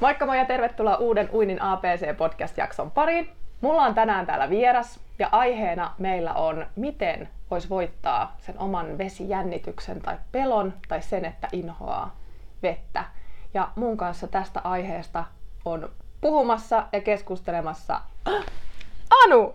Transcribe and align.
Moikka 0.00 0.26
moi 0.26 0.38
ja 0.38 0.44
tervetuloa 0.44 0.96
uuden 0.96 1.28
Uinin 1.32 1.62
APC-podcast-jakson 1.62 2.90
pariin. 2.90 3.30
Mulla 3.60 3.82
on 3.82 3.94
tänään 3.94 4.26
täällä 4.26 4.50
vieras 4.50 5.00
ja 5.18 5.28
aiheena 5.32 5.94
meillä 5.98 6.32
on, 6.32 6.66
miten 6.76 7.28
voisi 7.50 7.68
voittaa 7.68 8.36
sen 8.38 8.58
oman 8.58 8.98
vesijännityksen 8.98 10.00
tai 10.00 10.16
pelon 10.32 10.74
tai 10.88 11.02
sen, 11.02 11.24
että 11.24 11.48
inhoaa 11.52 12.16
vettä. 12.62 13.04
Ja 13.54 13.68
mun 13.76 13.96
kanssa 13.96 14.26
tästä 14.26 14.60
aiheesta 14.64 15.24
on 15.64 15.88
puhumassa 16.20 16.86
ja 16.92 17.00
keskustelemassa 17.00 18.00
Anu! 19.24 19.54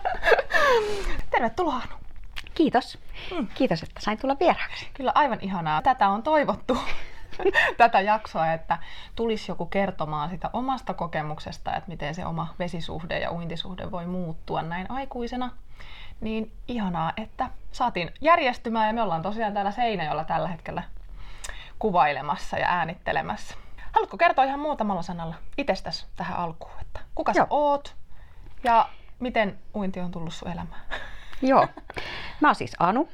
Tervetuloa 1.30 1.74
Anu! 1.74 1.94
Kiitos. 2.54 2.98
Mm. 3.36 3.46
Kiitos, 3.54 3.82
että 3.82 4.00
sain 4.00 4.18
tulla 4.18 4.36
vieraaksi. 4.40 4.88
Kyllä 4.94 5.12
aivan 5.14 5.38
ihanaa. 5.40 5.82
Tätä 5.82 6.08
on 6.08 6.22
toivottu 6.22 6.78
tätä 7.76 8.00
jaksoa, 8.00 8.52
että 8.52 8.78
tulisi 9.16 9.50
joku 9.50 9.66
kertomaan 9.66 10.30
sitä 10.30 10.50
omasta 10.52 10.94
kokemuksesta, 10.94 11.76
että 11.76 11.90
miten 11.90 12.14
se 12.14 12.26
oma 12.26 12.54
vesisuhde 12.58 13.18
ja 13.18 13.32
uintisuhde 13.32 13.90
voi 13.90 14.06
muuttua 14.06 14.62
näin 14.62 14.90
aikuisena. 14.90 15.50
Niin 16.20 16.52
ihanaa, 16.68 17.12
että 17.16 17.50
saatiin 17.72 18.10
järjestymään 18.20 18.86
ja 18.86 18.92
me 18.92 19.02
ollaan 19.02 19.22
tosiaan 19.22 19.54
täällä 19.54 19.70
Seinäjoella 19.70 20.24
tällä 20.24 20.48
hetkellä 20.48 20.82
kuvailemassa 21.78 22.58
ja 22.58 22.66
äänittelemässä. 22.68 23.54
Haluatko 23.92 24.16
kertoa 24.16 24.44
ihan 24.44 24.60
muutamalla 24.60 25.02
sanalla 25.02 25.34
itsestäsi 25.58 26.06
tähän 26.16 26.36
alkuun, 26.36 26.72
että 26.80 27.00
kuka 27.14 27.32
Joo. 27.32 27.44
sä 27.44 27.46
oot 27.50 27.94
ja 28.64 28.88
miten 29.20 29.58
uinti 29.74 30.00
on 30.00 30.10
tullut 30.10 30.34
sun 30.34 30.48
elämään? 30.48 30.80
Joo. 31.42 31.68
Mä 32.40 32.48
oon 32.48 32.54
siis 32.54 32.76
Anu. 32.78 33.08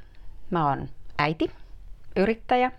Mä 0.50 0.68
oon 0.68 0.88
äiti, 1.18 1.50
yrittäjä 2.16 2.72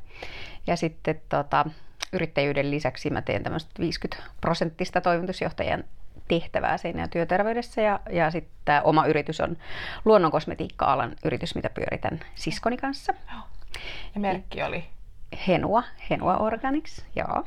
ja 0.67 0.75
sitten 0.75 1.21
tota, 1.29 1.65
yrittäjyyden 2.13 2.71
lisäksi 2.71 3.09
mä 3.09 3.21
teen 3.21 3.43
tämmöistä 3.43 3.71
50 3.79 4.31
prosenttista 4.41 5.01
toimitusjohtajan 5.01 5.83
tehtävää 6.27 6.77
siinä 6.77 7.07
työterveydessä 7.07 7.81
ja, 7.81 7.99
ja 8.09 8.31
sitten 8.31 8.53
tämä 8.65 8.81
oma 8.81 9.05
yritys 9.05 9.41
on 9.41 9.57
luonnonkosmetiikka-alan 10.05 11.15
yritys, 11.25 11.55
mitä 11.55 11.69
pyöritän 11.69 12.19
siskoni 12.35 12.77
kanssa. 12.77 13.13
Ja 14.15 14.19
merkki 14.21 14.63
oli? 14.63 14.85
Henua, 15.47 15.83
Henua 16.09 16.37
Organics, 16.37 17.05
joo. 17.15 17.43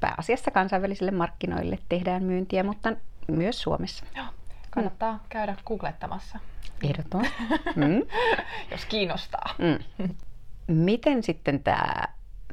Pääasiassa 0.00 0.50
kansainvälisille 0.50 1.10
markkinoille 1.10 1.78
tehdään 1.88 2.22
myyntiä, 2.22 2.62
mutta 2.62 2.92
myös 3.28 3.62
Suomessa. 3.62 4.04
Joo. 4.16 4.26
Kannattaa 4.70 5.12
mm. 5.12 5.20
käydä 5.28 5.56
googlettamassa. 5.66 6.38
Ehdottomasti. 6.84 7.34
Mm. 7.76 8.02
Jos 8.70 8.84
kiinnostaa. 8.84 9.54
Mm. 9.58 10.14
Miten 10.66 11.22
sitten 11.22 11.62
tämä 11.62 12.04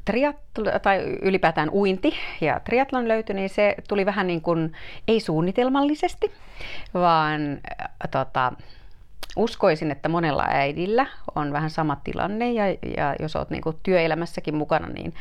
triatlo, 0.04 0.78
tai 0.82 0.98
ylipäätään 1.22 1.70
uinti 1.70 2.14
ja 2.40 2.60
triatlon 2.60 3.08
löytyi, 3.08 3.34
niin 3.34 3.48
se 3.48 3.74
tuli 3.88 4.06
vähän 4.06 4.26
niin 4.26 4.40
kuin 4.40 4.72
ei 5.08 5.20
suunnitelmallisesti, 5.20 6.32
vaan 6.94 7.58
äh, 7.80 7.88
tota, 8.10 8.52
uskoisin, 9.36 9.90
että 9.90 10.08
monella 10.08 10.44
äidillä 10.48 11.06
on 11.34 11.52
vähän 11.52 11.70
sama 11.70 11.96
tilanne 12.04 12.52
ja, 12.52 12.68
ja 12.96 13.16
jos 13.20 13.36
olet 13.36 13.50
niin 13.50 13.62
työelämässäkin 13.82 14.54
mukana, 14.54 14.88
niin 14.88 15.14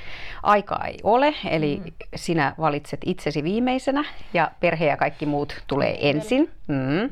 aikaa 0.44 0.86
ei 0.86 0.98
ole. 1.03 1.34
Eli 1.50 1.81
mm. 1.86 1.92
sinä 2.16 2.56
valitset 2.59 3.00
itsesi 3.06 3.44
viimeisenä 3.44 4.06
ja 4.34 4.52
perhe 4.59 4.86
ja 4.86 4.98
kaikki 4.98 5.25
muut 5.25 5.63
tulee 5.68 6.09
ensin. 6.09 6.50
Mm. 6.68 6.75
Mm. 6.78 7.09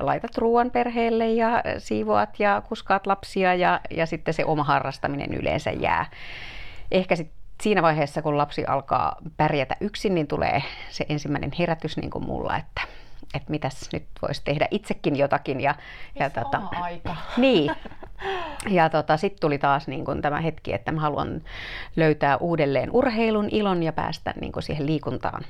Laitat 0.00 0.38
ruoan 0.38 0.70
perheelle 0.70 1.30
ja 1.30 1.62
siivoat 1.78 2.40
ja 2.40 2.62
kuskaat 2.68 3.06
lapsia 3.06 3.54
ja, 3.54 3.80
ja 3.90 4.06
sitten 4.06 4.34
se 4.34 4.44
oma 4.44 4.64
harrastaminen 4.64 5.34
yleensä 5.34 5.70
jää. 5.70 6.06
Ehkä 6.90 7.16
sitten 7.16 7.38
siinä 7.62 7.82
vaiheessa, 7.82 8.22
kun 8.22 8.38
lapsi 8.38 8.64
alkaa 8.64 9.16
pärjätä 9.36 9.76
yksin, 9.80 10.14
niin 10.14 10.26
tulee 10.26 10.62
se 10.90 11.06
ensimmäinen 11.08 11.50
herätys 11.58 11.96
niin 11.96 12.10
kuin 12.10 12.26
mulla, 12.26 12.56
että 12.56 12.82
että 13.34 13.50
mitäs 13.50 13.88
nyt 13.92 14.04
voisi 14.22 14.42
tehdä 14.44 14.68
itsekin 14.70 15.16
jotakin. 15.16 15.60
Ja, 15.60 15.74
ja 16.18 16.30
tota, 16.30 16.62
aika. 16.70 17.16
Niin. 17.36 17.70
Ja 18.68 18.90
tota, 18.90 19.16
sitten 19.16 19.40
tuli 19.40 19.58
taas 19.58 19.88
niin 19.88 20.04
kun 20.04 20.22
tämä 20.22 20.40
hetki, 20.40 20.72
että 20.72 20.92
mä 20.92 21.00
haluan 21.00 21.42
löytää 21.96 22.36
uudelleen 22.36 22.90
urheilun 22.92 23.48
ilon 23.50 23.82
ja 23.82 23.92
päästä 23.92 24.34
niin 24.40 24.52
kun 24.52 24.62
siihen 24.62 24.86
liikuntaan 24.86 25.44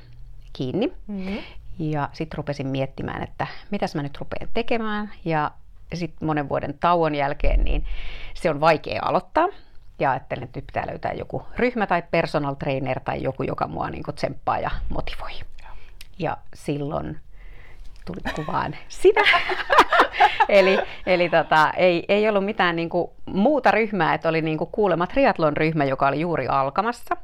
kiinni. 0.53 0.93
Mm-hmm. 1.07 1.37
Ja 1.79 2.09
sitten 2.13 2.37
rupesin 2.37 2.67
miettimään, 2.67 3.23
että 3.23 3.47
mitäs 3.71 3.95
mä 3.95 4.03
nyt 4.03 4.17
rupean 4.17 4.49
tekemään. 4.53 5.11
Ja 5.25 5.51
sitten 5.93 6.27
monen 6.27 6.49
vuoden 6.49 6.73
tauon 6.79 7.15
jälkeen, 7.15 7.63
niin 7.63 7.85
se 8.33 8.49
on 8.49 8.59
vaikea 8.59 9.01
aloittaa. 9.05 9.47
Ja 9.99 10.11
ajattelin, 10.11 10.43
että 10.43 10.57
nyt 10.57 10.67
pitää 10.67 10.87
löytää 10.87 11.13
joku 11.13 11.43
ryhmä 11.55 11.87
tai 11.87 12.03
personal 12.11 12.53
trainer 12.53 12.99
tai 12.99 13.23
joku, 13.23 13.43
joka 13.43 13.67
mua 13.67 13.89
niin 13.89 14.03
tsemppaa 14.15 14.59
ja 14.59 14.71
motivoi. 14.89 15.31
Ja 16.19 16.37
silloin 16.53 17.19
tuli 18.05 18.33
kuvaan 18.35 18.75
sinä. 18.87 19.21
eli 20.49 20.79
eli 21.05 21.29
tota, 21.29 21.71
ei, 21.77 22.05
ei 22.07 22.29
ollut 22.29 22.45
mitään 22.45 22.75
niinku 22.75 23.13
muuta 23.25 23.71
ryhmää, 23.71 24.13
että 24.13 24.29
oli 24.29 24.41
niinku 24.41 24.65
kuulema 24.65 25.07
triatlon 25.07 25.57
ryhmä, 25.57 25.85
joka 25.85 26.07
oli 26.07 26.19
juuri 26.19 26.47
alkamassa. 26.47 27.17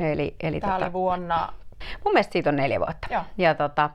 Eli, 0.00 0.34
eli 0.40 0.60
Tämä 0.60 0.72
tota, 0.72 0.84
oli 0.84 0.92
vuonna... 0.92 1.52
Mun 2.04 2.12
mielestä 2.12 2.32
siitä 2.32 2.50
on 2.50 2.56
neljä 2.56 2.80
vuotta. 2.80 3.08
Joo. 3.10 3.22
Ja 3.38 3.54
tota, 3.54 3.90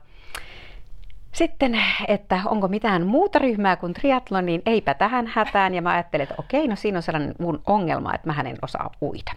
sitten, 1.32 1.80
että 2.08 2.40
onko 2.44 2.68
mitään 2.68 3.06
muuta 3.06 3.38
ryhmää 3.38 3.76
kuin 3.76 3.94
triatlon, 3.94 4.46
niin 4.46 4.62
eipä 4.66 4.94
tähän 4.94 5.26
hätään. 5.26 5.74
Ja 5.74 5.82
mä 5.82 5.90
ajattelin, 5.90 6.22
että 6.22 6.34
okei, 6.38 6.68
no 6.68 6.76
siinä 6.76 6.98
on 6.98 7.02
sellainen 7.02 7.34
mun 7.38 7.62
ongelma, 7.66 8.14
että 8.14 8.32
mä 8.32 8.40
en 8.48 8.56
osaa 8.62 8.90
uida. 9.02 9.32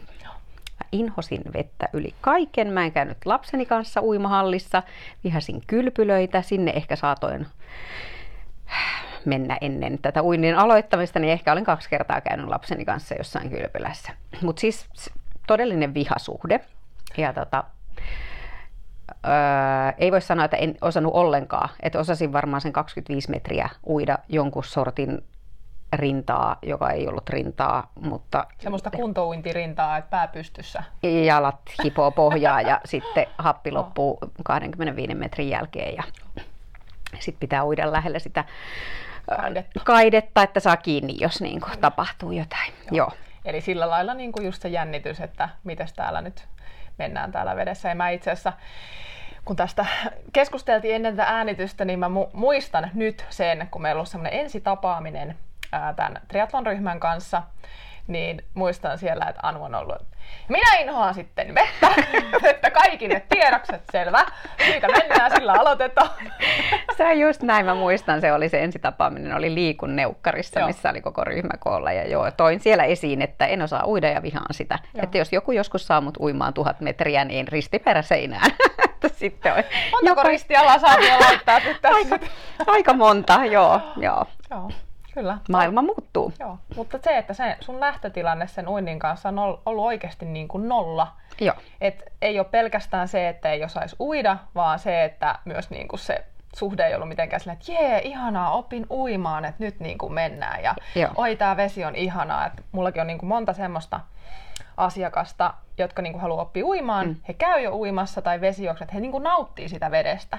Mä 0.79 0.87
inhosin 0.91 1.41
vettä 1.53 1.89
yli 1.93 2.13
kaiken. 2.21 2.67
Mä 2.67 2.85
en 2.85 2.91
käynyt 2.91 3.17
lapseni 3.25 3.65
kanssa 3.65 4.01
uimahallissa. 4.01 4.83
Vihasin 5.23 5.61
kylpylöitä. 5.67 6.41
Sinne 6.41 6.71
ehkä 6.71 6.95
saatoin 6.95 7.47
mennä 9.25 9.57
ennen 9.61 9.99
tätä 10.01 10.23
uinnin 10.23 10.57
aloittamista, 10.57 11.19
niin 11.19 11.33
ehkä 11.33 11.51
olen 11.51 11.63
kaksi 11.63 11.89
kertaa 11.89 12.21
käynyt 12.21 12.47
lapseni 12.47 12.85
kanssa 12.85 13.15
jossain 13.15 13.49
kylpylässä. 13.49 14.11
Mutta 14.41 14.59
siis 14.59 14.85
todellinen 15.47 15.93
vihasuhde. 15.93 16.59
Ja 17.17 17.33
tota, 17.33 17.63
öö, 19.25 19.93
ei 19.97 20.11
voi 20.11 20.21
sanoa, 20.21 20.45
että 20.45 20.57
en 20.57 20.75
osannut 20.81 21.13
ollenkaan. 21.13 21.69
Että 21.81 21.99
osasin 21.99 22.33
varmaan 22.33 22.61
sen 22.61 22.73
25 22.73 23.29
metriä 23.29 23.69
uida 23.87 24.17
jonkun 24.29 24.63
sortin 24.63 25.23
rintaa, 25.93 26.55
joka 26.61 26.91
ei 26.91 27.07
ollut 27.07 27.29
rintaa, 27.29 27.91
mutta... 27.99 28.47
Semmoista 28.59 28.91
kuntouintirintaa, 28.91 29.97
että 29.97 30.09
pää 30.09 30.27
pystyssä. 30.27 30.83
Jalat 31.25 31.59
hipoo 31.83 32.11
pohjaa 32.11 32.61
ja 32.61 32.81
sitten 32.85 33.25
happi 33.37 33.71
loppuu 33.71 34.19
25 34.43 35.15
metrin 35.15 35.49
jälkeen 35.49 35.95
ja 35.95 36.03
sitten 37.19 37.39
pitää 37.39 37.65
uida 37.65 37.91
lähellä 37.91 38.19
sitä 38.19 38.43
kaidetta, 39.33 39.79
kaidetta 39.83 40.43
että 40.43 40.59
saa 40.59 40.77
kiinni, 40.77 41.15
jos 41.19 41.41
niin 41.41 41.61
kuin 41.61 41.79
tapahtuu 41.79 42.31
jotain. 42.31 42.73
Joo. 42.91 42.97
Joo. 42.97 43.11
Eli 43.45 43.61
sillä 43.61 43.89
lailla 43.89 44.13
niin 44.13 44.31
kuin 44.31 44.45
just 44.45 44.61
se 44.61 44.69
jännitys, 44.69 45.19
että 45.19 45.49
miten 45.63 45.87
täällä 45.95 46.21
nyt 46.21 46.47
mennään 46.97 47.31
täällä 47.31 47.55
vedessä. 47.55 47.89
Ja 47.89 47.95
mä 47.95 48.09
itse 48.09 48.31
asiassa 48.31 48.53
kun 49.45 49.55
tästä 49.55 49.85
keskusteltiin 50.33 50.95
ennen 50.95 51.15
tätä 51.15 51.29
äänitystä, 51.29 51.85
niin 51.85 51.99
mä 51.99 52.09
muistan 52.33 52.91
nyt 52.93 53.25
sen, 53.29 53.67
kun 53.71 53.81
meillä 53.81 53.99
on 53.99 54.07
semmoinen 54.07 54.39
ensitapaaminen 54.39 55.37
ää, 55.71 55.93
tämän 55.93 56.21
triathlon-ryhmän 56.27 56.99
kanssa, 56.99 57.43
niin 58.07 58.45
muistan 58.53 58.97
siellä, 58.97 59.25
että 59.25 59.47
Anu 59.47 59.63
on 59.63 59.75
ollut 59.75 60.12
Minä 60.49 60.73
inhoan 60.79 61.13
sitten 61.13 61.55
vettä, 61.55 61.87
että 62.49 62.71
kaikille 62.71 63.23
tiedokset, 63.29 63.81
selvä. 63.91 64.25
Siitä 64.65 64.87
mennään, 64.87 65.31
sillä 65.31 65.53
aloitetaan. 65.53 66.09
Se 66.97 67.07
on 67.07 67.19
just 67.19 67.41
näin, 67.41 67.65
mä 67.65 67.75
muistan, 67.75 68.21
se 68.21 68.33
oli 68.33 68.49
se 68.49 68.63
ensitapaaminen, 68.63 69.35
oli 69.35 69.55
liikun 69.55 69.95
neukkarissa, 69.95 70.59
joo. 70.59 70.67
missä 70.67 70.89
oli 70.89 71.01
koko 71.01 71.23
ryhmä 71.23 71.53
koolla. 71.59 71.91
Ja 71.91 72.07
joo, 72.07 72.31
toin 72.31 72.59
siellä 72.59 72.83
esiin, 72.83 73.21
että 73.21 73.45
en 73.45 73.61
osaa 73.61 73.85
uida 73.85 74.09
ja 74.09 74.21
vihaan 74.21 74.53
sitä. 74.53 74.79
Joo. 74.93 75.03
Että 75.03 75.17
jos 75.17 75.33
joku 75.33 75.51
joskus 75.51 75.87
saa 75.87 76.01
mut 76.01 76.17
uimaan 76.19 76.53
tuhat 76.53 76.81
metriä, 76.81 77.25
niin 77.25 77.47
ristiperä 77.47 78.01
seinään. 78.01 78.51
sitten 79.23 79.53
on. 79.53 79.63
Montako 79.91 80.19
joka... 80.19 80.23
ristialaa 80.23 80.79
saa 80.79 80.95
laittaa 81.19 81.61
aika, 81.83 82.19
aika 82.67 82.93
monta, 82.93 83.45
joo. 83.45 83.81
joo. 83.97 84.25
joo. 84.49 84.71
Kyllä. 85.13 85.37
Maailma 85.49 85.81
muuttuu. 85.81 86.33
Joo, 86.39 86.57
mutta 86.75 86.99
se, 87.03 87.17
että 87.17 87.33
se, 87.33 87.57
sun 87.59 87.79
lähtötilanne 87.79 88.47
sen 88.47 88.67
uinnin 88.67 88.99
kanssa 88.99 89.29
on 89.29 89.39
ollut 89.39 89.85
oikeasti 89.85 90.25
niin 90.25 90.47
kuin 90.47 90.69
nolla. 90.69 91.07
Joo. 91.41 91.55
Et 91.81 92.03
ei 92.21 92.39
ole 92.39 92.47
pelkästään 92.51 93.07
se, 93.07 93.29
että 93.29 93.51
ei 93.51 93.63
osaisi 93.63 93.95
uida, 93.99 94.37
vaan 94.55 94.79
se, 94.79 95.03
että 95.03 95.39
myös 95.45 95.69
niin 95.69 95.87
kuin 95.87 95.99
se 95.99 96.25
suhde 96.55 96.85
ei 96.85 96.95
ollut 96.95 97.09
mitenkään 97.09 97.39
silleen, 97.39 97.57
että 97.59 97.71
jee, 97.71 98.01
ihanaa, 98.01 98.51
opin 98.51 98.85
uimaan, 98.89 99.45
että 99.45 99.63
nyt 99.63 99.79
niin 99.79 99.97
kuin 99.97 100.13
mennään 100.13 100.63
ja 100.63 100.75
Joo. 100.95 101.11
oi, 101.15 101.35
tämä 101.35 101.57
vesi 101.57 101.85
on 101.85 101.95
ihanaa. 101.95 102.45
Et 102.45 102.63
mullakin 102.71 103.01
on 103.01 103.07
niin 103.07 103.17
kuin 103.17 103.29
monta 103.29 103.53
semmoista 103.53 103.99
asiakasta, 104.77 105.53
jotka 105.77 106.01
niin 106.01 106.13
kuin 106.13 106.21
haluaa 106.21 106.41
oppia 106.41 106.65
uimaan, 106.65 107.07
mm. 107.07 107.15
he 107.27 107.33
käy 107.33 107.61
jo 107.61 107.75
uimassa 107.75 108.21
tai 108.21 108.41
vesijuokset, 108.41 108.93
he 108.93 108.99
niin 108.99 109.11
kuin 109.11 109.23
nauttii 109.23 109.69
sitä 109.69 109.91
vedestä. 109.91 110.37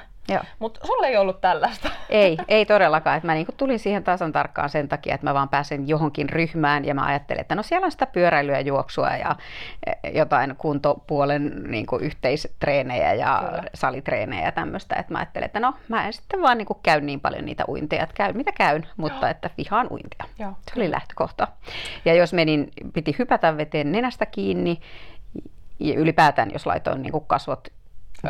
Mutta 0.58 0.80
sulle 0.86 1.06
ei 1.06 1.16
ollut 1.16 1.40
tällaista. 1.40 1.90
Ei, 2.08 2.38
ei 2.48 2.66
todellakaan. 2.66 3.16
Et 3.16 3.24
mä 3.24 3.34
niinku 3.34 3.52
tulin 3.56 3.78
siihen 3.78 4.04
tasan 4.04 4.32
tarkkaan 4.32 4.70
sen 4.70 4.88
takia, 4.88 5.14
että 5.14 5.26
mä 5.26 5.34
vaan 5.34 5.48
pääsen 5.48 5.88
johonkin 5.88 6.28
ryhmään 6.28 6.84
ja 6.84 6.94
mä 6.94 7.04
ajattelin, 7.06 7.40
että 7.40 7.54
no 7.54 7.62
siellä 7.62 7.84
on 7.84 7.92
sitä 7.92 8.06
pyöräilyä, 8.06 8.60
juoksua 8.60 9.10
ja 9.10 9.36
e, 9.86 10.10
jotain 10.10 10.54
kuntopuolen 10.58 11.62
niinku 11.66 11.96
yhteistreenejä 11.96 13.14
ja 13.14 13.42
Kyllä. 13.46 13.62
salitreenejä 13.74 14.44
ja 14.44 14.52
tämmöistä. 14.52 14.96
Että 14.96 15.12
mä 15.12 15.18
ajattelin, 15.18 15.46
että 15.46 15.60
no 15.60 15.74
mä 15.88 16.06
en 16.06 16.12
sitten 16.12 16.42
vaan 16.42 16.58
niinku 16.58 16.74
käy 16.82 17.00
niin 17.00 17.20
paljon 17.20 17.44
niitä 17.44 17.64
uinteja, 17.68 18.02
että 18.02 18.14
käyn 18.14 18.36
mitä 18.36 18.52
käyn, 18.52 18.86
mutta 18.96 19.26
Joo. 19.26 19.30
että 19.30 19.50
vihaan 19.56 19.86
uintia. 19.90 20.24
Joo. 20.38 20.52
Se 20.62 20.72
oli 20.76 20.90
lähtökohta. 20.90 21.48
Ja 22.04 22.14
jos 22.14 22.32
menin, 22.32 22.70
piti 22.92 23.16
hypätä 23.18 23.56
veteen 23.56 23.92
nenästä 23.92 24.26
kiinni, 24.26 24.80
ja 25.78 25.94
ylipäätään 25.94 26.50
jos 26.52 26.66
laitoin 26.66 27.02
niin 27.02 27.12
kuin 27.12 27.24
kasvot 27.26 27.68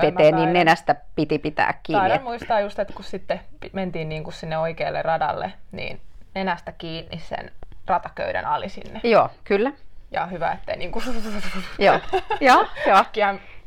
veteen, 0.02 0.37
niin 0.37 0.52
nenästä 0.52 0.94
piti 1.17 1.38
pitää 1.38 1.75
kiinni. 1.82 2.00
Taidan 2.00 2.23
muistaa 2.23 2.61
just, 2.61 2.79
että 2.79 2.94
kun 2.94 3.05
sitten 3.05 3.41
mentiin 3.73 4.08
niin 4.08 4.25
kuin 4.25 4.35
sinne 4.35 4.58
oikealle 4.58 5.02
radalle, 5.02 5.52
niin 5.73 6.00
nenästä 6.35 6.73
kiinni 6.73 7.19
sen 7.19 7.50
rataköyden 7.87 8.46
ali 8.46 8.69
sinne. 8.69 9.00
Joo, 9.05 9.29
kyllä. 9.44 9.73
Ja 10.11 10.26
hyvä, 10.26 10.52
ettei 10.52 10.76
niin 10.76 10.93
kuin... 10.93 11.05
Joo, 11.79 12.00
joo, 12.41 12.67
joo. 12.87 13.05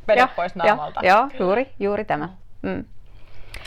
vedet 0.08 0.36
pois 0.36 0.56
naamalta. 0.56 1.00
Joo, 1.04 1.30
juuri, 1.40 1.74
juuri 1.80 2.06
tämä. 2.06 2.30
Mm. 2.62 2.86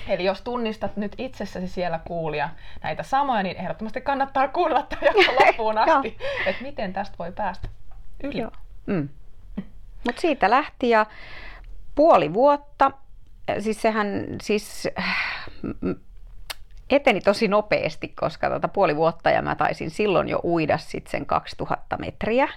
Eli 0.08 0.24
jos 0.24 0.42
tunnistat 0.42 0.96
nyt 0.96 1.14
itsessäsi 1.18 1.68
siellä 1.68 2.00
kuulia 2.04 2.48
näitä 2.82 3.02
samoja, 3.02 3.42
niin 3.42 3.56
ehdottomasti 3.56 4.00
kannattaa 4.00 4.48
kuunnella 4.48 4.86
tämän 4.88 5.14
loppuun 5.46 5.78
asti, 5.88 6.18
että 6.46 6.62
miten 6.62 6.92
tästä 6.92 7.18
voi 7.18 7.32
päästä 7.32 7.68
yli. 8.22 8.38
Joo. 8.38 8.50
Mm. 8.86 9.08
Mutta 10.04 10.20
siitä 10.20 10.50
lähti 10.50 10.90
ja 10.90 11.06
puoli 11.94 12.34
vuotta, 12.34 12.90
siis 13.58 13.82
sehän 13.82 14.26
siis 14.42 14.88
eteni 16.90 17.20
tosi 17.20 17.48
nopeasti, 17.48 18.08
koska 18.08 18.50
tota 18.50 18.68
puoli 18.68 18.96
vuotta 18.96 19.30
ja 19.30 19.42
mä 19.42 19.54
taisin 19.54 19.90
silloin 19.90 20.28
jo 20.28 20.40
uida 20.44 20.78
sit 20.78 21.06
sen 21.06 21.26
2000 21.26 21.96
metriä. 21.96 22.48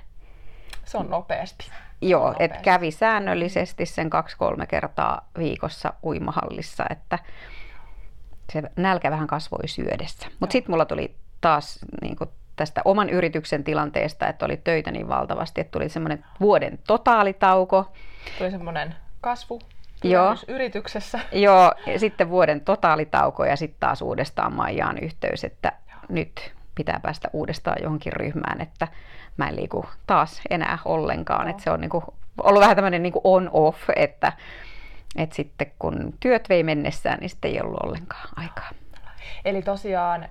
Se 0.85 0.97
on 0.97 1.09
nopeasti. 1.09 1.71
Joo, 2.01 2.35
että 2.39 2.59
kävi 2.59 2.91
säännöllisesti 2.91 3.85
sen 3.85 4.09
kaksi-kolme 4.09 4.67
kertaa 4.67 5.29
viikossa 5.37 5.93
uimahallissa, 6.03 6.85
että 6.89 7.19
se 8.53 8.63
nälkä 8.75 9.11
vähän 9.11 9.27
kasvoi 9.27 9.67
syödessä. 9.67 10.27
Mutta 10.39 10.51
sitten 10.51 10.71
mulla 10.71 10.85
tuli 10.85 11.15
taas 11.41 11.79
niin 12.01 12.15
tästä 12.55 12.81
oman 12.85 13.09
yrityksen 13.09 13.63
tilanteesta, 13.63 14.27
että 14.27 14.45
oli 14.45 14.57
töitä 14.57 14.91
niin 14.91 15.07
valtavasti, 15.07 15.61
että 15.61 15.71
tuli 15.71 15.89
semmoinen 15.89 16.25
vuoden 16.39 16.79
totaalitauko. 16.87 17.91
Tuli 18.37 18.51
semmoinen 18.51 18.95
kasvu 19.21 19.61
Joo. 20.03 20.35
yrityksessä. 20.47 21.19
Joo, 21.31 21.71
ja 21.87 21.99
sitten 21.99 22.29
vuoden 22.29 22.61
totalitauko 22.61 23.45
ja 23.45 23.55
sitten 23.55 23.79
taas 23.79 24.01
uudestaan 24.01 24.53
Maijaan 24.53 24.97
yhteys, 24.97 25.43
että 25.43 25.71
Joo. 25.89 25.99
nyt 26.09 26.53
pitää 26.75 26.99
päästä 27.03 27.29
uudestaan 27.33 27.77
johonkin 27.83 28.13
ryhmään, 28.13 28.61
että 28.61 28.87
mä 29.37 29.49
en 29.49 29.55
liiku 29.55 29.85
taas 30.07 30.41
enää 30.49 30.77
ollenkaan. 30.85 31.47
Että 31.47 31.63
se 31.63 31.71
on 31.71 31.81
niinku 31.81 32.03
ollut 32.43 32.61
vähän 32.61 32.75
tämmöinen 32.75 33.03
niinku 33.03 33.21
on-off, 33.23 33.89
että, 33.95 34.33
että 35.15 35.35
sitten 35.35 35.71
kun 35.79 36.13
työt 36.19 36.49
vei 36.49 36.63
mennessään, 36.63 37.19
niin 37.19 37.29
sitten 37.29 37.51
ei 37.51 37.61
ollut 37.61 37.83
ollenkaan 37.83 38.29
aikaa. 38.35 38.69
Eli 39.45 39.61
tosiaan 39.61 40.29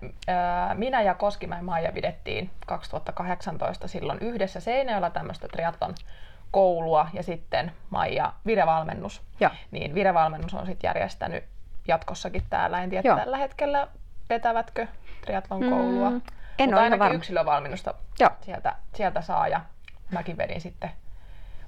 minä 0.74 1.02
ja 1.02 1.14
Koskimäen 1.14 1.64
Maija 1.64 1.92
pidettiin 1.92 2.50
2018 2.66 3.88
silloin 3.88 4.18
yhdessä 4.18 4.60
Seinäjoella 4.60 5.10
tämmöistä 5.10 5.48
triatlon 5.48 5.94
koulua 6.50 7.08
ja 7.12 7.22
sitten 7.22 7.72
Maija 7.90 8.32
virevalmennus. 8.46 9.22
Ja. 9.40 9.50
Niin 9.70 9.94
virevalmennus 9.94 10.54
on 10.54 10.66
sitten 10.66 10.88
järjestänyt 10.88 11.44
jatkossakin 11.88 12.42
täällä. 12.50 12.82
En 12.82 12.90
tiedä 12.90 13.08
Joo. 13.08 13.16
tällä 13.16 13.36
hetkellä 13.36 13.88
vetävätkö 14.28 14.86
triatlon 15.20 15.60
koulua. 15.60 16.10
Mm, 16.10 16.20
en 16.58 16.68
Mutta 16.68 16.82
ainakin 16.82 16.98
varma. 16.98 17.14
yksilövalmennusta 17.14 17.94
Joo. 18.20 18.30
Sieltä, 18.40 18.76
sieltä 18.94 19.20
saa 19.20 19.48
ja 19.48 19.60
mäkin 20.10 20.36
vedin 20.36 20.60
sitten 20.60 20.90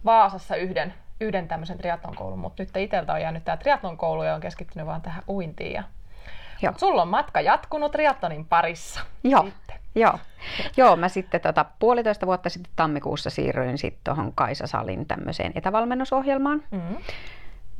Vaasassa 0.04 0.56
yhden, 0.56 0.94
yhden 1.20 1.48
tämmöisen 1.48 1.78
triatlon 1.78 2.16
koulun, 2.16 2.38
mutta 2.38 2.62
nyt 2.62 2.76
itseltä 2.76 3.12
on 3.12 3.20
jäänyt 3.20 3.44
tämä 3.44 3.56
triatlon 3.56 3.96
koulu 3.96 4.22
ja 4.22 4.34
on 4.34 4.40
keskittynyt 4.40 4.86
vaan 4.86 5.02
tähän 5.02 5.22
uintiin 5.28 5.72
ja 5.72 5.82
Joo. 6.62 6.72
Sulla 6.76 7.02
on 7.02 7.08
matka 7.08 7.40
jatkunut 7.40 7.92
triatlonin 7.92 8.44
parissa. 8.44 9.00
Joo. 9.24 9.42
Sitten. 9.44 9.76
Joo. 9.94 10.18
Joo, 10.76 10.96
mä 10.96 11.08
sitten 11.08 11.40
tota, 11.40 11.64
puolitoista 11.78 12.26
vuotta 12.26 12.48
sitten 12.48 12.72
tammikuussa 12.76 13.30
siirryin 13.30 13.78
sitten 13.78 14.00
tuohon 14.04 14.32
Kaisa 14.34 14.66
Salin 14.66 15.06
tämmöiseen 15.06 15.52
etävalmennusohjelmaan. 15.54 16.62
Mm-hmm 16.70 16.96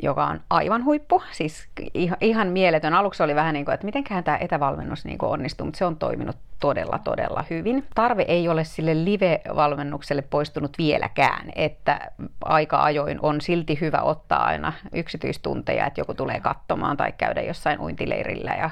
joka 0.02 0.26
on 0.26 0.40
aivan 0.50 0.84
huippu. 0.84 1.22
Siis 1.32 1.68
ihan, 1.94 2.18
ihan 2.20 2.48
mieletön. 2.48 2.94
Aluksi 2.94 3.22
oli 3.22 3.34
vähän 3.34 3.54
niin 3.54 3.64
kuin, 3.64 3.74
että 3.74 3.84
mitenköhän 3.84 4.24
tämä 4.24 4.36
etävalmennus 4.36 5.04
niin 5.04 5.18
kuin 5.18 5.30
onnistuu, 5.30 5.64
mutta 5.64 5.78
se 5.78 5.84
on 5.84 5.96
toiminut 5.96 6.36
todella, 6.60 6.98
todella 7.04 7.44
hyvin. 7.50 7.86
Tarve 7.94 8.24
ei 8.28 8.48
ole 8.48 8.64
sille 8.64 9.04
live-valmennukselle 9.04 10.22
poistunut 10.22 10.78
vieläkään, 10.78 11.52
että 11.56 12.10
aika 12.44 12.82
ajoin 12.82 13.18
on 13.22 13.40
silti 13.40 13.78
hyvä 13.80 14.00
ottaa 14.02 14.44
aina 14.44 14.72
yksityistunteja, 14.92 15.86
että 15.86 16.00
joku 16.00 16.14
tulee 16.14 16.40
katsomaan 16.40 16.96
tai 16.96 17.12
käydä 17.12 17.42
jossain 17.42 17.80
uintileirillä 17.80 18.50
ja 18.50 18.70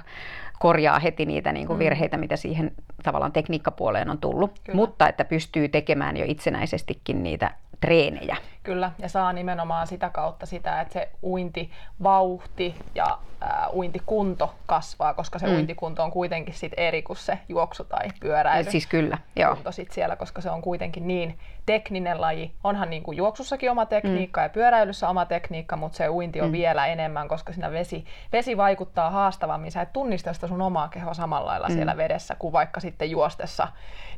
korjaa 0.58 0.98
heti 0.98 1.26
niitä 1.26 1.52
niin 1.52 1.66
kuin 1.66 1.76
mm. 1.76 1.84
virheitä, 1.84 2.16
mitä 2.16 2.36
siihen 2.36 2.72
tavallaan 3.02 3.32
tekniikkapuoleen 3.32 4.10
on 4.10 4.18
tullut, 4.18 4.58
Kyllä. 4.64 4.76
mutta 4.76 5.08
että 5.08 5.24
pystyy 5.24 5.68
tekemään 5.68 6.16
jo 6.16 6.24
itsenäisestikin 6.28 7.22
niitä 7.22 7.50
treenejä. 7.80 8.36
Kyllä, 8.62 8.92
ja 8.98 9.08
saa 9.08 9.32
nimenomaan 9.32 9.86
sitä 9.86 10.10
kautta 10.10 10.46
sitä, 10.46 10.80
että 10.80 10.92
se 10.92 11.08
uintivauhti 11.22 12.74
ja 12.94 13.18
ää, 13.40 13.68
uintikunto 13.72 14.54
kasvaa, 14.66 15.14
koska 15.14 15.38
se 15.38 15.46
mm. 15.46 15.52
uintikunto 15.52 16.02
on 16.02 16.10
kuitenkin 16.10 16.54
sit 16.54 16.72
eri 16.76 17.02
kuin 17.02 17.16
se 17.16 17.38
juoksu 17.48 17.84
tai 17.84 18.08
pyöräily. 18.20 18.70
Siis 18.70 18.86
kyllä, 18.86 19.18
joo. 19.36 19.54
Kunto 19.54 19.72
sit 19.72 19.92
siellä, 19.92 20.16
koska 20.16 20.40
se 20.40 20.50
on 20.50 20.62
kuitenkin 20.62 21.08
niin 21.08 21.38
tekninen 21.66 22.20
laji. 22.20 22.52
Onhan 22.64 22.90
niin 22.90 23.02
kuin 23.02 23.16
juoksussakin 23.16 23.70
oma 23.70 23.86
tekniikka 23.86 24.40
mm. 24.40 24.44
ja 24.44 24.48
pyöräilyssä 24.48 25.08
oma 25.08 25.24
tekniikka, 25.24 25.76
mutta 25.76 25.96
se 25.96 26.08
uinti 26.08 26.40
on 26.40 26.48
mm. 26.48 26.52
vielä 26.52 26.86
enemmän, 26.86 27.28
koska 27.28 27.52
siinä 27.52 27.70
vesi, 27.70 28.04
vesi 28.32 28.56
vaikuttaa 28.56 29.10
haastavammin. 29.10 29.72
Sä 29.72 29.82
et 29.82 29.92
tunnista 29.92 30.32
sitä 30.32 30.46
sun 30.46 30.62
omaa 30.62 30.88
kehoa 30.88 31.14
samalla 31.14 31.50
lailla 31.50 31.68
mm. 31.68 31.74
siellä 31.74 31.96
vedessä 31.96 32.34
kuin 32.38 32.52
vaikka 32.52 32.80
sitten 32.92 33.10
juostessa 33.10 33.68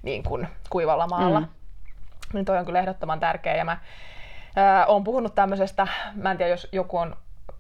niin 0.03 0.23
kuin 0.23 0.49
kuivalla 0.71 1.07
maalla. 1.07 1.41
Mm 1.41 1.49
niin 2.35 2.45
toi 2.45 2.59
on 2.59 2.67
kyllä 2.67 2.79
ehdottoman 2.79 3.21
tärkeä. 3.21 3.57
Ja 3.57 3.65
mä 3.65 3.79
ää, 4.57 4.87
oon 4.87 5.05
puhunut 5.05 5.35
tämmöisestä, 5.35 5.87
mä 6.15 6.31
en 6.31 6.37
tiedä 6.37 6.51
jos 6.51 6.69
joku 6.73 6.99
on 6.99 7.17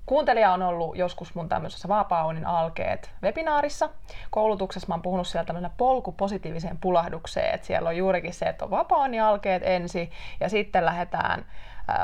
Kuuntelija 0.07 0.53
on 0.53 0.63
ollut 0.63 0.97
joskus 0.97 1.35
mun 1.35 1.49
tämmöisessä 1.49 1.89
vapaa 1.89 2.35
alkeet 2.45 3.11
webinaarissa. 3.23 3.91
Koulutuksessa 4.31 4.89
mä 4.89 4.95
oon 4.95 5.03
puhunut 5.03 5.27
siellä 5.27 5.45
tämmöinen 5.45 5.71
polku 5.77 6.13
positiiviseen 6.13 6.79
pulahdukseen, 6.79 7.55
että 7.55 7.67
siellä 7.67 7.89
on 7.89 7.97
juurikin 7.97 8.35
se, 8.35 8.45
että 8.45 8.65
on 8.65 8.71
vapaa 8.71 9.07
alkeet 9.27 9.63
ensin 9.67 10.11
ja 10.41 10.49
sitten 10.49 10.85
lähdetään 10.85 11.45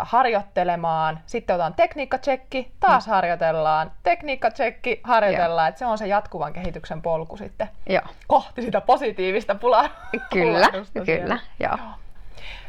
harjoittelemaan, 0.02 1.20
sitten 1.26 1.54
otetaan 1.54 1.74
tekniikkatsekki, 1.74 2.72
taas 2.80 3.06
mm. 3.06 3.10
harjoitellaan, 3.10 3.92
tekniikkatsekki, 4.02 5.00
harjoitellaan, 5.04 5.68
että 5.68 5.78
se 5.78 5.86
on 5.86 5.98
se 5.98 6.06
jatkuvan 6.06 6.52
kehityksen 6.52 7.02
polku 7.02 7.36
sitten 7.36 7.68
Joo. 7.86 8.02
kohti 8.26 8.62
sitä 8.62 8.80
positiivista 8.80 9.54
pula- 9.54 9.90
Kyllä, 10.32 10.68
kyllä, 11.04 11.38
joo. 11.60 11.76
joo. 11.76 11.88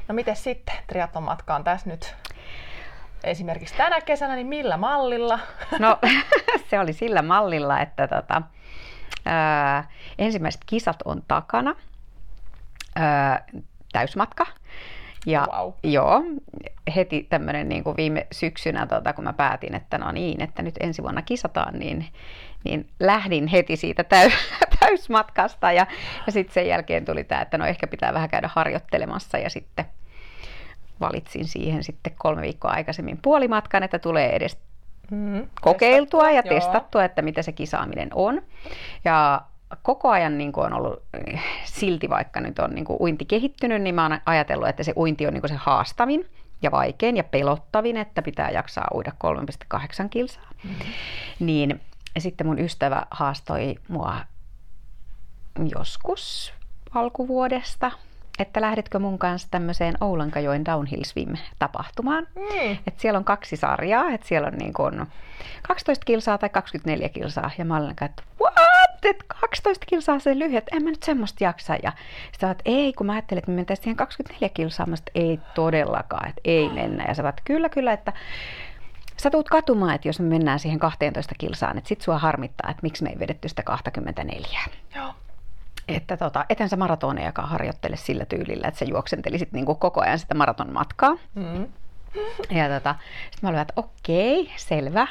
No 0.08 0.16
miten 0.16 0.36
sitten 0.36 0.76
triatlon 0.88 1.24
matka 1.24 1.56
on 1.56 1.64
tässä 1.64 1.90
nyt 1.90 2.16
esimerkiksi 3.24 3.76
tänä 3.76 4.02
kesänä, 4.02 4.36
niin 4.36 4.48
millä 4.48 4.78
mallilla? 4.78 5.40
No 5.80 6.00
se 6.70 6.80
oli 6.80 6.94
sillä 6.94 7.22
mallilla, 7.22 7.80
että 7.80 8.08
tota, 8.08 8.42
ää, 9.26 9.88
ensimmäiset 10.18 10.62
kisat 10.66 11.02
on 11.06 11.24
takana, 11.28 11.76
ää, 12.96 13.46
täysmatka. 13.92 14.46
Ja 15.26 15.48
Wow. 15.58 15.72
joo, 15.84 16.24
heti 16.96 17.26
tämmöinen 17.30 17.70
niin 17.70 17.84
kuin 17.84 17.98
viime 17.98 18.28
syksynä, 18.32 18.88
tota, 18.88 19.14
kun 19.14 19.24
mä 19.24 19.34
päätin, 19.34 19.76
että 19.76 19.98
no 19.98 20.12
niin, 20.12 20.42
että 20.42 20.62
nyt 20.62 20.76
ensi 20.80 21.02
vuonna 21.04 21.22
kisataan, 21.22 21.80
niin, 21.80 22.06
niin 22.64 22.88
lähdin 23.00 23.48
heti 23.48 23.76
siitä 23.76 24.04
täy, 24.04 24.30
täysmatkasta. 24.80 25.72
Ja, 25.72 25.88
ja 26.26 26.32
sitten 26.32 26.54
sen 26.54 26.68
jälkeen 26.68 27.06
tuli 27.06 27.24
tämä, 27.24 27.42
että 27.42 27.58
no 27.58 27.66
ehkä 27.66 27.88
pitää 27.88 28.14
vähän 28.14 28.30
käydä 28.30 28.50
harjoittelemassa 28.54 29.38
ja 29.38 29.50
sitten 29.50 29.86
valitsin 31.00 31.46
siihen 31.46 31.84
sitten 31.84 32.14
kolme 32.18 32.42
viikkoa 32.42 32.72
aikaisemmin 32.72 33.20
puolimatkan, 33.22 33.84
että 33.84 34.00
tulee 34.00 34.36
edes 34.36 34.58
Mm. 35.12 35.48
kokeiltua 35.62 36.32
ja 36.32 36.42
Joo. 36.46 36.56
testattua, 36.56 37.04
että 37.04 37.22
mitä 37.22 37.42
se 37.42 37.52
kisaaminen 37.52 38.10
on. 38.14 38.42
Ja 39.06 39.42
koko 39.82 40.10
ajan 40.10 40.38
niin 40.38 40.52
kuin 40.52 40.66
on 40.66 40.74
ollut 40.74 41.04
eh, 41.14 41.42
silti, 41.64 42.10
vaikka 42.10 42.42
nyt 42.42 42.60
on 42.60 42.70
niin 42.70 42.86
kuin 42.86 42.98
uinti 43.00 43.26
kehittynyt, 43.26 43.82
niin 43.82 43.96
mä 43.96 44.04
oon 44.04 44.20
ajatellut, 44.26 44.68
että 44.68 44.84
se 44.84 44.94
uinti 44.96 45.28
on 45.28 45.34
niin 45.34 45.42
kuin 45.42 45.50
se 45.50 45.56
haastavin 45.56 46.30
ja 46.62 46.72
vaikein 46.72 47.18
ja 47.18 47.24
pelottavin, 47.24 47.98
että 47.98 48.22
pitää 48.22 48.50
jaksaa 48.50 48.88
uida 48.94 49.12
3,8 49.74 50.10
kilsaa. 50.10 50.50
Mm-hmm. 50.64 50.86
Niin 51.40 51.82
sitten 52.20 52.48
mun 52.48 52.60
ystävä 52.60 53.06
haastoi 53.12 53.76
mua 53.88 54.16
joskus 55.76 56.54
alkuvuodesta, 56.96 57.92
että 58.40 58.62
lähdetkö 58.62 59.00
mun 59.00 59.20
kanssa 59.20 59.48
tämmöiseen 59.52 59.96
Oulankajoen 60.02 60.66
downhill 60.66 61.04
swim 61.04 61.36
tapahtumaan. 61.60 62.28
Mm. 62.36 62.78
Et 62.88 63.00
siellä 63.00 63.18
on 63.18 63.24
kaksi 63.24 63.56
sarjaa, 63.56 64.10
että 64.10 64.28
siellä 64.28 64.48
on 64.48 64.58
niin 64.58 64.74
kuin 64.74 65.06
12 65.62 66.06
kilsaa 66.06 66.38
tai 66.38 66.50
24 66.50 67.10
kilsaa. 67.10 67.52
Ja 67.58 67.66
mä 67.66 67.78
olen 67.78 67.96
että 68.02 68.24
what? 68.42 68.91
Et 69.04 69.24
12 69.28 69.86
kilsaa 69.86 70.20
se 70.20 70.40
lyhyet, 70.40 70.68
en 70.72 70.84
mä 70.84 70.90
nyt 70.90 71.04
semmoista 71.04 71.44
jaksa. 71.44 71.76
Ja 71.84 71.92
sitten 72.32 72.52
että 72.52 72.64
ei, 72.66 72.94
kun 72.94 73.06
mä 73.06 73.14
ajattelin, 73.14 73.40
että 73.40 73.52
me 73.52 73.56
mentäisiin 73.56 73.84
siihen 73.84 73.98
24 73.98 74.50
kilsaa. 74.50 74.86
Mä 74.86 74.96
että 74.96 75.12
ei 75.16 75.40
todellakaan, 75.56 76.30
että 76.30 76.42
ei 76.46 76.70
mennä. 76.70 77.06
Ja 77.08 77.14
sä 77.14 77.24
vaat, 77.24 77.42
kyllä, 77.44 77.70
kyllä, 77.70 77.94
että 77.94 78.14
sä 79.18 79.30
tuut 79.30 79.50
katumaan, 79.50 79.96
että 79.96 80.08
jos 80.08 80.20
me 80.20 80.26
mennään 80.26 80.60
siihen 80.60 80.80
12 80.80 81.36
kilsaan, 81.38 81.78
että 81.78 81.88
sit 81.88 82.02
sua 82.02 82.18
harmittaa, 82.18 82.72
että 82.72 82.84
miksi 82.84 83.04
me 83.04 83.10
ei 83.10 83.20
vedetty 83.20 83.50
sitä 83.50 83.64
24. 83.64 84.60
Joo. 84.96 85.14
Että 85.88 86.18
tota, 86.18 86.46
eten 86.50 86.70
sä 86.70 86.78
maratonejakaan 86.78 87.50
harjoittele 87.50 87.98
sillä 87.98 88.26
tyylillä, 88.26 88.68
että 88.68 88.80
sä 88.80 88.86
juoksentelisit 88.86 89.52
niin 89.52 89.66
koko 89.66 90.02
ajan 90.02 90.20
sitä 90.20 90.36
maraton 90.36 90.74
matkaa. 90.74 91.18
Mm. 91.36 91.68
Ja 92.50 92.70
tota, 92.70 92.96
sitten 93.22 93.40
mä 93.42 93.50
olin, 93.50 93.60
että 93.60 93.74
okei, 93.76 94.52
selvä. 94.56 95.08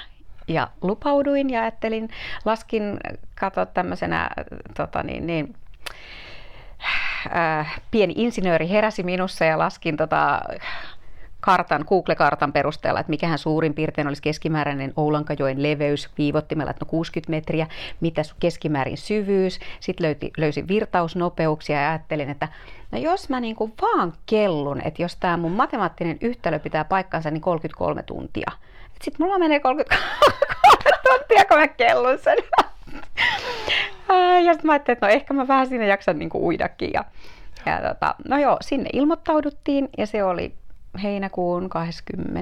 Ja 0.48 0.68
lupauduin 0.82 1.50
ja 1.50 1.60
ajattelin, 1.60 2.08
laskin, 2.44 3.00
kato 3.40 3.66
tämmöisenä, 3.66 4.30
tota 4.76 5.02
niin, 5.02 5.26
niin, 5.26 5.54
äh, 7.36 7.80
pieni 7.90 8.14
insinööri 8.16 8.68
heräsi 8.68 9.02
minussa 9.02 9.44
ja 9.44 9.58
laskin 9.58 9.96
tota, 9.96 10.40
kartan, 11.40 11.84
Google-kartan 11.88 12.52
perusteella, 12.52 13.00
että 13.00 13.10
mikähän 13.10 13.38
suurin 13.38 13.74
piirtein 13.74 14.08
olisi 14.08 14.22
keskimääräinen 14.22 14.92
Oulankajoen 14.96 15.62
leveys 15.62 16.10
viivottimella, 16.18 16.70
että 16.70 16.84
no 16.84 16.90
60 16.90 17.30
metriä, 17.30 17.66
mitä 18.00 18.22
keskimäärin 18.40 18.98
syvyys. 18.98 19.60
Sitten 19.80 20.06
löyti, 20.06 20.30
löysin 20.36 20.68
virtausnopeuksia 20.68 21.80
ja 21.80 21.88
ajattelin, 21.90 22.30
että 22.30 22.48
no 22.92 22.98
jos 22.98 23.28
mä 23.28 23.40
niinku 23.40 23.70
vaan 23.82 24.12
kellun, 24.26 24.80
että 24.84 25.02
jos 25.02 25.16
tämä 25.16 25.36
mun 25.36 25.52
matemaattinen 25.52 26.18
yhtälö 26.20 26.58
pitää 26.58 26.84
paikkansa, 26.84 27.30
niin 27.30 27.40
33 27.40 28.02
tuntia. 28.02 28.50
Sitten 29.02 29.26
mulla 29.26 29.38
menee 29.38 29.60
33 29.60 30.14
tuntia, 31.08 31.44
kun 31.44 31.58
mä 31.58 31.68
kellun 31.68 32.18
sen. 32.18 32.38
Ja 34.44 34.52
sitten 34.52 34.66
mä 34.66 34.72
ajattelin, 34.72 34.96
että 34.96 35.06
no 35.06 35.12
ehkä 35.12 35.34
mä 35.34 35.48
vähän 35.48 35.66
siinä 35.66 35.84
jaksan 35.84 36.18
niinku 36.18 36.46
uidakin. 36.46 36.90
Ja, 36.94 37.04
ja 37.66 37.80
tota, 37.88 38.14
no 38.28 38.38
joo, 38.38 38.56
sinne 38.60 38.90
ilmoittauduttiin 38.92 39.88
ja 39.98 40.06
se 40.06 40.24
oli 40.24 40.54
heinäkuun 41.02 41.68
20, 41.68 42.40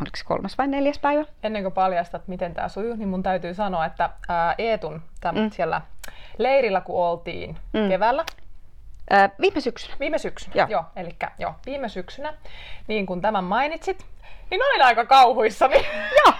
oliko 0.00 0.16
se 0.16 0.24
kolmas 0.24 0.58
vai 0.58 0.66
neljäs 0.68 0.98
päivä? 0.98 1.24
Ennen 1.42 1.62
kuin 1.62 1.72
paljastat, 1.74 2.28
miten 2.28 2.54
tämä 2.54 2.68
sujuu, 2.68 2.96
niin 2.96 3.08
mun 3.08 3.22
täytyy 3.22 3.54
sanoa, 3.54 3.86
että 3.86 4.10
ää, 4.28 4.54
Eetun 4.58 5.02
täm, 5.20 5.36
Mm. 5.38 5.50
siellä 5.50 5.80
leirillä, 6.38 6.80
kun 6.80 6.96
oltiin 7.08 7.56
mm. 7.72 7.88
keväällä, 7.88 8.24
Viime 9.40 9.60
syksynä. 9.60 9.94
viime 10.00 10.18
syksynä, 10.18 10.52
Joo. 10.54 10.66
joo. 10.70 10.84
eli 10.96 11.16
joo, 11.38 11.54
viime 11.66 11.88
syksynä, 11.88 12.34
niin 12.86 13.06
kun 13.06 13.20
tämän 13.20 13.44
mainitsit, 13.44 14.06
niin 14.50 14.60
olin 14.62 14.82
aika 14.82 15.04
kauhuissani. 15.04 15.76
Joo, 16.24 16.34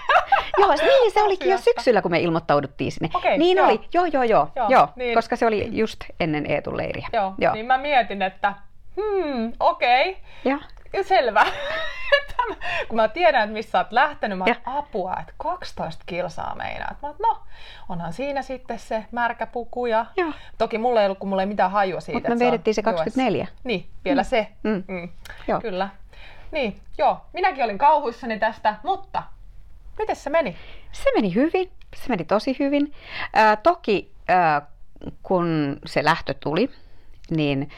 joo 0.57 0.75
niin 0.75 1.11
se 1.11 1.21
olikin 1.23 1.51
jo 1.51 1.57
syksyllä, 1.57 2.01
kun 2.01 2.11
me 2.11 2.19
ilmoittauduttiin 2.19 2.91
sinne. 2.91 3.09
Okei, 3.13 3.37
niin 3.37 3.57
joo. 3.57 3.67
oli, 3.67 3.79
joo 3.93 4.05
joo 4.05 4.23
joo, 4.23 4.47
joo, 4.55 4.69
Joo, 4.69 4.87
niin. 4.95 5.13
koska 5.15 5.35
se 5.35 5.45
oli 5.45 5.69
just 5.71 5.99
ennen 6.19 6.51
Eetun 6.51 6.77
leiriä. 6.77 7.07
joo, 7.13 7.33
joo. 7.37 7.53
niin 7.53 7.65
mä 7.65 7.77
mietin, 7.77 8.21
että 8.21 8.53
hmm, 8.95 9.53
okei, 9.59 10.17
Joo. 10.45 10.55
okay, 10.55 10.67
selvä. 11.01 11.45
Kun 12.87 12.95
mä 12.95 13.07
tiedän, 13.07 13.43
että 13.43 13.53
missä 13.53 13.77
oot 13.77 13.91
lähtenyt, 13.91 14.37
mä 14.37 14.45
Ja. 14.47 14.55
oon, 14.67 14.77
apua, 14.77 15.15
että 15.19 15.33
12 15.37 16.03
kilsaa 16.05 16.55
meinaa. 16.55 16.95
Mä 17.01 17.07
oon, 17.07 17.15
no, 17.19 17.39
onhan 17.89 18.13
siinä 18.13 18.41
sitten 18.41 18.79
se 18.79 19.05
märkä 19.11 19.47
puku 19.47 19.85
ja... 19.85 20.05
Joo. 20.17 20.31
Toki 20.57 20.77
mulla 20.77 20.99
ei 21.01 21.05
ollut, 21.05 21.19
kun 21.19 21.29
mulla 21.29 21.41
ei 21.41 21.45
mitään 21.47 21.71
hajua 21.71 21.99
siitä. 22.01 22.29
Mutta 22.29 22.35
me 22.35 22.45
vedettiin 22.45 22.73
se 22.73 22.81
US. 22.81 22.85
24. 22.85 23.47
Niin, 23.63 23.89
vielä 24.05 24.21
Mm. 24.21 24.25
se. 24.25 24.47
Mm. 24.63 24.83
Mm. 24.87 25.09
Joo. 25.47 25.61
Kyllä. 25.61 25.89
Niin, 26.51 26.79
joo. 26.97 27.21
Minäkin 27.33 27.63
olin 27.63 27.77
kauhuissani 27.77 28.39
tästä, 28.39 28.75
mutta 28.83 29.23
miten 29.99 30.15
se 30.15 30.29
meni? 30.29 30.55
Se 30.91 31.09
meni 31.15 31.35
hyvin, 31.35 31.71
se 31.95 32.09
meni 32.09 32.23
tosi 32.25 32.55
hyvin. 32.59 32.93
Ää, 33.33 33.55
toki 33.55 34.11
ää, 34.27 34.61
kun 35.23 35.79
se 35.85 36.03
lähtö 36.03 36.33
tuli, 36.39 36.69
niin 37.29 37.69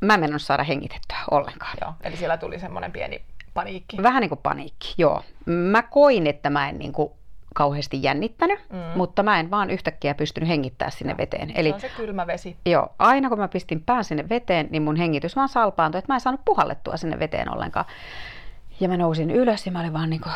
mä 0.00 0.14
en 0.14 0.20
mennyt 0.20 0.42
saada 0.42 0.62
hengitettyä 0.62 1.18
ollenkaan. 1.30 1.76
Joo, 1.80 1.92
eli 2.02 2.16
siellä 2.16 2.36
tuli 2.36 2.58
semmoinen 2.58 2.92
pieni 2.92 3.22
paniikki. 3.54 4.02
Vähän 4.02 4.20
niin 4.20 4.28
kuin 4.28 4.40
paniikki, 4.42 4.94
joo. 4.98 5.22
Mä 5.46 5.82
koin, 5.82 6.26
että 6.26 6.50
mä 6.50 6.68
en 6.68 6.78
niin 6.78 6.92
kuin 6.92 7.12
kauheasti 7.54 8.02
jännittänyt, 8.02 8.60
mm. 8.72 8.78
Mutta 8.96 9.22
mä 9.22 9.40
en 9.40 9.50
vaan 9.50 9.70
yhtäkkiä 9.70 10.14
pystynyt 10.14 10.48
hengittämään 10.48 10.92
sinne 10.92 11.16
veteen. 11.16 11.52
Eli 11.54 11.68
Se 11.68 11.74
on 11.74 11.80
se 11.80 11.88
kylmä 11.88 12.26
vesi. 12.26 12.56
joo, 12.66 12.88
aina 12.98 13.28
kun 13.28 13.38
mä 13.38 13.48
pistin 13.48 13.82
pään 13.82 14.04
sinne 14.04 14.28
veteen, 14.28 14.68
niin 14.70 14.82
mun 14.82 14.96
hengitys 14.96 15.36
vaan 15.36 15.48
salpaantui, 15.48 15.98
että 15.98 16.12
mä 16.12 16.16
en 16.16 16.20
saanut 16.20 16.44
puhallettua 16.44 16.96
sinne 16.96 17.18
veteen 17.18 17.52
ollenkaan. 17.54 17.86
Ja 18.80 18.88
mä 18.88 18.96
nousin 18.96 19.30
ylös 19.30 19.66
ja 19.66 19.72
mä 19.72 19.80
olin 19.80 19.92
vaan 19.92 20.10
niin 20.10 20.20
kuin 20.20 20.32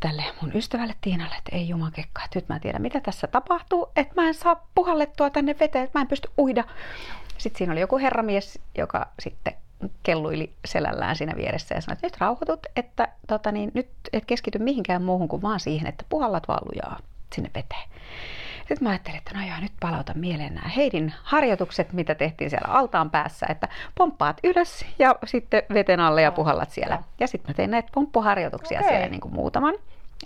tälle 0.00 0.24
mun 0.40 0.52
ystävälle 0.54 0.94
Tiinalle, 1.00 1.34
että 1.38 1.56
ei 1.56 1.68
jumakekka, 1.68 2.22
että 2.24 2.38
nyt 2.38 2.48
mä 2.48 2.60
tiedän 2.60 2.82
mitä 2.82 3.00
tässä 3.00 3.26
tapahtuu, 3.26 3.88
että 3.96 4.22
mä 4.22 4.28
en 4.28 4.34
saa 4.34 4.66
puhallettua 4.74 5.30
tänne 5.30 5.56
veteen, 5.60 5.84
että 5.84 5.98
mä 5.98 6.02
en 6.02 6.08
pysty 6.08 6.28
uida. 6.38 6.64
Sitten 7.38 7.58
siinä 7.58 7.72
oli 7.72 7.80
joku 7.80 7.98
herramies, 7.98 8.58
joka 8.78 9.06
sitten 9.18 9.54
kelluili 10.02 10.52
selällään 10.64 11.16
siinä 11.16 11.36
vieressä 11.36 11.74
ja 11.74 11.80
sanoi, 11.80 11.92
että 11.94 12.06
nyt 12.06 12.20
rauhoitut, 12.20 12.66
että 12.76 13.08
tota 13.26 13.52
niin, 13.52 13.70
nyt 13.74 13.88
et 14.12 14.24
keskity 14.24 14.58
mihinkään 14.58 15.02
muuhun 15.02 15.28
kuin 15.28 15.42
vaan 15.42 15.60
siihen, 15.60 15.88
että 15.88 16.04
puhallat 16.08 16.48
vaan 16.48 16.68
lujaa 16.72 16.98
sinne 17.34 17.50
veteen. 17.54 17.88
Sitten 18.58 18.78
mä 18.80 18.90
ajattelin, 18.90 19.18
että 19.18 19.30
no 19.34 19.46
joo, 19.46 19.60
nyt 19.60 19.72
palautan 19.80 20.18
mieleen 20.18 20.54
nämä 20.54 20.68
Heidin 20.68 21.14
harjoitukset, 21.22 21.92
mitä 21.92 22.14
tehtiin 22.14 22.50
siellä 22.50 22.68
altaan 22.68 23.10
päässä, 23.10 23.46
että 23.48 23.68
pomppaat 23.94 24.40
ylös 24.44 24.86
ja 24.98 25.14
sitten 25.24 25.62
veten 25.74 26.00
alle 26.00 26.22
ja 26.22 26.32
puhallat 26.32 26.70
siellä. 26.70 27.02
Ja 27.20 27.26
sitten 27.26 27.50
mä 27.50 27.54
tein 27.54 27.70
näitä 27.70 27.88
pomppuharjoituksia 27.94 28.78
Okei. 28.78 28.90
siellä 28.90 29.08
niin 29.08 29.20
kuin 29.20 29.34
muutaman. 29.34 29.74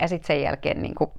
Ja 0.01 0.09
sitten 0.09 0.27
sen 0.27 0.43
jälkeen 0.43 0.83
niin 0.83 0.95
kuin, 0.95 1.11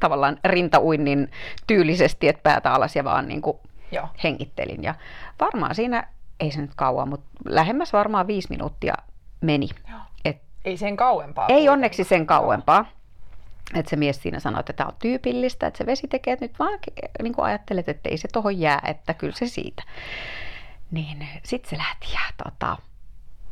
tavallaan 0.00 0.38
rintauinnin 0.44 1.30
tyylisesti, 1.66 2.28
että 2.28 2.42
päätä 2.42 2.72
alas 2.72 2.96
ja 2.96 3.04
vaan 3.04 3.28
niin 3.28 3.42
kuin 3.42 3.58
Joo. 3.92 4.08
hengittelin. 4.24 4.82
Ja 4.82 4.94
varmaan 5.40 5.74
siinä, 5.74 6.08
ei 6.40 6.50
se 6.50 6.60
nyt 6.60 6.74
kauan, 6.76 7.08
mutta 7.08 7.26
lähemmäs 7.48 7.92
varmaan 7.92 8.26
viisi 8.26 8.48
minuuttia 8.50 8.94
meni. 9.40 9.68
Joo. 9.90 10.00
Et 10.24 10.42
Ei 10.64 10.76
sen 10.76 10.96
kauempaa. 10.96 11.44
ei 11.46 11.54
kuitenkaan. 11.54 11.72
onneksi 11.72 12.04
sen 12.04 12.26
kauempaa. 12.26 12.84
Että 13.74 13.90
se 13.90 13.96
mies 13.96 14.22
siinä 14.22 14.40
sanoi, 14.40 14.60
että 14.60 14.72
tämä 14.72 14.88
on 14.88 14.94
tyypillistä, 14.98 15.66
että 15.66 15.78
se 15.78 15.86
vesi 15.86 16.08
tekee, 16.08 16.32
että 16.32 16.44
nyt 16.44 16.58
vaan 16.58 16.78
niin 17.22 17.34
kuin 17.34 17.44
ajattelet, 17.44 17.88
että 17.88 18.08
ei 18.08 18.18
se 18.18 18.28
tohon 18.32 18.60
jää, 18.60 18.80
että 18.86 19.14
kyllä 19.14 19.32
se 19.36 19.46
siitä. 19.46 19.82
Niin 20.90 21.28
sitten 21.44 21.70
se 21.70 21.78
lähti 21.78 22.06
ja 22.12 22.44
tota, 22.44 22.76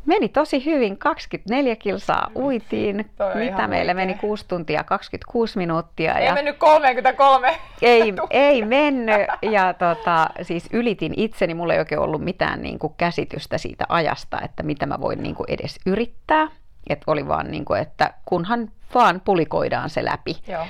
meni 0.06 0.28
tosi 0.28 0.64
hyvin, 0.64 0.98
24 0.98 1.76
kilsaa 1.76 2.30
uitiin, 2.36 3.10
mitä 3.34 3.66
meillä 3.68 3.94
meni 3.94 4.14
6 4.14 4.44
tuntia 4.48 4.84
26 4.84 5.58
minuuttia. 5.58 6.14
Ei 6.14 6.26
ja 6.26 6.34
mennyt 6.34 6.58
33. 6.58 7.54
ei, 7.82 8.14
ei 8.30 8.64
mennyt 8.64 9.26
ja 9.42 9.75
tota, 9.75 10.30
siis 10.42 10.68
ylitin 10.72 11.12
itseni, 11.16 11.54
mulla 11.54 11.72
ei 11.72 11.78
oikein 11.78 12.00
ollut 12.00 12.25
mitään 12.25 12.62
niin 12.62 12.78
kuin 12.78 12.94
käsitystä 12.96 13.58
siitä 13.58 13.84
ajasta, 13.88 14.40
että 14.40 14.62
mitä 14.62 14.86
mä 14.86 15.00
voin 15.00 15.22
niin 15.22 15.34
kuin 15.34 15.50
edes 15.50 15.80
yrittää. 15.86 16.48
Et 16.88 17.02
oli 17.06 17.28
vaan 17.28 17.50
niin 17.50 17.64
kuin, 17.64 17.80
että 17.80 18.14
kunhan 18.25 18.70
vaan 18.94 19.20
pulikoidaan 19.25 19.90
se 19.90 20.04
läpi. 20.04 20.36
Joo. 20.48 20.66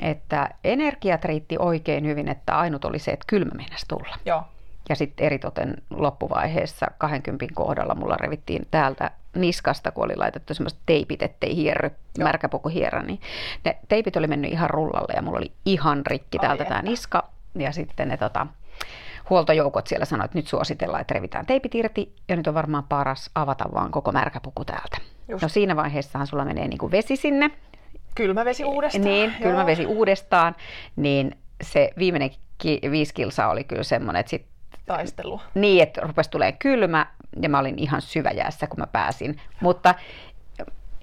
Että 0.00 0.48
energiat 0.64 1.24
riitti 1.24 1.56
oikein 1.58 2.06
hyvin, 2.06 2.28
että 2.28 2.58
ainut 2.58 2.84
oli 2.84 2.98
se, 2.98 3.10
että 3.10 3.24
kylmä 3.26 3.50
meinasi 3.56 3.86
tulla. 3.88 4.18
Joo. 4.24 4.42
Ja 4.88 4.96
sitten 4.96 5.26
eritoten 5.26 5.74
loppuvaiheessa 5.90 6.86
20 6.98 7.46
kohdalla 7.54 7.94
mulla 7.94 8.16
revittiin 8.16 8.66
täältä 8.70 9.10
niskasta, 9.34 9.90
kun 9.90 10.04
oli 10.04 10.16
laitettu 10.16 10.54
semmoiset 10.54 10.78
teipit, 10.86 11.22
ettei 11.22 11.56
hierry, 11.56 11.90
Joo. 12.18 12.28
märkäpuku 12.28 12.68
hierrä, 12.68 13.02
niin 13.02 13.20
ne 13.64 13.76
teipit 13.88 14.16
oli 14.16 14.26
mennyt 14.26 14.52
ihan 14.52 14.70
rullalle 14.70 15.12
ja 15.16 15.22
mulla 15.22 15.38
oli 15.38 15.52
ihan 15.66 16.06
rikki 16.06 16.38
täältä 16.38 16.64
tämä 16.64 16.82
niska. 16.82 17.28
Ja 17.54 17.72
sitten 17.72 18.08
ne 18.08 18.16
tota, 18.16 18.46
huoltojoukot 19.30 19.86
siellä 19.86 20.04
sanoivat, 20.04 20.28
että 20.28 20.38
nyt 20.38 20.46
suositellaan, 20.48 21.00
että 21.00 21.14
revitään 21.14 21.46
teipit 21.46 21.74
irti 21.74 22.14
ja 22.28 22.36
nyt 22.36 22.46
on 22.46 22.54
varmaan 22.54 22.84
paras 22.84 23.30
avata 23.34 23.64
vaan 23.74 23.90
koko 23.90 24.12
märkäpuku 24.12 24.64
täältä. 24.64 24.96
Just. 25.28 25.42
No 25.42 25.48
siinä 25.48 25.76
vaiheessahan 25.76 26.26
sulla 26.26 26.44
menee 26.44 26.68
niin 26.68 26.78
kuin 26.78 26.92
vesi 26.92 27.16
sinne. 27.16 27.50
Kylmä 28.14 28.44
vesi 28.44 28.64
uudestaan. 28.64 29.04
Niin, 29.04 29.34
kylmä 29.42 29.58
Joo. 29.58 29.66
vesi 29.66 29.86
uudestaan. 29.86 30.56
Niin 30.96 31.36
se 31.62 31.90
viimeinen 31.98 32.30
ki- 32.58 32.80
viisi 32.90 33.14
kilsaa 33.14 33.50
oli 33.50 33.64
kyllä 33.64 33.82
semmoinen, 33.82 34.20
että 34.20 34.30
sit 34.30 34.46
taistelua. 34.86 35.40
Niin, 35.54 35.82
että 35.82 36.00
rupesi 36.00 36.30
tulee 36.30 36.52
kylmä 36.52 37.06
ja 37.42 37.48
mä 37.48 37.58
olin 37.58 37.78
ihan 37.78 38.02
syväjäässä, 38.02 38.66
kun 38.66 38.78
mä 38.78 38.86
pääsin. 38.86 39.40
Mutta 39.60 39.94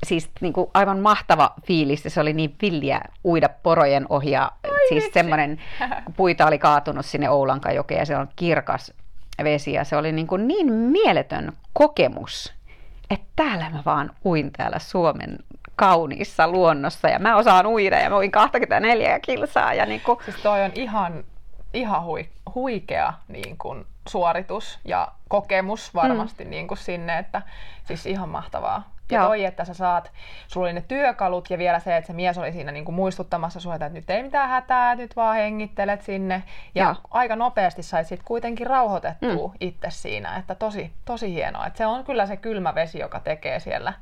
siis 0.06 0.30
niin 0.42 0.54
kuin 0.54 0.70
aivan 0.74 1.00
mahtava 1.00 1.54
fiilis, 1.66 2.04
se 2.08 2.22
oli 2.22 2.34
niin 2.34 2.56
villiä 2.62 3.02
uida 3.26 3.50
porojen 3.64 4.06
ohi 4.10 4.32
ja 4.32 4.52
Ai 4.64 4.88
siis 4.90 5.04
vitsi. 5.04 5.14
semmoinen, 5.14 5.60
puita 6.18 6.48
oli 6.48 6.60
kaatunut 6.60 7.06
sinne 7.06 7.30
Oulankajoke 7.30 7.96
ja 7.96 8.06
se 8.06 8.18
on 8.18 8.28
kirkas 8.36 8.94
vesi 9.44 9.74
ja 9.74 9.84
se 9.84 9.98
oli 9.98 10.12
niin, 10.12 10.28
kuin 10.28 10.48
niin 10.48 10.74
mieletön 10.74 11.54
kokemus, 11.74 12.54
että 13.10 13.26
täällä 13.36 13.70
mä 13.70 13.84
vaan 13.86 14.12
uin 14.26 14.52
täällä 14.52 14.80
Suomen 14.80 15.40
kauniissa 15.76 16.48
luonnossa 16.48 17.10
ja 17.10 17.20
mä 17.20 17.36
osaan 17.36 17.66
uida 17.66 18.00
ja 18.00 18.10
mä 18.10 18.18
uin 18.18 18.32
24 18.32 19.20
kilsaa. 19.20 19.74
Ja 19.74 19.86
niin 19.86 20.02
kuin... 20.02 20.20
Siis 20.26 20.38
toi 20.38 20.64
on 20.64 20.72
ihan, 20.76 21.24
ihan 21.74 22.04
hui, 22.04 22.30
huikea 22.56 23.13
niin 23.28 23.58
kuin 23.58 23.86
suoritus 24.08 24.80
ja 24.86 25.12
kokemus 25.30 25.94
varmasti 25.94 26.44
mm. 26.44 26.50
niin 26.50 26.68
kuin 26.68 26.78
sinne, 26.78 27.18
että 27.18 27.42
siis 27.86 28.06
ihan 28.06 28.30
mahtavaa. 28.30 28.92
Ja 29.12 29.20
Joo. 29.20 29.27
toi, 29.27 29.46
että 29.46 29.65
sä 29.65 29.74
saat, 29.74 30.12
sulla 30.48 30.65
oli 30.65 30.74
ne 30.74 30.84
työkalut 30.88 31.50
ja 31.50 31.58
vielä 31.58 31.80
se, 31.80 31.98
että 31.98 32.08
se 32.08 32.13
mies 32.13 32.38
oli 32.38 32.51
siinä 32.51 32.72
niin 32.72 32.86
kuin 32.86 32.96
muistuttamassa 32.96 33.60
sua, 33.60 33.75
että 33.75 33.89
nyt 33.89 34.10
ei 34.10 34.24
mitään 34.24 34.50
hätää, 34.50 34.96
nyt 34.96 35.15
vaan 35.15 35.36
hengittelet 35.36 36.01
sinne. 36.01 36.44
Ja 36.75 36.84
Joo. 36.84 36.96
aika 37.12 37.36
nopeasti 37.36 37.84
sait 37.84 38.08
sit 38.08 38.24
kuitenkin 38.25 38.68
rauhoitettua 38.68 39.48
mm. 39.48 39.53
itse 39.60 39.88
siinä, 39.89 40.38
että 40.38 40.56
tosi, 40.56 40.91
tosi 41.06 41.34
hienoa. 41.34 41.65
Että 41.65 41.77
se 41.77 41.86
on 41.86 42.03
kyllä 42.03 42.25
se 42.25 42.38
kylmä 42.38 42.75
vesi, 42.75 43.00
joka 43.00 43.20
tekee 43.20 43.60
siellä, 43.60 43.94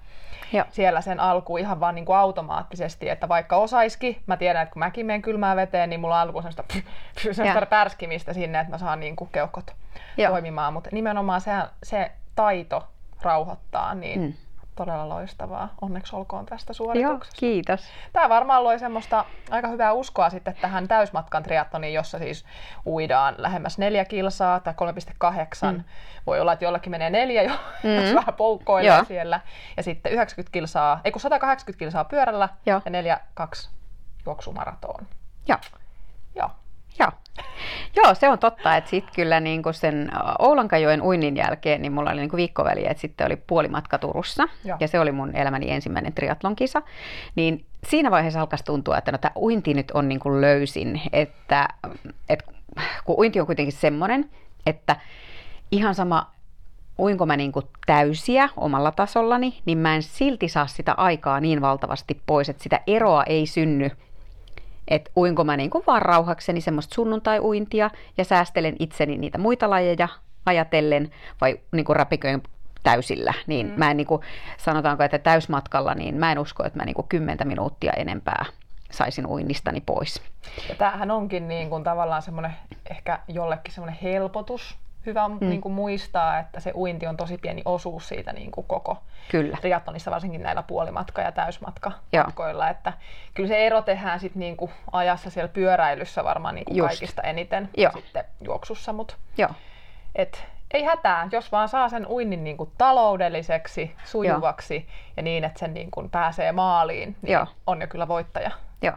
Joo. 0.53 0.65
siellä 0.69 1.01
sen 1.01 1.19
alku 1.19 1.57
ihan 1.57 1.79
vaan 1.79 1.95
niin 1.95 2.05
kuin 2.05 2.17
automaattisesti, 2.17 3.09
että 3.09 3.29
vaikka 3.29 3.57
osaiskin, 3.57 4.21
mä 4.27 4.37
tiedän, 4.37 4.63
että 4.63 4.73
kun 4.73 4.79
mäkin 4.79 5.05
menen 5.05 5.21
kylmään 5.21 5.57
veteen, 5.57 5.89
niin 5.89 5.99
mulla 5.99 6.15
on 6.15 6.21
alku 6.21 6.41
sellaista, 6.41 6.63
sellaista 7.31 7.65
pärskimistä 7.65 8.33
sinne, 8.33 8.59
että 8.59 8.71
mä 8.71 8.77
saan 8.77 8.99
niin 8.99 9.15
kuin 9.15 9.29
keuhkot 9.31 9.75
Joo. 10.17 10.31
toimimaan, 10.31 10.73
mutta 10.73 10.89
nimenomaan 10.93 11.41
se, 11.41 11.51
se 11.83 12.11
taito 12.35 12.87
rauhoittaa, 13.21 13.95
niin 13.95 14.21
mm 14.21 14.33
todella 14.79 15.09
loistavaa. 15.09 15.73
Onneksi 15.81 16.15
olkoon 16.15 16.45
tästä 16.45 16.73
suorituksesta. 16.73 17.45
Joo, 17.45 17.51
kiitos. 17.51 17.87
Tämä 18.13 18.29
varmaan 18.29 18.63
loi 18.63 18.79
semmoista 18.79 19.25
aika 19.49 19.67
hyvää 19.67 19.93
uskoa 19.93 20.29
sitten 20.29 20.55
tähän 20.61 20.87
täysmatkan 20.87 21.43
triattoniin, 21.43 21.93
jossa 21.93 22.19
siis 22.19 22.45
uidaan 22.85 23.35
lähemmäs 23.37 23.77
neljä 23.77 24.05
kilsaa 24.05 24.59
tai 24.59 24.73
3,8. 24.73 25.71
Mm. 25.71 25.83
Voi 26.27 26.39
olla, 26.39 26.53
että 26.53 26.65
jollakin 26.65 26.91
menee 26.91 27.09
neljä 27.09 27.43
jo, 27.43 27.51
mm. 27.83 27.95
jos 27.95 28.15
vähän 28.15 28.33
poukkoilee 28.33 28.95
Joo. 28.95 29.03
siellä. 29.03 29.39
Ja 29.77 29.83
sitten 29.83 30.11
90 30.11 30.51
kilsaa, 30.51 31.01
ei 31.03 31.11
kun 31.11 31.21
180 31.21 31.79
kilsaa 31.79 32.03
pyörällä 32.03 32.49
Joo. 32.65 32.81
ja 32.85 32.91
4, 32.91 33.19
2 33.33 33.69
juoksumaratoon. 34.25 35.07
Joo. 35.47 35.59
Joo. 36.35 36.49
Joo. 36.99 37.11
Joo, 37.95 38.15
se 38.15 38.29
on 38.29 38.39
totta, 38.39 38.75
että 38.75 38.89
sitten 38.89 39.15
kyllä 39.15 39.39
niin 39.39 39.63
kuin 39.63 39.73
sen 39.73 40.11
Oulankajoen 40.39 41.01
uinnin 41.01 41.37
jälkeen, 41.37 41.81
niin 41.81 41.91
mulla 41.91 42.11
oli 42.11 42.19
niin 42.19 42.29
kuin 42.29 42.49
että 42.89 43.01
sitten 43.01 43.27
oli 43.27 43.35
puolimatka 43.35 43.97
Turussa, 43.97 44.47
Joo. 44.65 44.77
ja 44.79 44.87
se 44.87 44.99
oli 44.99 45.11
mun 45.11 45.35
elämäni 45.35 45.71
ensimmäinen 45.71 46.13
triatlonkisa, 46.13 46.81
niin 47.35 47.65
siinä 47.87 48.11
vaiheessa 48.11 48.41
alkaisi 48.41 48.65
tuntua, 48.65 48.97
että 48.97 49.11
no 49.11 49.17
tämä 49.17 49.31
uinti 49.35 49.73
nyt 49.73 49.91
on 49.91 50.09
niin 50.09 50.19
kuin 50.19 50.41
löysin, 50.41 51.01
että, 51.13 51.67
että 52.29 52.51
kun 53.05 53.15
uinti 53.19 53.39
on 53.39 53.45
kuitenkin 53.45 53.73
semmoinen, 53.73 54.29
että 54.65 54.95
ihan 55.71 55.95
sama 55.95 56.31
uinko 56.99 57.25
mä 57.25 57.37
niin 57.37 57.51
kuin 57.51 57.65
täysiä 57.85 58.49
omalla 58.57 58.91
tasollani, 58.91 59.61
niin 59.65 59.77
mä 59.77 59.95
en 59.95 60.03
silti 60.03 60.47
saa 60.47 60.67
sitä 60.67 60.93
aikaa 60.93 61.39
niin 61.39 61.61
valtavasti 61.61 62.21
pois, 62.25 62.49
että 62.49 62.63
sitä 62.63 62.81
eroa 62.87 63.23
ei 63.23 63.45
synny 63.45 63.91
että 64.89 65.11
uinko 65.17 65.43
mä 65.43 65.57
niin 65.57 65.69
kuin 65.69 65.83
vaan 65.87 66.01
rauhakseni 66.01 66.61
semmoista 66.61 66.95
sunnuntai-uintia 66.95 67.89
ja 68.17 68.23
säästelen 68.23 68.75
itseni 68.79 69.17
niitä 69.17 69.37
muita 69.37 69.69
lajeja 69.69 70.07
ajatellen 70.45 71.11
vai 71.41 71.59
niin 71.71 71.85
kuin 71.85 71.95
rapiköin 71.95 72.43
täysillä, 72.83 73.33
niin 73.47 73.67
mm. 73.67 73.73
mä 73.77 73.91
en 73.91 73.97
niin 73.97 74.07
kuin, 74.07 74.21
sanotaanko, 74.57 75.03
että 75.03 75.19
täysmatkalla, 75.19 75.95
niin 75.95 76.15
mä 76.15 76.31
en 76.31 76.39
usko, 76.39 76.65
että 76.65 76.79
mä 76.79 76.85
niin 76.85 76.95
kuin 76.95 77.07
10 77.07 77.47
minuuttia 77.47 77.93
enempää 77.93 78.45
saisin 78.91 79.27
uinnistani 79.27 79.81
pois. 79.81 80.21
Ja 80.69 80.75
tämähän 80.75 81.11
onkin 81.11 81.47
niin 81.47 81.69
kuin 81.69 81.83
tavallaan 81.83 82.21
semmoinen 82.21 82.55
ehkä 82.89 83.19
jollekin 83.27 83.73
semmoinen 83.73 83.99
helpotus, 84.03 84.77
hyvä 85.09 85.27
mm. 85.27 85.37
niin 85.39 85.61
kuin 85.61 85.73
muistaa, 85.73 86.39
että 86.39 86.59
se 86.59 86.71
uinti 86.75 87.07
on 87.07 87.17
tosi 87.17 87.37
pieni 87.37 87.61
osuus 87.65 88.07
siitä 88.07 88.33
niin 88.33 88.51
kuin 88.51 88.67
koko 88.67 88.97
kyllä. 89.31 89.57
triathlonissa, 89.61 90.11
varsinkin 90.11 90.43
näillä 90.43 90.63
puolimatka- 90.63 91.21
ja 91.21 91.31
täysmatkamatkoilla. 91.31 92.69
Että 92.69 92.93
kyllä 93.33 93.47
se 93.47 93.67
ero 93.67 93.81
tehdään 93.81 94.19
sit 94.19 94.35
niin 94.35 94.57
kuin 94.57 94.71
ajassa 94.91 95.29
siellä 95.29 95.47
pyöräilyssä 95.47 96.23
varmaan 96.23 96.55
niin 96.55 96.65
kuin 96.65 96.79
kaikista 96.79 97.21
eniten 97.21 97.69
Joo. 97.77 97.91
sitten 97.91 98.23
juoksussa. 98.41 98.93
Mut 98.93 99.17
Joo. 99.37 99.49
Et, 100.15 100.45
ei 100.73 100.83
hätää, 100.83 101.27
jos 101.31 101.51
vaan 101.51 101.69
saa 101.69 101.89
sen 101.89 102.07
uinnin 102.07 102.43
niin 102.43 102.57
kuin 102.57 102.71
taloudelliseksi, 102.77 103.95
sujuvaksi 104.05 104.75
Joo. 104.75 105.13
ja 105.17 105.23
niin, 105.23 105.43
että 105.43 105.59
sen 105.59 105.73
niin 105.73 105.91
kuin 105.91 106.09
pääsee 106.09 106.51
maaliin, 106.51 107.15
niin 107.21 107.33
Joo. 107.33 107.47
on 107.67 107.81
jo 107.81 107.87
kyllä 107.87 108.07
voittaja. 108.07 108.51
Joo. 108.81 108.95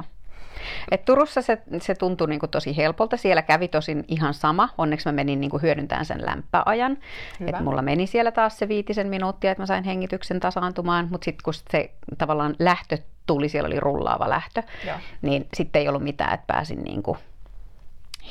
Et 0.91 1.05
Turussa 1.05 1.43
se, 1.43 1.59
se 1.81 1.95
tuntui 1.95 2.29
niin 2.29 2.41
kuin 2.41 2.51
tosi 2.51 2.77
helpolta. 2.77 3.17
Siellä 3.17 3.43
kävi 3.43 3.69
tosin 3.69 4.05
ihan 4.09 4.35
sama. 4.35 4.69
Onneksi 4.79 5.09
mä 5.09 5.13
menin 5.13 5.41
niin 5.41 5.51
kuin 5.51 5.63
hyödyntämään 5.63 6.05
sen 6.05 6.27
lämpöajan. 6.27 6.99
Et 7.47 7.61
mulla 7.61 7.83
meni 7.83 8.07
siellä 8.07 8.33
taas 8.33 8.59
se 8.59 8.69
viitisen 8.69 9.09
minuuttia, 9.09 9.51
että 9.51 9.63
mä 9.63 9.67
sain 9.67 9.85
hengityksen 9.85 10.41
tasaantumaan. 10.41 11.09
Mutta 11.11 11.25
sitten 11.25 11.43
kun 11.45 11.55
se 11.55 11.91
tavallaan 12.19 12.57
lähtö 12.59 12.99
tuli, 13.27 13.49
siellä 13.49 13.67
oli 13.67 13.81
rullaava 13.81 14.29
lähtö, 14.29 14.63
Joo. 14.87 14.97
niin 15.23 15.49
sitten 15.55 15.81
ei 15.81 15.89
ollut 15.89 16.03
mitään, 16.03 16.35
että 16.35 16.47
pääsin 16.47 16.83
niin 16.83 17.03
kuin 17.03 17.19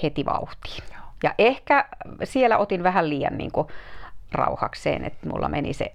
heti 0.04 0.26
vauhtiin. 0.26 0.84
Joo. 0.94 1.02
Ja 1.24 1.36
ehkä 1.38 1.86
siellä 2.24 2.58
otin 2.58 2.84
vähän 2.84 3.10
liian 3.10 3.38
niin 3.38 3.52
kuin 3.52 3.68
rauhakseen, 4.32 5.06
että 5.06 5.30
mulla 5.30 5.50
meni 5.50 5.74
se 5.74 5.94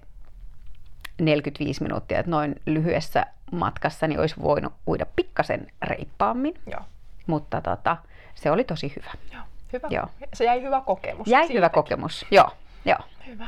45 1.21 1.83
minuuttia, 1.83 2.19
että 2.19 2.31
noin 2.31 2.55
lyhyessä 2.65 3.25
matkassa 3.51 4.07
niin 4.07 4.19
olisi 4.19 4.35
voinut 4.41 4.73
uida 4.87 5.05
pikkasen 5.15 5.67
reippaammin. 5.81 6.53
Joo. 6.71 6.81
Mutta 7.27 7.61
tota, 7.61 7.97
se 8.35 8.51
oli 8.51 8.63
tosi 8.63 8.93
hyvä. 8.95 9.11
Joo. 9.33 9.43
Hyvä. 9.73 9.87
Joo. 9.89 10.05
Se 10.33 10.43
jäi 10.43 10.61
hyvä 10.61 10.81
kokemus. 10.81 11.27
Jäi 11.27 11.41
siitäkin. 11.41 11.57
hyvä 11.57 11.69
kokemus, 11.69 12.25
joo. 12.31 12.49
joo. 12.85 12.99
Hyvä. 13.27 13.47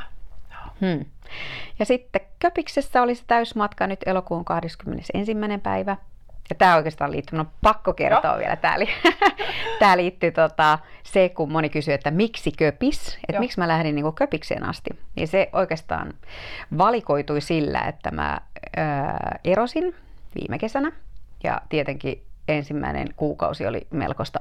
Hmm. 0.81 1.05
Ja 1.79 1.85
sitten 1.85 2.21
Köpiksessä 2.39 3.01
oli 3.01 3.15
se 3.15 3.23
täysmatka 3.27 3.87
nyt 3.87 3.99
elokuun 4.05 4.45
21. 4.45 5.35
päivä. 5.63 5.97
Ja 6.49 6.55
tämä 6.55 6.75
oikeastaan 6.75 7.11
liittyy, 7.11 7.37
no 7.37 7.45
pakko 7.61 7.93
kertoa 7.93 8.31
Joo. 8.31 8.39
vielä. 8.39 8.55
Tämä, 8.55 8.79
li- 8.79 8.89
tämä 9.79 9.97
liittyy 9.97 10.31
tota, 10.31 10.79
se, 11.03 11.29
kun 11.29 11.51
moni 11.51 11.69
kysyy, 11.69 11.93
että 11.93 12.11
miksi 12.11 12.51
köpis, 12.51 13.07
että 13.07 13.33
Joo. 13.33 13.39
miksi 13.39 13.59
mä 13.59 13.67
lähdin 13.67 13.95
niin 13.95 14.13
köpikseen 14.13 14.63
asti. 14.63 14.89
Niin 15.15 15.27
se 15.27 15.49
oikeastaan 15.53 16.13
valikoitui 16.77 17.41
sillä, 17.41 17.81
että 17.81 18.11
mä 18.11 18.41
ö, 18.77 18.81
erosin 19.43 19.95
viime 20.35 20.59
kesänä 20.59 20.91
ja 21.43 21.61
tietenkin 21.69 22.23
ensimmäinen 22.47 23.07
kuukausi 23.15 23.67
oli 23.67 23.87
melkoista 23.91 24.39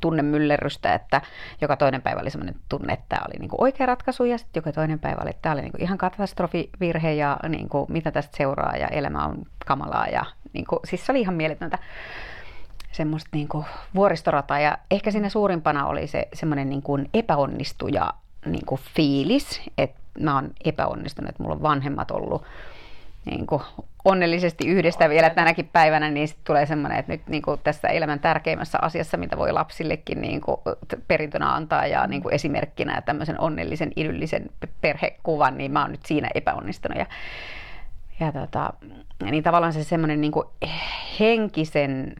tunnemyllerrystä, 0.00 0.94
että 0.94 1.20
joka 1.60 1.76
toinen 1.76 2.02
päivä 2.02 2.20
oli 2.20 2.30
sellainen 2.30 2.60
tunne, 2.68 2.92
että 2.92 3.06
tämä 3.08 3.22
oli 3.28 3.38
niin 3.38 3.48
kuin 3.48 3.62
oikea 3.62 3.86
ratkaisu 3.86 4.24
ja 4.24 4.38
sitten 4.38 4.60
joka 4.60 4.72
toinen 4.72 4.98
päivä 4.98 5.22
oli, 5.22 5.30
että 5.30 5.42
tämä 5.42 5.52
oli 5.52 5.62
niin 5.62 5.72
kuin 5.72 5.82
ihan 5.82 5.98
katastrofivirhe 5.98 7.12
ja 7.12 7.36
niin 7.48 7.68
kuin, 7.68 7.86
mitä 7.88 8.10
tästä 8.10 8.36
seuraa 8.36 8.76
ja 8.76 8.88
elämä 8.88 9.24
on 9.24 9.42
kamalaa 9.66 10.06
ja 10.06 10.24
niin 10.52 10.64
kuin, 10.64 10.80
siis 10.84 11.06
se 11.06 11.12
oli 11.12 11.20
ihan 11.20 11.34
mieletöntä 11.34 11.78
semmoista 12.92 13.30
niin 13.32 13.48
kuin 13.48 13.64
vuoristorataa 13.94 14.60
ja 14.60 14.78
ehkä 14.90 15.10
siinä 15.10 15.28
suurimpana 15.28 15.86
oli 15.86 16.06
se 16.06 16.28
semmoinen 16.32 16.70
niin 16.70 16.82
kuin 16.82 17.10
epäonnistuja 17.14 18.14
niin 18.46 18.66
kuin 18.66 18.80
fiilis, 18.94 19.60
että 19.78 20.00
mä 20.20 20.34
oon 20.34 20.50
epäonnistunut, 20.64 21.28
että 21.28 21.42
mulla 21.42 21.54
on 21.54 21.62
vanhemmat 21.62 22.10
ollut 22.10 22.44
niin 23.24 23.46
kuin 23.46 23.62
onnellisesti 24.04 24.68
yhdestä 24.68 25.08
vielä 25.08 25.30
tänäkin 25.30 25.68
päivänä, 25.72 26.10
niin 26.10 26.28
sitten 26.28 26.44
tulee 26.46 26.66
semmoinen, 26.66 26.98
että 26.98 27.12
nyt 27.12 27.26
niin 27.28 27.42
kuin 27.42 27.60
tässä 27.64 27.88
elämän 27.88 28.20
tärkeimmässä 28.20 28.78
asiassa, 28.82 29.16
mitä 29.16 29.36
voi 29.38 29.52
lapsillekin 29.52 30.20
niin 30.20 30.40
kuin 30.40 30.56
perintönä 31.08 31.54
antaa 31.54 31.86
ja 31.86 32.06
niin 32.06 32.22
kuin 32.22 32.34
esimerkkinä 32.34 33.02
tämmöisen 33.02 33.40
onnellisen, 33.40 33.92
idyllisen 33.96 34.50
perhekuvan, 34.80 35.58
niin 35.58 35.72
mä 35.72 35.82
oon 35.82 35.90
nyt 35.90 36.06
siinä 36.06 36.28
epäonnistunut. 36.34 36.98
Ja, 36.98 37.06
ja 38.20 38.32
tota, 38.32 38.72
niin 39.30 39.42
tavallaan 39.42 39.72
se 39.72 39.84
semmoinen 39.84 40.20
niin 40.20 40.32
henkisen 41.20 42.12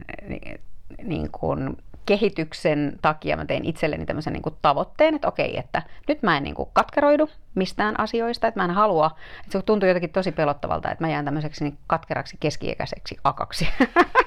niin 1.03 1.29
kuin 1.31 1.77
kehityksen 2.05 2.97
takia 3.01 3.37
mä 3.37 3.45
tein 3.45 3.65
itselleni 3.65 4.05
tämmöisen 4.05 4.33
niin 4.33 4.41
kuin 4.41 4.55
tavoitteen, 4.61 5.15
että 5.15 5.27
okei, 5.27 5.57
että 5.57 5.81
nyt 6.07 6.23
mä 6.23 6.37
en 6.37 6.43
niin 6.43 6.55
kuin 6.55 6.69
katkeroidu 6.73 7.29
mistään 7.55 7.99
asioista, 7.99 8.47
että 8.47 8.59
mä 8.59 8.65
en 8.65 8.71
halua, 8.71 9.11
että 9.39 9.51
se 9.51 9.61
tuntuu 9.61 9.87
jotenkin 9.87 10.09
tosi 10.09 10.31
pelottavalta, 10.31 10.91
että 10.91 11.03
mä 11.03 11.11
jään 11.11 11.25
tämmöiseksi 11.25 11.63
niin 11.63 11.77
katkeraksi 11.87 12.37
keski-ikäiseksi 12.39 13.17
akaksi. 13.23 13.67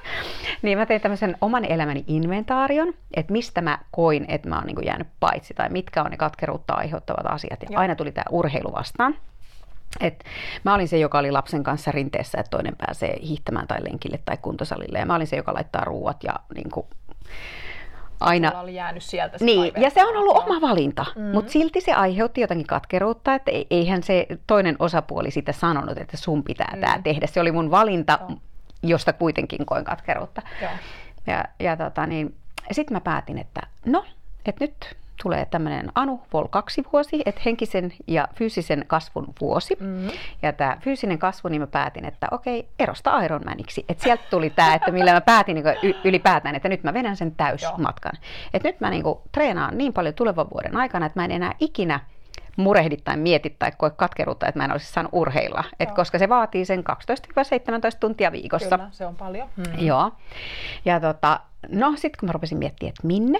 niin 0.62 0.78
mä 0.78 0.86
tein 0.86 1.00
tämmöisen 1.00 1.36
oman 1.40 1.64
elämäni 1.64 2.04
inventaarion, 2.06 2.94
että 3.14 3.32
mistä 3.32 3.60
mä 3.60 3.78
koin, 3.90 4.24
että 4.28 4.48
mä 4.48 4.56
oon 4.56 4.66
niin 4.66 4.76
kuin 4.76 4.86
jäänyt 4.86 5.08
paitsi, 5.20 5.54
tai 5.54 5.68
mitkä 5.68 6.02
on 6.02 6.10
ne 6.10 6.16
katkeruutta 6.16 6.74
aiheuttavat 6.74 7.26
asiat. 7.26 7.62
Ja 7.62 7.68
Joo. 7.70 7.80
aina 7.80 7.94
tuli 7.94 8.12
tämä 8.12 8.24
urheilu 8.30 8.72
vastaan. 8.72 9.14
Et 10.00 10.24
mä 10.64 10.74
olin 10.74 10.88
se, 10.88 10.98
joka 10.98 11.18
oli 11.18 11.30
lapsen 11.30 11.62
kanssa 11.62 11.92
rinteessä, 11.92 12.38
että 12.40 12.50
toinen 12.50 12.76
pääsee 12.76 13.16
hiihtämään 13.22 13.66
tai 13.66 13.84
lenkille 13.84 14.18
tai 14.24 14.36
kuntosalille. 14.36 14.98
Ja 14.98 15.06
mä 15.06 15.14
olin 15.14 15.26
se, 15.26 15.36
joka 15.36 15.54
laittaa 15.54 15.84
ruuat 15.84 16.24
ja 16.24 16.34
niin 16.54 16.70
kuin, 16.70 16.86
aina... 18.20 18.60
oli 18.60 18.74
jäänyt 18.74 19.02
sieltä 19.02 19.38
se 19.38 19.44
Niin, 19.44 19.72
ja 19.76 19.90
se 19.90 20.04
on 20.04 20.16
ollut 20.16 20.36
oma 20.36 20.60
valinta, 20.60 21.06
mm-hmm. 21.16 21.30
mutta 21.30 21.52
silti 21.52 21.80
se 21.80 21.92
aiheutti 21.92 22.40
jotakin 22.40 22.66
katkeruutta, 22.66 23.34
että 23.34 23.50
eihän 23.70 24.02
se 24.02 24.26
toinen 24.46 24.76
osapuoli 24.78 25.30
sitä 25.30 25.52
sanonut, 25.52 25.98
että 25.98 26.16
sun 26.16 26.44
pitää 26.44 26.72
mm. 26.74 26.80
tämä 26.80 26.98
tehdä. 27.04 27.26
Se 27.26 27.40
oli 27.40 27.52
mun 27.52 27.70
valinta, 27.70 28.18
Joo. 28.20 28.38
josta 28.82 29.12
kuitenkin 29.12 29.66
koin 29.66 29.84
katkeruutta. 29.84 30.42
Joo. 30.62 30.70
Ja, 31.26 31.44
ja 31.60 31.76
tota, 31.76 32.06
niin, 32.06 32.34
sitten 32.72 32.96
mä 32.96 33.00
päätin, 33.00 33.38
että 33.38 33.60
no, 33.86 34.04
että 34.46 34.64
nyt 34.64 34.96
tulee 35.24 35.46
tämmöinen 35.50 35.92
Anu 35.94 36.20
Vol 36.32 36.46
2 36.50 36.82
vuosi, 36.92 37.22
että 37.26 37.40
henkisen 37.44 37.92
ja 38.06 38.28
fyysisen 38.34 38.84
kasvun 38.86 39.32
vuosi. 39.40 39.76
Mm-hmm. 39.80 40.10
Ja 40.42 40.52
tämä 40.52 40.76
fyysinen 40.80 41.18
kasvu, 41.18 41.48
niin 41.48 41.62
mä 41.62 41.66
päätin, 41.66 42.04
että 42.04 42.28
okei, 42.30 42.68
erosta 42.78 43.20
Ironmaniksi. 43.20 43.84
Että 43.88 44.04
sieltä 44.04 44.24
tuli 44.30 44.50
tämä, 44.50 44.74
että 44.74 44.90
millä 44.90 45.12
mä 45.12 45.20
päätin 45.20 45.54
niin 45.54 45.94
ylipäätään, 46.04 46.54
että 46.54 46.68
nyt 46.68 46.82
mä 46.84 46.94
vedän 46.94 47.16
sen 47.16 47.34
täysmatkan. 47.34 48.12
Että 48.54 48.68
nyt 48.68 48.80
mä 48.80 48.90
niin 48.90 49.02
kuin, 49.02 49.18
treenaan 49.32 49.78
niin 49.78 49.92
paljon 49.92 50.14
tulevan 50.14 50.50
vuoden 50.50 50.76
aikana, 50.76 51.06
että 51.06 51.20
mä 51.20 51.24
en 51.24 51.30
enää 51.30 51.54
ikinä 51.60 52.00
murehdi 52.56 52.96
tai 52.96 53.16
mieti 53.16 53.56
tai 53.58 53.72
koe 53.76 53.90
katkeruutta, 53.90 54.46
että 54.46 54.58
mä 54.58 54.64
en 54.64 54.72
olisi 54.72 54.92
saanut 54.92 55.12
urheilla. 55.14 55.64
Et 55.80 55.90
koska 55.90 56.18
se 56.18 56.28
vaatii 56.28 56.64
sen 56.64 56.84
12-17 56.84 56.84
tuntia 58.00 58.32
viikossa. 58.32 58.78
Kyllä, 58.78 58.88
se 58.92 59.06
on 59.06 59.16
paljon. 59.16 59.48
Mm. 59.56 59.64
Joo. 59.78 60.12
Ja 60.84 61.00
tota, 61.00 61.40
no 61.68 61.92
sitten 61.96 62.20
kun 62.20 62.28
mä 62.28 62.32
rupesin 62.32 62.58
miettimään, 62.58 62.88
että 62.88 63.06
minne, 63.06 63.38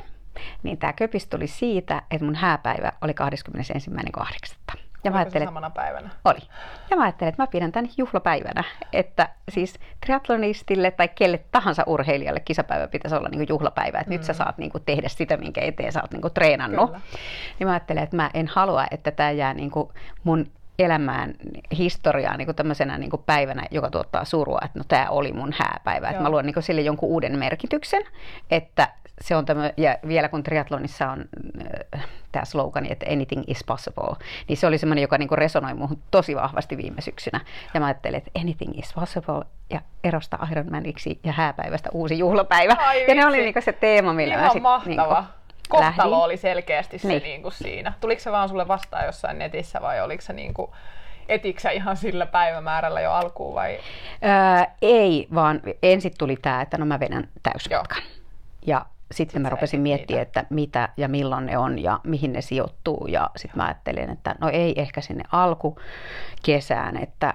niin 0.62 0.78
tämä 0.78 0.92
köpis 0.92 1.26
tuli 1.26 1.46
siitä, 1.46 2.02
että 2.10 2.24
mun 2.24 2.34
hääpäivä 2.34 2.92
oli 3.00 3.14
21.8. 4.72 4.78
Ja 5.04 5.10
mä 5.10 5.16
ajattelin, 5.16 5.48
samana 5.48 5.70
päivänä? 5.70 6.10
Oli. 6.24 6.38
Ja 6.90 6.96
mä 6.96 7.02
ajattelin, 7.02 7.28
että 7.28 7.42
mä 7.42 7.46
pidän 7.46 7.72
tämän 7.72 7.90
juhlapäivänä. 7.96 8.64
Että 8.92 9.28
siis 9.48 9.78
triathlonistille 10.06 10.90
tai 10.90 11.08
kelle 11.08 11.44
tahansa 11.52 11.82
urheilijalle 11.86 12.40
kisapäivä 12.40 12.88
pitäisi 12.88 13.16
olla 13.16 13.28
niin 13.28 13.48
juhlapäivä. 13.48 13.98
Että 13.98 14.10
mm. 14.10 14.12
nyt 14.12 14.24
sä 14.24 14.32
mm. 14.32 14.36
saat 14.36 14.58
niin 14.58 14.70
kuin 14.70 14.82
tehdä 14.86 15.08
sitä, 15.08 15.36
minkä 15.36 15.60
eteen 15.60 15.92
sä 15.92 16.02
oot 16.02 16.12
niin 16.12 16.22
kuin 16.22 16.34
treenannut. 16.34 16.90
Kyllä. 16.90 17.00
Niin 17.58 17.66
mä 17.66 17.72
ajattelin, 17.72 18.02
että 18.02 18.16
mä 18.16 18.30
en 18.34 18.48
halua, 18.48 18.84
että 18.90 19.10
tämä 19.10 19.30
jää 19.30 19.54
niin 19.54 19.70
kuin 19.70 19.88
mun 20.24 20.46
elämään 20.78 21.34
historiaa 21.78 22.36
niin 22.36 22.46
kuin 22.46 22.56
tämmöisenä 22.56 22.98
niin 22.98 23.10
kuin 23.10 23.22
päivänä, 23.26 23.66
joka 23.70 23.90
tuottaa 23.90 24.24
surua, 24.24 24.60
että 24.64 24.78
no 24.78 24.84
tämä 24.88 25.06
oli 25.10 25.32
mun 25.32 25.54
hääpäivä. 25.58 26.08
Että 26.08 26.22
mä 26.22 26.30
luon 26.30 26.46
niin 26.46 26.54
kuin 26.54 26.64
sille 26.64 26.80
jonkun 26.80 27.08
uuden 27.08 27.38
merkityksen, 27.38 28.02
että 28.50 28.88
se 29.20 29.36
on 29.36 29.44
tämä, 29.44 29.70
ja 29.76 29.98
vielä 30.08 30.28
kun 30.28 30.42
triatlonissa 30.42 31.10
on 31.10 31.24
äh, 31.94 32.06
tämä 32.32 32.44
slogani, 32.44 32.92
että 32.92 33.06
anything 33.12 33.42
is 33.46 33.64
possible, 33.64 34.16
niin 34.48 34.56
se 34.56 34.66
oli 34.66 34.78
semmoinen, 34.78 35.02
joka 35.02 35.18
niinku 35.18 35.36
resonoi 35.36 35.74
muuhun 35.74 36.02
tosi 36.10 36.36
vahvasti 36.36 36.76
viime 36.76 37.00
syksynä. 37.00 37.40
Ja 37.74 37.80
mä 37.80 37.86
ajattelin, 37.86 38.18
että 38.18 38.40
anything 38.40 38.78
is 38.78 38.94
possible 38.94 39.44
ja 39.70 39.80
erosta 40.04 40.38
Ironmaniksi 40.52 41.20
ja 41.24 41.32
hääpäivästä 41.32 41.90
uusi 41.92 42.18
juhlapäivä. 42.18 42.76
Ai, 42.78 42.96
ja 42.96 43.00
vitsi. 43.00 43.14
ne 43.14 43.26
oli 43.26 43.36
niinku 43.36 43.60
se 43.60 43.72
teema, 43.72 44.12
millä 44.12 44.34
Ihan 44.34 44.46
mä 44.46 44.52
sit, 44.52 44.62
mahtava. 44.62 45.20
Niinku, 45.20 45.44
Kohtalo 45.68 46.10
lähdin. 46.10 46.24
oli 46.24 46.36
selkeästi 46.36 46.98
se 46.98 47.08
niin. 47.08 47.22
niinku 47.22 47.50
siinä. 47.50 47.92
Tuliko 48.00 48.20
se 48.20 48.32
vaan 48.32 48.48
sulle 48.48 48.68
vastaan 48.68 49.06
jossain 49.06 49.38
netissä 49.38 49.80
vai 49.82 50.00
oliko 50.00 50.22
se 50.22 50.32
niinku 50.32 50.74
etiksä 51.28 51.70
ihan 51.70 51.96
sillä 51.96 52.26
päivämäärällä 52.26 53.00
jo 53.00 53.12
alkuun 53.12 53.54
vai? 53.54 53.78
Öö, 54.24 54.64
ei, 54.82 55.28
vaan 55.34 55.60
ensin 55.82 56.12
tuli 56.18 56.36
tämä, 56.36 56.62
että 56.62 56.78
no 56.78 56.86
mä 56.86 57.00
vedän 57.00 57.28
täysmatkan. 57.42 58.02
Joo. 58.02 58.10
Ja 58.66 58.86
sitten 59.14 59.42
mä 59.42 59.48
rupesin 59.48 59.80
miettimään, 59.80 60.22
että 60.22 60.44
mitä 60.50 60.88
ja 60.96 61.08
milloin 61.08 61.46
ne 61.46 61.58
on 61.58 61.78
ja 61.78 62.00
mihin 62.04 62.32
ne 62.32 62.40
sijoittuu. 62.40 63.06
Ja 63.06 63.30
sitten 63.36 63.58
mä 63.58 63.64
ajattelin, 63.64 64.10
että 64.10 64.34
no 64.40 64.48
ei 64.48 64.80
ehkä 64.80 65.00
sinne 65.00 65.24
alkukesään, 65.32 66.96
että, 66.96 67.34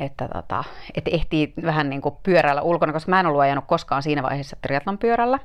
että, 0.00 0.28
tota, 0.28 0.64
että 0.94 1.10
ehtii 1.10 1.52
vähän 1.62 1.90
niin 1.90 2.02
kuin 2.02 2.14
pyörällä 2.22 2.62
ulkona, 2.62 2.92
koska 2.92 3.10
mä 3.10 3.20
en 3.20 3.26
ollut 3.26 3.40
ajanut 3.40 3.64
koskaan 3.66 4.02
siinä 4.02 4.22
vaiheessa 4.22 4.56
triatlon 4.62 4.98
pyörällä. 4.98 5.38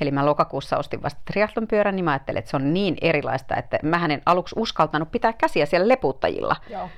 Eli 0.00 0.10
mä 0.10 0.26
lokakuussa 0.26 0.76
ostin 0.76 1.02
vasta 1.02 1.20
triatlon 1.24 1.66
pyörän, 1.66 1.96
niin 1.96 2.04
mä 2.04 2.10
ajattelin, 2.10 2.38
että 2.38 2.50
se 2.50 2.56
on 2.56 2.74
niin 2.74 2.96
erilaista, 3.00 3.56
että 3.56 3.78
mä 3.82 4.04
en 4.04 4.22
aluksi 4.26 4.54
uskaltanut 4.58 5.10
pitää 5.10 5.32
käsiä 5.32 5.66
siellä 5.66 5.88
leputtajilla. 5.88 6.56
Joo. 6.70 6.88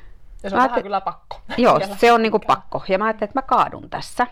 Ja 0.43 0.51
se 0.51 0.57
on 0.57 0.63
mä 0.63 0.69
vähän 0.69 0.83
kyllä 0.83 1.01
pakko. 1.01 1.41
Joo, 1.57 1.81
se 1.97 2.13
on 2.13 2.23
niin 2.23 2.31
kuin 2.31 2.43
pakko. 2.47 2.83
Ja 2.89 2.99
mä 2.99 3.05
ajattelin, 3.05 3.29
että 3.31 3.39
mä 3.39 3.43
kaadun 3.43 3.91
tässä. 3.91 4.27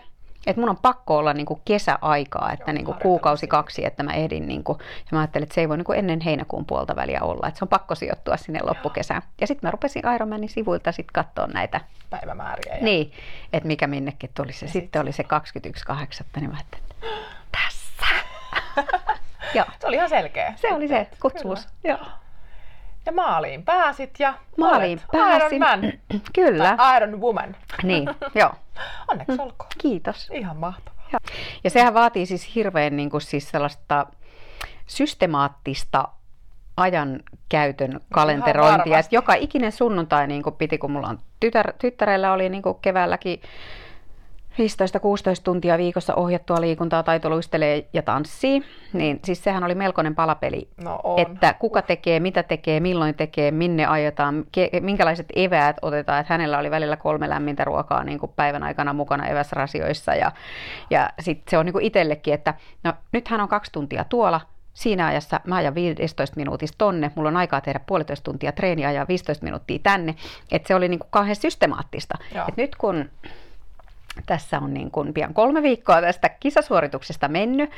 Että 0.45 0.59
mun 0.61 0.69
on 0.69 0.77
pakko 0.77 1.17
olla 1.17 1.33
niin 1.33 1.45
kuin 1.45 1.61
kesäaikaa, 1.65 2.51
että 2.51 2.73
niin 2.73 2.85
kuin 2.85 2.97
kuukausi 3.01 3.47
kaksi, 3.47 3.85
että 3.85 4.03
mä 4.03 4.13
ehdin. 4.13 4.47
Niin 4.47 4.63
kuin, 4.63 4.77
ja 4.79 5.07
mä 5.11 5.19
ajattelin, 5.19 5.43
että 5.43 5.55
se 5.55 5.61
ei 5.61 5.69
voi 5.69 5.77
niin 5.77 5.85
kuin 5.85 5.99
ennen 5.99 6.21
heinäkuun 6.21 6.65
puolta 6.65 6.95
väliä 6.95 7.21
olla. 7.21 7.47
Että 7.47 7.57
se 7.57 7.65
on 7.65 7.69
pakko 7.69 7.95
sijoittua 7.95 8.37
sinne 8.37 8.59
loppukesään. 8.63 9.21
Ja 9.41 9.47
sitten 9.47 9.67
mä 9.67 9.71
rupesin 9.71 10.03
Ironmanin 10.15 10.49
sivuilta 10.49 10.91
sitten 10.91 11.13
katsoa 11.13 11.47
näitä 11.47 11.81
päivämääriä. 12.09 12.75
Ja... 12.75 12.83
Niin, 12.83 13.11
että 13.53 13.67
mikä 13.67 13.87
minnekin 13.87 14.29
tuli 14.33 14.53
se. 14.53 14.67
Sitten 14.67 14.81
sit 14.81 14.95
oli 14.95 15.11
se 15.11 15.23
21.8. 15.23 16.25
Niin 16.35 16.49
mä 16.49 16.55
ajattelin, 16.55 16.85
että 16.91 17.07
tässä. 17.63 18.05
Joo. 19.53 19.65
Se 19.79 19.87
oli 19.87 19.95
ihan 19.95 20.09
selkeä. 20.09 20.53
Se 20.55 20.73
oli 20.73 20.87
se 20.87 21.07
kutsuus. 21.21 21.67
Joo. 21.83 21.99
Ja 23.07 23.13
maaliin 23.13 23.63
pääsit 23.63 24.19
ja 24.19 24.33
maaliin 24.57 25.01
pääsin. 25.11 25.63
Iron 25.63 25.81
Man. 25.81 25.93
Kyllä. 26.35 26.75
Tai 26.77 26.97
Iron 26.97 27.21
Woman. 27.21 27.55
Niin, 27.83 28.09
joo. 28.39 28.51
Onneksi 29.07 29.41
olkoon. 29.41 29.69
Kiitos. 29.77 30.29
Ihan 30.33 30.57
mahtavaa. 30.57 31.03
Ja, 31.13 31.19
ja 31.63 31.69
sehän 31.69 31.93
vaatii 31.93 32.25
siis 32.25 32.55
hirveän 32.55 32.97
niin 32.97 33.09
kuin, 33.09 33.21
siis 33.21 33.49
sellaista 33.49 34.05
systemaattista 34.85 36.07
ajan 36.77 37.19
käytön 37.49 38.01
kalenterointia. 38.13 38.99
Että 38.99 39.15
joka 39.15 39.33
ikinen 39.33 39.71
sunnuntai 39.71 40.27
niin 40.27 40.43
kuin 40.43 40.55
piti, 40.55 40.77
kun 40.77 40.91
mulla 40.91 41.07
on 41.07 41.19
tytär, 41.39 41.73
tyttärellä 41.77 42.33
oli 42.33 42.49
niin 42.49 42.63
kuin 42.63 42.77
keväälläkin 42.81 43.41
15-16 44.57 44.59
tuntia 45.43 45.77
viikossa 45.77 46.15
ohjattua 46.15 46.61
liikuntaa, 46.61 47.03
taitoluistelee 47.03 47.87
ja 47.93 48.01
tanssii, 48.01 48.63
niin 48.93 49.19
siis 49.25 49.43
sehän 49.43 49.63
oli 49.63 49.75
melkoinen 49.75 50.15
palapeli, 50.15 50.67
no 50.83 50.99
on. 51.03 51.19
että 51.19 51.53
kuka 51.53 51.81
tekee, 51.81 52.19
mitä 52.19 52.43
tekee, 52.43 52.79
milloin 52.79 53.15
tekee, 53.15 53.51
minne 53.51 53.85
ajetaan, 53.85 54.45
ke- 54.57 54.81
minkälaiset 54.81 55.27
eväät 55.35 55.77
otetaan, 55.81 56.19
että 56.19 56.33
hänellä 56.33 56.59
oli 56.59 56.71
välillä 56.71 56.97
kolme 56.97 57.29
lämmintä 57.29 57.63
ruokaa 57.63 58.03
niin 58.03 58.19
kuin 58.19 58.31
päivän 58.35 58.63
aikana 58.63 58.93
mukana 58.93 59.27
eväsrasioissa 59.27 60.15
ja, 60.15 60.31
ja 60.89 61.09
sitten 61.19 61.51
se 61.51 61.57
on 61.57 61.65
niin 61.65 61.73
kuin 61.73 61.85
itsellekin, 61.85 62.33
että 62.33 62.53
no 62.83 62.93
nyt 63.11 63.27
hän 63.27 63.41
on 63.41 63.47
kaksi 63.47 63.71
tuntia 63.71 64.03
tuolla, 64.03 64.41
siinä 64.73 65.07
ajassa 65.07 65.39
mä 65.45 65.55
ajan 65.55 65.75
15 65.75 66.35
minuutista 66.35 66.75
tonne, 66.77 67.11
mulla 67.15 67.29
on 67.29 67.37
aikaa 67.37 67.61
tehdä 67.61 67.79
puolitoista 67.87 68.23
tuntia 68.23 68.51
treeniä 68.51 68.91
ja 68.91 69.05
15 69.07 69.43
minuuttia 69.43 69.79
tänne, 69.83 70.15
että 70.51 70.67
se 70.67 70.75
oli 70.75 70.87
niin 70.87 70.99
kuin 70.99 71.09
kauhean 71.11 71.35
systemaattista. 71.35 72.17
Et 72.47 72.57
nyt 72.57 72.75
kun 72.75 73.09
tässä 74.25 74.59
on 74.59 74.73
niin 74.73 74.91
kuin 74.91 75.13
pian 75.13 75.33
kolme 75.33 75.61
viikkoa 75.61 76.01
tästä 76.01 76.29
kisasuorituksesta 76.29 77.27
mennyt. 77.27 77.69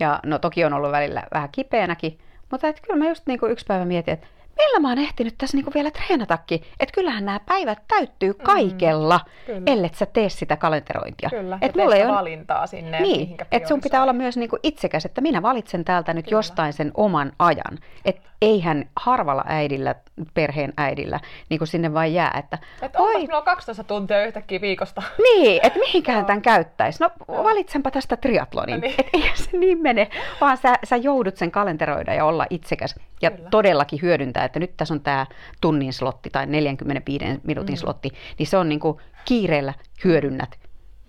Ja 0.00 0.20
no 0.26 0.38
toki 0.38 0.64
on 0.64 0.72
ollut 0.72 0.92
välillä 0.92 1.22
vähän 1.34 1.48
kipeänäkin, 1.52 2.18
mutta 2.50 2.68
että 2.68 2.82
kyllä 2.82 2.98
mä 2.98 3.08
just 3.08 3.26
niin 3.26 3.40
kuin 3.40 3.52
yksi 3.52 3.66
päivä 3.68 3.84
mietin, 3.84 4.14
että 4.14 4.26
millä 4.58 4.80
mä 4.80 4.88
oon 4.88 4.98
ehtinyt 4.98 5.34
tässä 5.38 5.56
niinku 5.56 5.70
vielä 5.74 5.90
treenatakin. 5.90 6.62
Että 6.80 6.94
kyllähän 6.94 7.24
nämä 7.24 7.40
päivät 7.46 7.78
täyttyy 7.88 8.32
mm, 8.32 8.44
kaikella, 8.44 9.20
mm, 9.48 9.62
ellei 9.66 9.90
sä 9.94 10.06
tee 10.06 10.28
sitä 10.28 10.56
kalenterointia. 10.56 11.30
Kyllä, 11.30 11.58
et 11.60 11.76
ja 11.76 11.82
mulla 11.82 11.96
ei 11.96 12.02
on... 12.02 12.14
valintaa 12.14 12.66
sinne. 12.66 13.00
Niin, 13.00 13.36
että 13.52 13.68
sun 13.68 13.80
pitää 13.80 14.02
olla 14.02 14.12
myös 14.12 14.36
niinku 14.36 14.58
itsekäs, 14.62 15.04
että 15.04 15.20
minä 15.20 15.42
valitsen 15.42 15.84
täältä 15.84 16.14
nyt 16.14 16.24
Kyllä. 16.24 16.38
jostain 16.38 16.72
sen 16.72 16.90
oman 16.94 17.32
ajan. 17.38 17.78
Että 18.04 18.28
eihän 18.42 18.84
harvalla 18.96 19.44
äidillä, 19.46 19.94
perheen 20.34 20.72
äidillä, 20.76 21.20
niin 21.48 21.58
kuin 21.58 21.68
sinne 21.68 21.94
vain 21.94 22.14
jää. 22.14 22.36
Että, 22.38 22.58
että 22.82 22.98
oi, 22.98 23.14
minulla 23.14 23.38
on 23.38 23.44
12 23.44 23.84
tuntia 23.84 24.26
yhtäkkiä 24.26 24.60
viikosta. 24.60 25.02
Niin, 25.22 25.60
että 25.62 25.78
mihinkään 25.86 26.26
tämän 26.26 26.42
käyttäisi. 26.42 27.02
No 27.02 27.10
valitsenpa 27.28 27.90
tästä 27.90 28.16
triatlonin. 28.16 28.74
No 28.74 28.80
niin. 28.80 28.94
Että 28.98 29.18
ei 29.18 29.30
se 29.34 29.56
niin 29.56 29.82
mene, 29.82 30.08
vaan 30.40 30.56
sä, 30.56 30.74
sä 30.84 30.96
joudut 30.96 31.36
sen 31.36 31.50
kalenteroida 31.50 32.14
ja 32.14 32.24
olla 32.24 32.46
itsekäs. 32.50 32.94
Ja 33.22 33.30
Kyllä. 33.30 33.48
todellakin 33.50 34.02
hyödyntää, 34.02 34.44
että 34.48 34.60
nyt 34.60 34.76
tässä 34.76 34.94
on 34.94 35.00
tämä 35.00 35.26
tunnin 35.60 35.92
slotti 35.92 36.30
tai 36.30 36.46
45 36.46 37.24
minuutin 37.42 37.74
mm. 37.74 37.78
slotti, 37.78 38.10
niin 38.38 38.46
se 38.46 38.56
on 38.56 38.68
niin 38.68 38.80
kuin 38.80 38.98
kiireellä 39.24 39.74
hyödynnät 40.04 40.58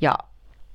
ja 0.02 0.13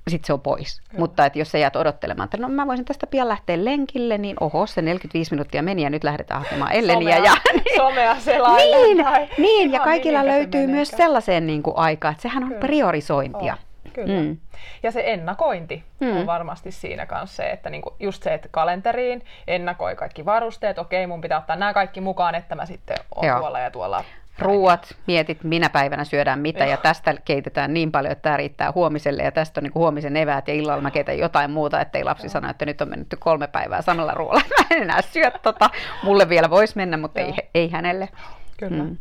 sitten 0.07 0.27
se 0.27 0.33
on 0.33 0.41
pois. 0.41 0.81
Kyllä. 0.81 0.99
Mutta 0.99 1.25
että 1.25 1.39
jos 1.39 1.51
sä 1.51 1.57
jäät 1.57 1.75
odottelemaan, 1.75 2.25
että 2.25 2.37
no 2.37 2.49
mä 2.49 2.67
voisin 2.67 2.85
tästä 2.85 3.07
pian 3.07 3.29
lähteä 3.29 3.65
lenkille, 3.65 4.17
niin 4.17 4.35
oho, 4.39 4.65
se 4.67 4.81
45 4.81 5.31
minuuttia 5.31 5.63
meni 5.63 5.83
ja 5.83 5.89
nyt 5.89 6.03
lähdetään 6.03 6.41
hakemaan 6.41 6.71
Elleniä. 6.71 7.15
Somea, 7.15 7.31
ja, 7.31 7.37
niin, 7.53 7.75
somea 7.75 8.19
selaille. 8.19 8.77
Niin, 8.77 9.03
tai 9.03 9.27
niin 9.37 9.71
ja 9.71 9.79
kaikilla 9.79 10.25
löytyy 10.25 10.67
myös 10.67 10.89
sellaiseen 10.89 11.47
niin 11.47 11.63
kuin 11.63 11.77
aikaan, 11.77 12.11
että 12.11 12.21
sehän 12.21 12.43
on 12.43 12.49
Kyllä. 12.49 12.59
priorisointia. 12.59 13.53
Oh. 13.53 13.74
Kyllä. 13.95 14.21
Mm. 14.21 14.37
Ja 14.83 14.91
se 14.91 15.03
ennakointi 15.05 15.83
mm. 15.99 16.17
on 16.17 16.25
varmasti 16.25 16.71
siinä 16.71 17.05
kanssa 17.05 17.35
se, 17.35 17.49
että 17.49 17.69
niinku 17.69 17.95
just 17.99 18.23
se, 18.23 18.33
että 18.33 18.47
kalenteriin 18.51 19.25
ennakoi 19.47 19.95
kaikki 19.95 20.25
varusteet, 20.25 20.79
okei 20.79 21.07
mun 21.07 21.21
pitää 21.21 21.39
ottaa 21.39 21.55
nämä 21.55 21.73
kaikki 21.73 22.01
mukaan, 22.01 22.35
että 22.35 22.55
mä 22.55 22.65
sitten 22.65 22.97
oon 23.15 23.27
Joo. 23.27 23.39
tuolla 23.39 23.59
ja 23.59 23.71
tuolla 23.71 24.03
ruuat, 24.39 24.95
mietit 25.07 25.43
minä 25.43 25.69
päivänä 25.69 26.03
syödään 26.03 26.39
mitä 26.39 26.63
Joo. 26.63 26.71
ja 26.71 26.77
tästä 26.77 27.13
keitetään 27.25 27.73
niin 27.73 27.91
paljon, 27.91 28.11
että 28.11 28.21
tämä 28.21 28.37
riittää 28.37 28.71
huomiselle 28.71 29.23
ja 29.23 29.31
tästä 29.31 29.59
on 29.59 29.63
niin 29.63 29.75
huomisen 29.75 30.17
eväät 30.17 30.47
ja 30.47 30.53
illalla 30.53 30.81
mä 30.81 30.91
keitän 30.91 31.17
jotain 31.17 31.51
muuta, 31.51 31.81
ettei 31.81 32.03
lapsi 32.03 32.25
Joo. 32.25 32.31
sano, 32.31 32.49
että 32.49 32.65
nyt 32.65 32.81
on 32.81 32.89
mennyt 32.89 33.15
kolme 33.19 33.47
päivää 33.47 33.81
samalla 33.81 34.13
ruoalla, 34.13 34.41
mä 34.59 34.65
en 34.75 34.81
enää 34.81 35.01
syö 35.01 35.31
tota, 35.31 35.69
mulle 36.03 36.29
vielä 36.29 36.49
voisi 36.49 36.73
mennä, 36.75 36.97
mutta 36.97 37.21
ei, 37.21 37.33
ei 37.55 37.71
hänelle. 37.71 38.09
Kyllä. 38.57 38.83
Mm. 38.83 38.97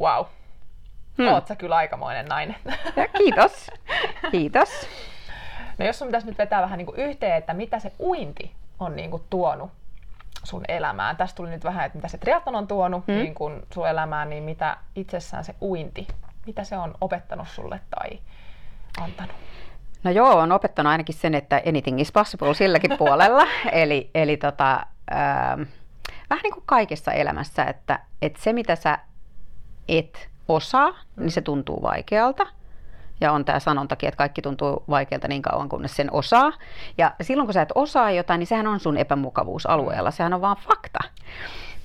Wow. 0.00 0.26
Hmm. 1.18 1.28
Oot 1.28 1.46
sä 1.46 1.56
kyllä 1.56 1.76
aikamoinen 1.76 2.26
nainen. 2.26 2.56
Ja 2.96 3.08
kiitos. 3.08 3.70
Kiitos. 4.32 4.68
No 5.78 5.86
jos 5.86 5.98
sun 5.98 6.08
pitäisi 6.08 6.26
nyt 6.26 6.38
vetää 6.38 6.62
vähän 6.62 6.78
niin 6.78 6.86
kuin 6.86 6.98
yhteen, 6.98 7.36
että 7.36 7.54
mitä 7.54 7.78
se 7.78 7.92
uinti 8.00 8.52
on 8.80 8.96
niin 8.96 9.10
kuin 9.10 9.22
tuonut 9.30 9.70
sun 10.44 10.62
elämään. 10.68 11.16
Tästä 11.16 11.36
tuli 11.36 11.50
nyt 11.50 11.64
vähän, 11.64 11.86
että 11.86 11.98
mitä 11.98 12.08
se 12.08 12.18
triathlon 12.18 12.54
on 12.54 12.66
tuonut 12.66 13.06
hmm. 13.06 13.16
niin 13.16 13.34
kun 13.34 13.62
sun 13.74 13.88
elämään, 13.88 14.30
niin 14.30 14.42
mitä 14.42 14.76
itsessään 14.96 15.44
se 15.44 15.54
uinti, 15.62 16.06
mitä 16.46 16.64
se 16.64 16.76
on 16.76 16.94
opettanut 17.00 17.48
sulle 17.48 17.80
tai 17.90 18.18
antanut? 19.00 19.36
No 20.04 20.10
joo, 20.10 20.38
on 20.38 20.52
opettanut 20.52 20.90
ainakin 20.90 21.14
sen, 21.14 21.34
että 21.34 21.62
anything 21.66 22.00
is 22.00 22.12
possible 22.12 22.54
silläkin 22.54 22.98
puolella. 22.98 23.46
eli 23.72 24.10
eli 24.14 24.36
tota, 24.36 24.86
äh, 25.12 25.66
vähän 26.30 26.42
niin 26.42 26.54
kuin 26.54 26.64
kaikessa 26.66 27.12
elämässä, 27.12 27.64
että, 27.64 27.98
että 28.22 28.42
se 28.42 28.52
mitä 28.52 28.76
sä 28.76 28.98
et 29.88 30.28
osaa, 30.54 30.94
niin 31.16 31.30
se 31.30 31.40
tuntuu 31.40 31.82
vaikealta– 31.82 32.46
ja 33.20 33.32
on 33.32 33.44
tämä 33.44 33.60
sanontakin, 33.60 34.08
että 34.08 34.18
kaikki 34.18 34.42
tuntuu 34.42 34.84
vaikealta 34.90 35.28
niin 35.28 35.42
kauan, 35.42 35.68
kunnes 35.68 35.96
sen 35.96 36.12
osaa. 36.12 36.52
Ja 36.98 37.14
silloin 37.20 37.46
kun 37.46 37.54
sä 37.54 37.62
et 37.62 37.72
osaa 37.74 38.10
jotain, 38.10 38.38
niin 38.38 38.46
sehän 38.46 38.66
on 38.66 38.80
sun 38.80 38.96
epämukavuusalueella. 38.96 40.10
Sehän 40.10 40.34
on 40.34 40.40
vaan 40.40 40.56
fakta. 40.56 40.98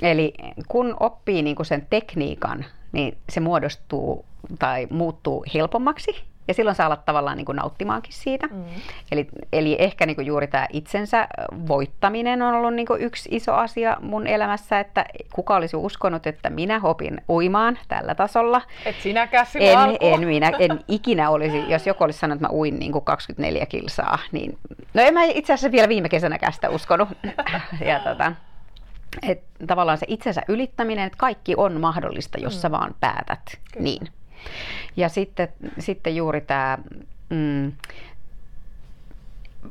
Eli 0.01 0.33
kun 0.67 0.97
oppii 0.99 1.41
niin 1.41 1.55
kuin 1.55 1.65
sen 1.65 1.87
tekniikan, 1.89 2.65
niin 2.91 3.17
se 3.29 3.39
muodostuu 3.39 4.25
tai 4.59 4.87
muuttuu 4.89 5.45
helpommaksi 5.53 6.23
ja 6.47 6.53
silloin 6.53 6.75
saa 6.75 6.87
olla 6.87 6.95
tavallaan 6.95 7.37
niin 7.37 7.45
kuin 7.45 7.55
nauttimaankin 7.55 8.13
siitä. 8.13 8.47
Mm. 8.47 8.63
Eli, 9.11 9.27
eli 9.53 9.75
ehkä 9.79 10.05
niin 10.05 10.15
kuin 10.15 10.27
juuri 10.27 10.47
tämä 10.47 10.67
itsensä 10.73 11.27
voittaminen 11.67 12.41
on 12.41 12.53
ollut 12.53 12.73
niin 12.73 12.85
kuin 12.85 13.01
yksi 13.01 13.29
iso 13.31 13.53
asia 13.53 13.97
mun 14.01 14.27
elämässä, 14.27 14.79
että 14.79 15.05
kuka 15.33 15.55
olisi 15.55 15.75
uskonut, 15.75 16.27
että 16.27 16.49
minä 16.49 16.79
opin 16.83 17.21
uimaan 17.29 17.79
tällä 17.87 18.15
tasolla. 18.15 18.61
Et 18.85 18.95
sinäkään 19.01 19.45
en, 19.59 19.77
en, 19.99 20.27
minä, 20.27 20.51
en 20.59 20.79
ikinä 20.87 21.29
olisi, 21.29 21.63
jos 21.71 21.87
joku 21.87 22.03
olisi 22.03 22.19
sanonut, 22.19 22.41
että 22.41 22.47
mä 22.47 22.57
uin 22.57 22.79
niin 22.79 22.91
kuin 22.91 23.05
24 23.05 23.65
kilsaa, 23.65 24.19
niin 24.31 24.57
no 24.93 25.01
en 25.01 25.13
mä 25.13 25.23
itse 25.23 25.53
asiassa 25.53 25.71
vielä 25.71 25.89
viime 25.89 26.09
kesänäkään 26.09 26.53
sitä 26.53 26.69
uskonut. 26.69 27.09
ja 27.89 27.99
tota, 27.99 28.31
et 29.23 29.43
tavallaan 29.67 29.97
se 29.97 30.05
itsensä 30.09 30.41
ylittäminen, 30.47 31.05
että 31.05 31.17
kaikki 31.17 31.53
on 31.57 31.81
mahdollista, 31.81 32.39
jos 32.39 32.55
mm. 32.55 32.59
sä 32.59 32.71
vaan 32.71 32.95
päätät 32.99 33.59
Kyllä. 33.71 33.83
niin. 33.83 34.07
Ja 34.97 35.09
sitten, 35.09 35.47
sitten 35.79 36.15
juuri 36.15 36.41
tämä 36.41 36.77
mm, 37.29 37.71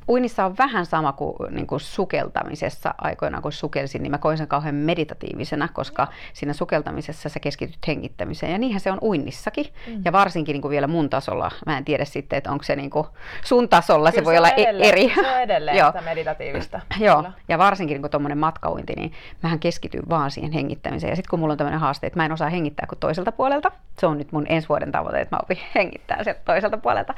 uinnissa 0.08 0.44
on 0.44 0.58
vähän 0.58 0.86
sama 0.86 1.12
kuin, 1.12 1.36
niin 1.50 1.66
kuin 1.66 1.80
sukeltamisessa 1.80 2.94
aikoinaan, 2.98 3.42
kun 3.42 3.52
sukelsin, 3.52 4.02
niin 4.02 4.10
mä 4.10 4.18
koin 4.18 4.38
sen 4.38 4.48
kauhean 4.48 4.74
meditatiivisena, 4.74 5.68
koska 5.72 6.08
siinä 6.32 6.52
sukeltamisessa 6.52 7.28
sä 7.28 7.40
keskityt 7.40 7.78
hengittämiseen. 7.86 8.52
Ja 8.52 8.58
niinhän 8.58 8.80
se 8.80 8.92
on 8.92 8.98
uinnissakin. 9.02 9.66
Mm. 9.86 10.02
Ja 10.04 10.12
varsinkin 10.12 10.52
niin 10.52 10.62
kuin 10.62 10.70
vielä 10.70 10.86
mun 10.86 11.10
tasolla. 11.10 11.50
Mä 11.66 11.78
en 11.78 11.84
tiedä 11.84 12.04
sitten, 12.04 12.36
että 12.36 12.52
onko 12.52 12.64
se 12.64 12.76
niin 12.76 12.90
kuin 12.90 13.06
sun 13.44 13.68
tasolla, 13.68 14.10
Kyllä 14.10 14.20
se 14.20 14.24
voi 14.24 14.34
se 14.34 14.38
olla 14.38 14.48
e- 14.48 14.62
edelleen, 14.62 14.88
eri. 14.88 15.12
Se 15.14 15.32
on 15.34 15.40
edelleen 15.40 15.76
Joo. 15.76 15.92
meditatiivista. 16.04 16.80
Joo, 17.00 17.24
ja 17.48 17.58
varsinkin 17.58 18.02
niin 18.02 18.10
tuommoinen 18.10 18.38
matkauinti, 18.38 18.92
niin 18.92 19.12
mähän 19.42 19.58
keskityn 19.58 20.02
vaan 20.10 20.30
siihen 20.30 20.52
hengittämiseen. 20.52 21.10
Ja 21.10 21.16
sitten 21.16 21.30
kun 21.30 21.38
mulla 21.38 21.52
on 21.52 21.58
tämmöinen 21.58 21.80
haaste, 21.80 22.06
että 22.06 22.18
mä 22.18 22.24
en 22.24 22.32
osaa 22.32 22.48
hengittää 22.48 22.86
kuin 22.88 22.98
toiselta 22.98 23.32
puolelta. 23.32 23.72
Se 23.98 24.06
on 24.06 24.18
nyt 24.18 24.32
mun 24.32 24.46
ensi 24.48 24.68
vuoden 24.68 24.92
tavoite, 24.92 25.20
että 25.20 25.36
mä 25.36 25.40
opin 25.42 25.58
hengittää 25.74 26.24
sieltä 26.24 26.40
toiselta 26.44 26.78
puolelta. 26.78 27.14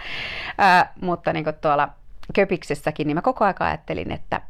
Ää, 0.58 0.92
mutta 1.00 1.32
niin 1.32 1.44
tuolla 1.60 1.88
Köpiksessäkin, 2.34 3.06
niin 3.06 3.16
mä 3.16 3.22
koko 3.22 3.44
ajan 3.44 3.54
ajattelin, 3.60 4.12
että 4.12 4.40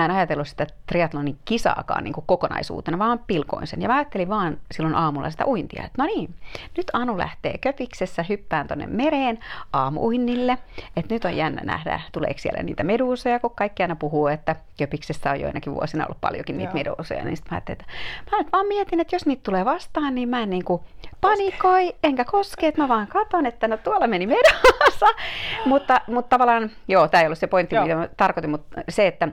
mä 0.00 0.04
en 0.04 0.10
ajatellut 0.10 0.48
sitä 0.48 0.66
triatlonin 0.86 1.38
kisaakaan 1.44 2.04
niin 2.04 2.14
kuin 2.14 2.24
kokonaisuutena, 2.26 2.98
vaan 2.98 3.20
pilkoin 3.26 3.66
sen. 3.66 3.82
Ja 3.82 3.88
mä 3.88 3.96
ajattelin 3.96 4.28
vaan 4.28 4.58
silloin 4.72 4.94
aamulla 4.94 5.30
sitä 5.30 5.46
uintia, 5.46 5.84
että 5.84 6.02
no 6.02 6.06
niin, 6.06 6.34
nyt 6.76 6.86
Anu 6.92 7.18
lähtee 7.18 7.58
köpiksessä 7.58 8.24
hyppään 8.28 8.68
tonne 8.68 8.86
mereen 8.86 9.38
aamuuinnille. 9.72 10.58
Että 10.96 11.14
nyt 11.14 11.24
on 11.24 11.36
jännä 11.36 11.62
nähdä, 11.64 12.00
tuleeko 12.12 12.38
siellä 12.38 12.62
niitä 12.62 12.84
meduuseja, 12.84 13.40
kun 13.40 13.50
kaikki 13.54 13.82
aina 13.82 13.96
puhuu, 13.96 14.26
että 14.26 14.56
köpiksessä 14.78 15.30
on 15.30 15.40
joinakin 15.40 15.74
vuosina 15.74 16.06
ollut 16.06 16.20
paljonkin 16.20 16.58
niitä 16.58 16.70
Joo. 16.70 16.84
meduuseja. 16.84 17.24
Niin 17.24 17.36
sitten 17.36 17.52
mä 17.52 17.56
ajattelin, 17.56 17.80
että 17.80 17.92
mä 18.32 18.38
nyt 18.38 18.52
vaan 18.52 18.66
mietin, 18.66 19.00
että 19.00 19.16
jos 19.16 19.26
niitä 19.26 19.42
tulee 19.42 19.64
vastaan, 19.64 20.14
niin 20.14 20.28
mä 20.28 20.42
en 20.42 20.50
niin 20.50 20.64
kuin 20.64 20.82
panikoi, 21.20 21.94
enkä 22.04 22.24
koske, 22.24 22.66
että 22.66 22.82
mä 22.82 22.88
vaan 22.88 23.06
katon, 23.06 23.46
että 23.46 23.68
no 23.68 23.76
tuolla 23.76 24.06
meni 24.06 24.26
meduusa. 24.26 25.06
mutta, 25.66 26.00
mutta 26.06 26.28
tavallaan, 26.28 26.70
joo, 26.88 27.08
tämä 27.08 27.20
ei 27.20 27.26
ollut 27.26 27.38
se 27.38 27.46
pointti, 27.46 27.74
joo. 27.74 27.84
mitä 27.84 27.96
mä 27.96 28.08
tarkoitin, 28.16 28.50
mutta 28.50 28.82
se, 28.88 29.06
että 29.06 29.28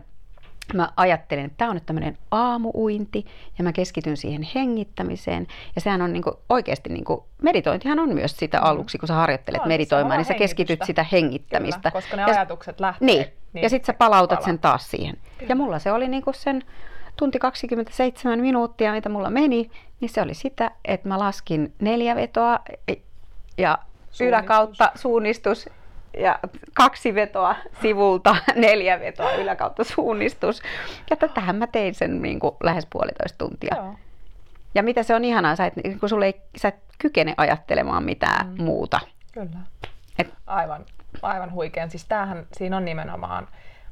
mä 0.73 0.89
ajattelin, 0.97 1.45
että 1.45 1.57
tämä 1.57 1.69
on 1.69 1.75
nyt 1.75 1.85
tämmöinen 1.85 2.17
aamuuinti 2.31 3.25
ja 3.57 3.63
mä 3.63 3.73
keskityn 3.73 4.17
siihen 4.17 4.47
hengittämiseen. 4.55 5.47
Ja 5.75 5.81
sehän 5.81 6.01
on 6.01 6.13
niin 6.13 6.23
kuin, 6.23 6.35
oikeasti, 6.49 6.89
niin 6.89 7.03
kuin, 7.03 7.21
meditointihan 7.41 7.99
on 7.99 8.13
myös 8.13 8.37
sitä 8.37 8.57
mm. 8.57 8.63
aluksi, 8.63 8.97
kun 8.97 9.07
sä 9.07 9.13
harjoittelet 9.13 9.61
on, 9.61 9.67
meditoimaan, 9.67 10.17
niin 10.17 10.25
sä 10.25 10.33
keskityt 10.33 10.79
sitä 10.83 11.05
hengittämistä. 11.11 11.79
Kyllä, 11.79 11.91
koska 11.91 12.15
ne 12.15 12.21
ja, 12.21 12.27
ajatukset 12.27 12.79
lähtee. 12.79 13.05
Niin, 13.05 13.25
niin 13.53 13.63
ja 13.63 13.69
sitten 13.69 13.93
sä 13.93 13.97
palautat 13.97 14.39
palaa. 14.39 14.45
sen 14.45 14.59
taas 14.59 14.91
siihen. 14.91 15.17
Kyllä. 15.37 15.49
Ja 15.49 15.55
mulla 15.55 15.79
se 15.79 15.91
oli 15.91 16.07
niin 16.07 16.23
kuin 16.23 16.33
sen 16.33 16.63
tunti 17.15 17.39
27 17.39 18.39
minuuttia, 18.39 18.91
mitä 18.91 19.09
mulla 19.09 19.29
meni, 19.29 19.71
niin 19.99 20.09
se 20.09 20.21
oli 20.21 20.33
sitä, 20.33 20.71
että 20.85 21.07
mä 21.07 21.19
laskin 21.19 21.73
neljä 21.79 22.15
vetoa 22.15 22.59
ja 23.57 23.77
suunnistus. 23.77 24.21
yläkautta 24.21 24.91
suunnistus 24.95 25.69
ja 26.17 26.39
kaksi 26.73 27.15
vetoa 27.15 27.55
sivulta, 27.81 28.35
neljä 28.55 28.99
vetoa 28.99 29.33
yläkautta 29.33 29.83
suunnistus. 29.83 30.61
Ja 31.09 31.15
tätähän 31.15 31.55
mä 31.55 31.67
tein 31.67 31.95
sen 31.95 32.21
niin 32.21 32.39
kuin 32.39 32.55
lähes 32.63 32.87
puolitoista 32.89 33.37
tuntia. 33.37 33.75
Joo. 33.75 33.95
Ja 34.75 34.83
mitä 34.83 35.03
se 35.03 35.15
on 35.15 35.25
ihanaa, 35.25 35.55
sä 35.55 35.65
et, 35.65 35.75
niin 35.75 35.99
kun 35.99 36.09
sulle 36.09 36.25
ei, 36.25 36.41
sä 36.57 36.67
et 36.67 36.75
kykene 36.97 37.33
ajattelemaan 37.37 38.03
mitään 38.03 38.47
mm. 38.47 38.63
muuta. 38.63 38.99
Kyllä. 39.31 39.59
Et, 40.19 40.33
aivan, 40.47 40.85
aivan 41.21 41.51
huikean. 41.51 41.91
Siis 41.91 42.05
tämähän, 42.05 42.47
siinä 42.53 42.77
on 42.77 42.85
nimenomaan 42.85 43.47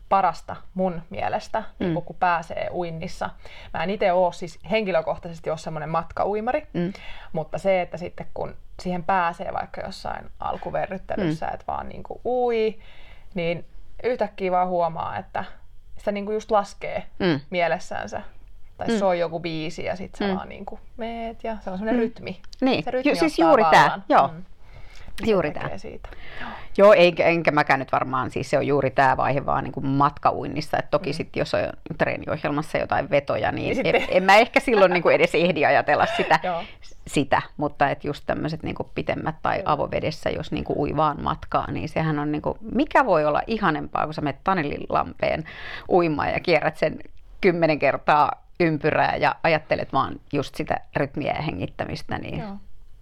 parasta 0.09 0.55
mun 0.73 1.01
mielestä, 1.09 1.63
niin 1.79 1.91
mm. 1.91 2.01
kun 2.01 2.15
pääsee 2.15 2.69
uinnissa. 2.71 3.29
Mä 3.73 3.83
en 3.83 3.89
itse 3.89 4.11
ole 4.11 4.33
siis 4.33 4.59
henkilökohtaisesti 4.71 5.49
ole 5.49 5.57
semmoinen 5.57 5.89
matkauimari, 5.89 6.67
mm. 6.73 6.93
mutta 7.33 7.57
se, 7.57 7.81
että 7.81 7.97
sitten 7.97 8.27
kun 8.33 8.55
siihen 8.81 9.03
pääsee 9.03 9.53
vaikka 9.53 9.81
jossain 9.81 10.29
alkuverryttelyssä, 10.39 11.45
mm. 11.45 11.53
että 11.53 11.65
vaan 11.67 11.89
niin 11.89 12.03
kuin 12.03 12.21
ui, 12.25 12.79
niin 13.33 13.65
yhtäkkiä 14.03 14.51
vaan 14.51 14.67
huomaa, 14.67 15.17
että 15.17 15.43
sitä 15.97 16.11
niin 16.11 16.25
kuin 16.25 16.33
just 16.33 16.51
laskee 16.51 17.03
mm. 17.19 17.39
mielessänsä. 17.49 18.21
Tai 18.77 18.87
mm. 18.87 18.99
soi 18.99 19.19
joku 19.19 19.39
biisi 19.39 19.83
ja 19.83 19.95
sitten 19.95 20.27
sä 20.27 20.31
mm. 20.31 20.37
vaan 20.37 20.49
niin 20.49 20.65
kuin 20.65 20.81
meet 20.97 21.43
ja 21.43 21.57
se 21.61 21.69
on 21.69 21.77
semmoinen 21.77 21.95
mm. 21.95 22.05
rytmi. 22.05 22.41
Niin, 22.61 22.83
se 22.83 22.91
rytmi 22.91 23.11
jo, 23.11 23.15
siis 23.15 23.39
juuri 23.39 23.63
tämä. 23.71 24.01
Joo. 24.09 24.27
Mm. 24.27 24.43
Juuri 25.27 25.51
tämä. 25.51 25.77
Siitä. 25.77 26.09
Joo, 26.77 26.93
enkä, 26.93 27.25
enkä 27.25 27.51
mäkään 27.51 27.79
nyt 27.79 27.91
varmaan, 27.91 28.31
siis 28.31 28.49
se 28.49 28.57
on 28.57 28.67
juuri 28.67 28.91
tämä 28.91 29.17
vaihe 29.17 29.45
vaan 29.45 29.63
niin 29.63 29.71
kuin 29.71 29.85
matkauinnissa, 29.85 30.77
että 30.77 30.91
toki 30.91 31.09
mm. 31.09 31.13
sitten 31.13 31.41
jos 31.41 31.53
on 31.53 31.59
treeniohjelmassa 31.97 32.77
jotain 32.77 33.09
vetoja, 33.09 33.51
niin, 33.51 33.83
niin 33.83 33.95
en, 33.95 34.07
en 34.09 34.23
mä 34.23 34.37
ehkä 34.37 34.59
silloin 34.59 34.93
niin 34.93 35.03
kuin 35.03 35.15
edes 35.15 35.35
ehdi 35.35 35.65
ajatella 35.65 36.05
sitä, 36.05 36.39
sitä 37.07 37.41
mutta 37.57 37.89
että 37.89 38.07
just 38.07 38.23
tämmöiset 38.25 38.63
niin 38.63 38.75
pitemmät 38.95 39.35
tai 39.41 39.57
Joo. 39.57 39.63
avovedessä, 39.65 40.29
jos 40.29 40.51
niin 40.51 40.63
kuin 40.63 40.79
ui 40.79 40.95
vaan 40.95 41.23
matkaa, 41.23 41.71
niin 41.71 41.89
sehän 41.89 42.19
on, 42.19 42.31
niin 42.31 42.41
kuin, 42.41 42.57
mikä 42.73 43.05
voi 43.05 43.25
olla 43.25 43.41
ihanempaa, 43.47 44.05
kun 44.05 44.13
sä 44.13 44.21
menet 44.21 44.43
Tanelin 44.43 44.87
uimaan 45.89 46.29
ja 46.29 46.39
kierrät 46.39 46.77
sen 46.77 46.99
kymmenen 47.41 47.79
kertaa 47.79 48.43
ympyrää 48.59 49.15
ja 49.15 49.35
ajattelet 49.43 49.93
vaan 49.93 50.19
just 50.33 50.55
sitä 50.55 50.77
rytmiä 50.95 51.33
ja 51.33 51.41
hengittämistä, 51.41 52.17
niin 52.17 52.39
Joo. 52.39 52.57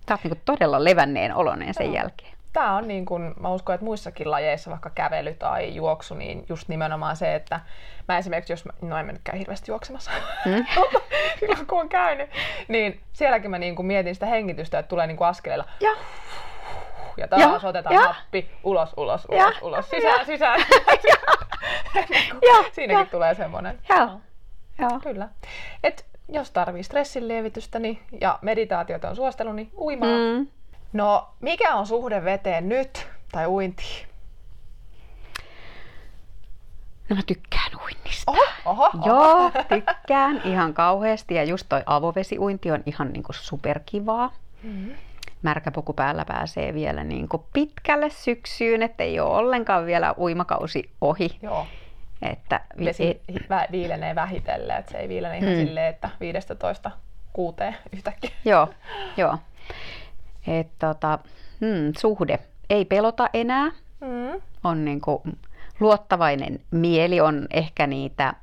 Sä 0.10 0.14
oot 0.14 0.24
niin 0.24 0.42
todella 0.46 0.84
levänneen 0.84 1.36
oloinen 1.36 1.74
sen 1.74 1.94
jälkeen. 1.94 2.34
Tämä 2.54 2.76
on 2.76 2.88
niin 2.88 3.06
kuin, 3.06 3.34
mä 3.40 3.50
uskon, 3.50 3.76
että 3.76 3.86
muissakin 3.86 4.32
lajeissa, 4.32 4.70
vaikka 4.72 4.90
kävely 4.90 5.34
tai 5.34 5.76
juoksu, 5.76 6.16
niin 6.16 6.46
just 6.50 6.68
nimenomaan 6.68 7.16
se, 7.16 7.36
että 7.36 7.60
mä 8.08 8.18
esimerkiksi, 8.18 8.54
jos 8.54 8.66
mä, 8.66 8.74
no 8.82 8.98
en 8.98 9.06
mennytkään 9.06 9.38
hirveästi 9.38 9.72
juoksemassa, 9.72 10.12
mm. 10.46 10.66
silloin 11.40 11.68
kun 11.68 11.80
on 11.80 11.90
käynyt, 11.90 12.30
niin 12.68 13.02
sielläkin 13.14 13.52
mä 13.52 13.58
niin 13.58 13.76
kuin 13.76 13.86
mietin 13.86 14.14
sitä 14.14 14.26
hengitystä, 14.26 14.80
että 14.80 14.90
tulee 14.90 15.08
niin 15.08 15.18
kuin 15.18 15.28
askeleilla. 15.28 15.66
Ja. 15.80 15.92
Ja 17.18 17.28
taas 17.28 17.64
ja. 17.64 17.70
otetaan 17.70 17.96
ja. 17.96 18.02
nappi, 18.02 18.52
ulos, 18.64 18.94
ulos, 18.98 19.26
ulos, 19.30 19.40
ja. 19.40 19.52
ulos, 19.62 19.90
sisään, 19.90 20.20
ja. 20.20 20.26
sisään. 20.32 20.60
ja. 22.42 22.64
Siinäkin 22.72 23.00
ja. 23.00 23.06
tulee 23.06 23.36
semmoinen. 23.36 23.80
Joo. 23.90 24.10
Joo. 24.80 25.00
Kyllä. 25.04 25.30
Et 25.84 26.09
jos 26.30 26.52
tarvii 26.52 26.84
stressin 26.84 27.28
lievitystä 27.28 27.80
niin, 27.80 28.00
ja 28.22 28.40
meditaatiota 28.42 29.10
on 29.10 29.16
suositellut, 29.16 29.56
niin 29.56 29.72
uimaan. 29.78 30.12
Mm. 30.38 30.48
No, 30.94 31.28
mikä 31.40 31.76
on 31.76 31.88
suhde 31.88 32.24
veteen 32.24 32.70
nyt, 32.70 33.08
tai 33.32 33.48
uintiin? 33.48 34.08
No 37.10 37.16
mä 37.16 37.22
tykkään 37.28 37.72
uinnista. 37.84 38.32
Oho, 38.32 38.42
oho, 38.66 38.90
oho. 38.94 39.08
Joo, 39.08 39.52
tykkään 39.76 40.42
ihan 40.46 40.74
kauheasti. 40.74 41.36
Ja 41.36 41.44
just 41.44 41.66
toi 41.70 41.84
avovesiuinti 41.86 42.72
on 42.72 42.84
ihan 42.86 43.14
niinku 43.14 43.34
superkivaa. 43.34 44.34
Mm. 44.64 44.90
Märkäpuku 45.42 45.94
päällä 45.94 46.26
pääsee 46.26 46.74
vielä 46.74 47.04
niinku 47.04 47.46
pitkälle 47.54 48.10
syksyyn, 48.10 48.84
että 48.84 49.04
ei 49.04 49.20
ole 49.20 49.36
ollenkaan 49.38 49.86
vielä 49.86 50.16
uimakausi 50.18 50.92
ohi. 51.02 51.30
Joo. 51.42 51.68
Että 52.22 52.60
Vesi 52.86 53.22
vä- 53.32 53.72
viilenee 53.72 54.16
vähitellen, 54.16 54.78
että 54.78 54.92
se 54.92 54.98
ei 54.98 55.10
viilene 55.10 55.38
ihan 55.38 55.54
Mm. 55.54 55.60
silleen, 55.66 55.88
että 55.88 56.10
15 56.20 56.92
kuuteen 57.34 57.76
yhtäkkiä. 57.94 58.32
Joo, 58.46 58.68
joo. 59.18 59.38
Et 60.48 60.68
tota, 60.80 61.20
hmm, 61.62 61.94
suhde 62.00 62.40
ei 62.70 62.86
pelota 62.86 63.30
enää. 63.34 63.66
Mm. 64.02 64.42
On 64.64 64.86
niinku 64.86 65.24
luottavainen 65.80 66.60
mieli, 66.72 67.22
on 67.22 67.48
ehkä 67.52 67.88
niitä 67.88 68.34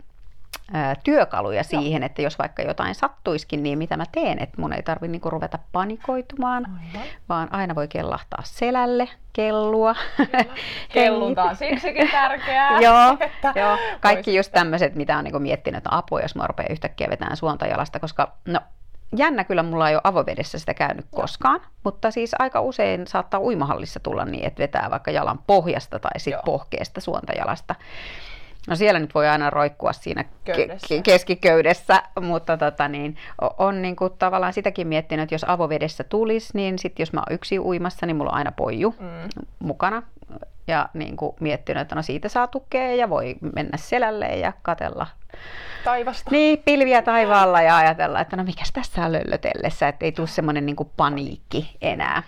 työkaluja 1.05 1.65
siihen, 1.65 2.03
että 2.03 2.23
jos 2.23 2.39
vaikka 2.39 2.63
jotain 2.63 2.95
sattuiskin, 2.95 3.63
niin 3.63 3.79
mitä 3.79 3.97
mä 3.97 4.05
teen, 4.13 4.43
että 4.43 4.61
mun 4.61 4.73
ei 4.73 4.83
tarvi 4.83 5.09
niinku 5.09 5.31
ruveta 5.31 5.59
panikoitumaan, 5.73 6.67
Aivan. 6.67 7.07
vaan 7.29 7.55
aina 7.55 7.75
voi 7.75 7.89
kellahtaa 7.89 8.43
selälle, 8.45 9.09
kellua. 9.33 9.95
Kellunta 10.93 11.43
on 11.43 11.57
siksikin 11.57 12.11
tärkeää. 12.11 12.81
Joo, 12.87 13.17
että 13.21 13.53
joo. 13.57 13.79
Kaikki 14.01 14.35
just 14.35 14.53
tämmöiset, 14.53 14.95
mitä 14.95 15.19
on 15.19 15.25
niinku 15.25 15.39
miettinyt, 15.39 15.79
että 15.79 15.97
apua, 15.97 16.21
jos 16.21 16.35
mä 16.35 16.47
rupean 16.47 16.73
yhtäkkiä 16.73 17.11
vetämään 17.11 17.37
suonta 17.37 17.67
jalasta, 17.67 18.01
koska 18.01 18.33
no, 18.45 18.61
jännä 19.17 19.45
kyllä 19.45 19.63
mulla 19.63 19.89
ei 19.89 19.95
ole 19.95 20.01
avovedessä 20.05 20.59
sitä 20.59 20.75
käynyt 20.75 21.07
koskaan, 21.11 21.61
mutta 21.85 22.11
siis 22.11 22.35
aika 22.39 22.61
usein 22.61 23.07
saattaa 23.07 23.41
uimahallissa 23.41 24.01
tulla 24.01 24.25
niin, 24.25 24.45
että 24.47 24.63
vetää 24.63 24.91
vaikka 24.91 25.11
jalan 25.11 25.39
pohjasta 25.47 25.99
tai 25.99 26.11
Joo. 26.15 26.21
sitten 26.21 26.41
pohkeesta 26.45 27.01
suontajalasta. 27.01 27.75
No 28.67 28.77
siellä 28.77 29.01
nyt 29.01 29.15
voi 29.15 29.29
aina 29.29 29.51
roikkua 29.51 29.93
siinä 29.93 30.25
Köydessä. 30.45 30.95
ke- 30.95 31.03
keskiköydessä, 31.03 32.03
mutta 32.21 32.57
tota 32.57 32.89
niin, 32.89 33.17
on 33.59 33.83
niinku 33.83 34.09
tavallaan 34.11 34.53
sitäkin 34.53 34.87
miettinyt, 34.89 35.23
että 35.23 35.35
jos 35.35 35.45
avovedessä 35.49 36.05
tulisi, 36.05 36.51
niin 36.55 36.79
sitten 36.79 37.03
jos 37.03 37.13
mä 37.13 37.21
oon 37.21 37.35
yksin 37.35 37.61
uimassa, 37.61 38.07
niin 38.07 38.17
mulla 38.17 38.31
on 38.31 38.37
aina 38.37 38.53
poiju 38.53 38.95
Mm. 39.01 39.07
mukana. 39.59 40.03
Ja 40.69 40.89
niin 40.95 41.17
kuin 41.17 41.37
miettinyt, 41.41 41.81
että 41.81 41.95
no 41.95 42.03
siitä 42.03 42.29
saa 42.29 42.47
tukea 42.47 42.95
ja 42.95 43.09
voi 43.11 43.35
mennä 43.55 43.77
selälle 43.77 44.27
ja 44.27 44.53
katella 44.63 45.07
Taivasta. 45.85 46.31
niin, 46.31 46.63
pilviä 46.65 47.03
taivaalla 47.03 47.63
ja 47.63 47.77
ajatella, 47.77 48.21
että 48.21 48.37
no 48.37 48.45
mikäs 48.45 48.73
tässä 48.73 49.05
on 49.05 49.13
löllötellessä, 49.13 49.89
että 49.89 50.05
ei 50.05 50.13
tule 50.13 50.27
semmoinen 50.27 50.67
niin 50.67 50.77
paniikki 50.97 51.77
enää. 51.83 52.23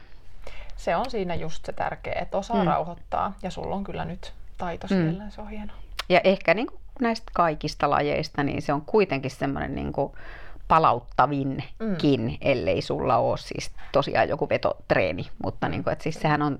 Se 0.76 0.96
on 0.96 1.10
siinä 1.10 1.34
just 1.34 1.64
se 1.66 1.72
tärkeä, 1.72 2.18
että 2.22 2.38
osaa 2.38 2.56
Mm. 2.64 2.66
rauhoittaa. 2.66 3.32
Ja 3.42 3.50
sulla 3.50 3.74
on 3.74 3.84
kyllä 3.84 4.04
nyt 4.04 4.32
taito 4.58 4.86
Mm. 4.90 4.96
siellä, 4.96 5.30
se 5.30 5.40
on 5.40 5.48
hienoa. 5.48 5.76
Ja 6.08 6.20
ehkä 6.24 6.54
niin 6.54 6.66
kuin 6.66 6.80
näistä 7.00 7.30
kaikista 7.34 7.90
lajeista, 7.90 8.42
niin 8.42 8.62
se 8.62 8.72
on 8.72 8.82
kuitenkin 8.82 9.30
semmoinen 9.30 9.74
niin 9.74 9.92
kuin 9.92 10.12
palauttavinkin, 10.68 12.30
mm. 12.30 12.36
ellei 12.40 12.82
sulla 12.82 13.16
ole 13.16 13.38
siis 13.38 13.70
tosiaan 13.92 14.28
joku 14.28 14.48
vetotreeni, 14.48 15.26
mutta 15.42 15.68
niin 15.68 15.84
kuin, 15.84 15.92
että 15.92 16.02
siis 16.02 16.20
sehän 16.20 16.42
on 16.42 16.58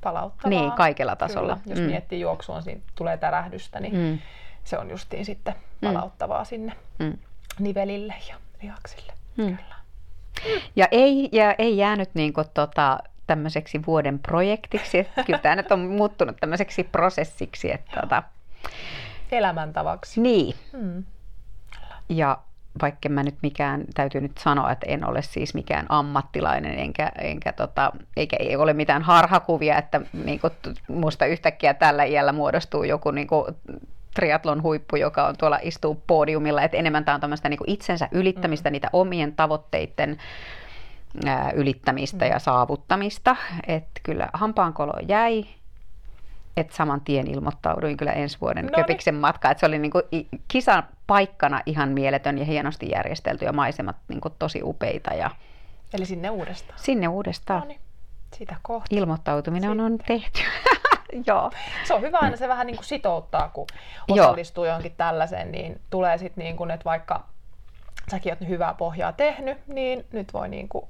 Palauttavaa. 0.00 0.50
niin 0.50 0.72
kaikella 0.72 1.16
tasolla. 1.16 1.56
Kyllä. 1.64 1.74
Jos 1.76 1.78
Mm. 1.78 1.84
miettii 1.90 2.20
juoksua, 2.20 2.60
niin 2.66 2.82
tulee 2.94 3.16
tärähdystä, 3.16 3.80
niin 3.80 3.96
Mm. 3.96 4.18
se 4.64 4.78
on 4.78 4.90
justiin 4.90 5.24
sitten 5.24 5.54
palauttavaa 5.84 6.44
sinne 6.44 6.72
Mm. 6.98 7.18
nivelille 7.58 8.14
ja 8.28 8.34
lihaksille. 8.62 9.12
Mm. 9.36 9.44
Kyllä. 9.56 9.74
Ja 10.76 10.88
ei, 10.90 11.28
ja 11.32 11.54
ei 11.58 11.76
jäänyt 11.76 12.10
niin 12.14 12.32
kuin, 12.32 12.46
tota, 12.54 12.98
tämmöiseksi 13.26 13.80
vuoden 13.86 14.18
projektiksi. 14.18 15.06
Kyllä 15.26 15.38
tämä 15.38 15.56
nyt 15.56 15.72
on 15.72 15.80
muuttunut 15.80 16.36
tämmöiseksi 16.40 16.84
prosessiksi. 16.84 17.72
Että, 17.72 18.00
tota, 18.00 18.22
Elämäntavaksi. 19.32 20.20
niin, 20.20 20.54
Mm. 20.72 21.04
ja 22.08 22.38
vaikka 22.82 23.08
mä 23.08 23.22
nyt 23.22 23.36
mikään, 23.42 23.84
täytyy 23.94 24.20
nyt 24.20 24.38
sanoa, 24.38 24.72
että 24.72 24.86
en 24.88 25.08
ole 25.08 25.22
siis 25.22 25.54
mikään 25.54 25.86
ammattilainen, 25.88 26.78
enkä, 26.78 27.12
enkä 27.18 27.52
tota, 27.52 27.92
eikä 28.16 28.36
ei 28.40 28.56
ole 28.56 28.72
mitään 28.72 29.02
harhakuvia, 29.02 29.78
että 29.78 30.00
niin 30.24 30.40
kuin, 30.40 30.52
musta 30.88 31.26
yhtäkkiä 31.26 31.74
tällä 31.74 32.04
iällä 32.04 32.32
muodostuu 32.32 32.84
joku 32.84 33.10
niin 33.10 33.26
kuin, 33.26 33.46
triatlon 34.14 34.62
huippu, 34.62 34.96
joka 34.96 35.26
on 35.26 35.36
tuolla 35.38 35.58
istuu 35.62 36.02
podiumilla, 36.06 36.62
että 36.62 36.76
enemmän 36.76 37.04
tämä 37.04 37.14
on 37.14 37.20
tämmöistä 37.20 37.48
niin 37.48 37.60
itsensä 37.66 38.08
ylittämistä, 38.10 38.70
mm. 38.70 38.72
niitä 38.72 38.90
omien 38.92 39.32
tavoitteiden 39.36 40.18
ää, 41.26 41.50
ylittämistä 41.54 42.24
mm. 42.24 42.30
ja 42.30 42.38
saavuttamista. 42.38 43.36
Että 43.66 44.00
kyllä 44.02 44.28
hampaankolo 44.32 44.92
jäi, 45.08 45.46
että 46.56 46.76
saman 46.76 47.00
tien 47.00 47.26
ilmoittauduin 47.30 47.96
kyllä 47.96 48.12
ensi 48.12 48.38
vuoden 48.40 48.64
Noniin. 48.66 48.76
Köpiksen 48.84 49.14
matka. 49.14 49.50
Että 49.50 49.60
se 49.60 49.66
oli 49.66 49.78
niinku 49.78 50.02
i- 50.12 50.28
kisan 50.48 50.82
paikkana 51.06 51.60
ihan 51.66 51.88
mieletön 51.88 52.38
ja 52.38 52.44
hienosti 52.44 52.90
järjestelty 52.90 53.44
ja 53.44 53.52
maisemat 53.52 53.96
niinku 54.08 54.30
tosi 54.30 54.60
upeita. 54.62 55.14
Ja 55.14 55.30
Eli 55.94 56.06
sinne 56.06 56.30
uudestaan. 56.30 56.78
sinne 56.78 57.08
uudestaan 57.08 57.60
No 57.60 57.66
niin, 57.66 57.80
sitä 58.36 58.56
kohti. 58.62 58.96
ilmoittautuminen 58.96 59.70
on, 59.70 59.80
on 59.80 59.98
tehty. 59.98 60.40
Joo. 61.26 61.50
Se 61.84 61.94
on 61.94 62.00
hyvä 62.00 62.18
aina 62.18 62.36
se 62.36 62.48
vähän 62.48 62.66
niin 62.66 62.76
kuin 62.76 62.84
sitouttaa, 62.86 63.48
kun 63.48 63.66
Joo. 64.08 64.26
osallistuu 64.26 64.64
johonkin 64.64 64.94
tällaiseen, 64.96 65.52
niin 65.52 65.80
tulee 65.90 66.18
sitten 66.18 66.44
niin 66.44 66.56
kuin, 66.56 66.70
että 66.70 66.84
vaikka 66.84 67.24
säkin 68.10 68.32
oot 68.32 68.48
hyvää 68.48 68.74
pohjaa 68.74 69.12
tehnyt, 69.12 69.58
niin 69.66 70.04
nyt 70.12 70.32
voi 70.32 70.48
niin 70.48 70.68
kuin 70.68 70.84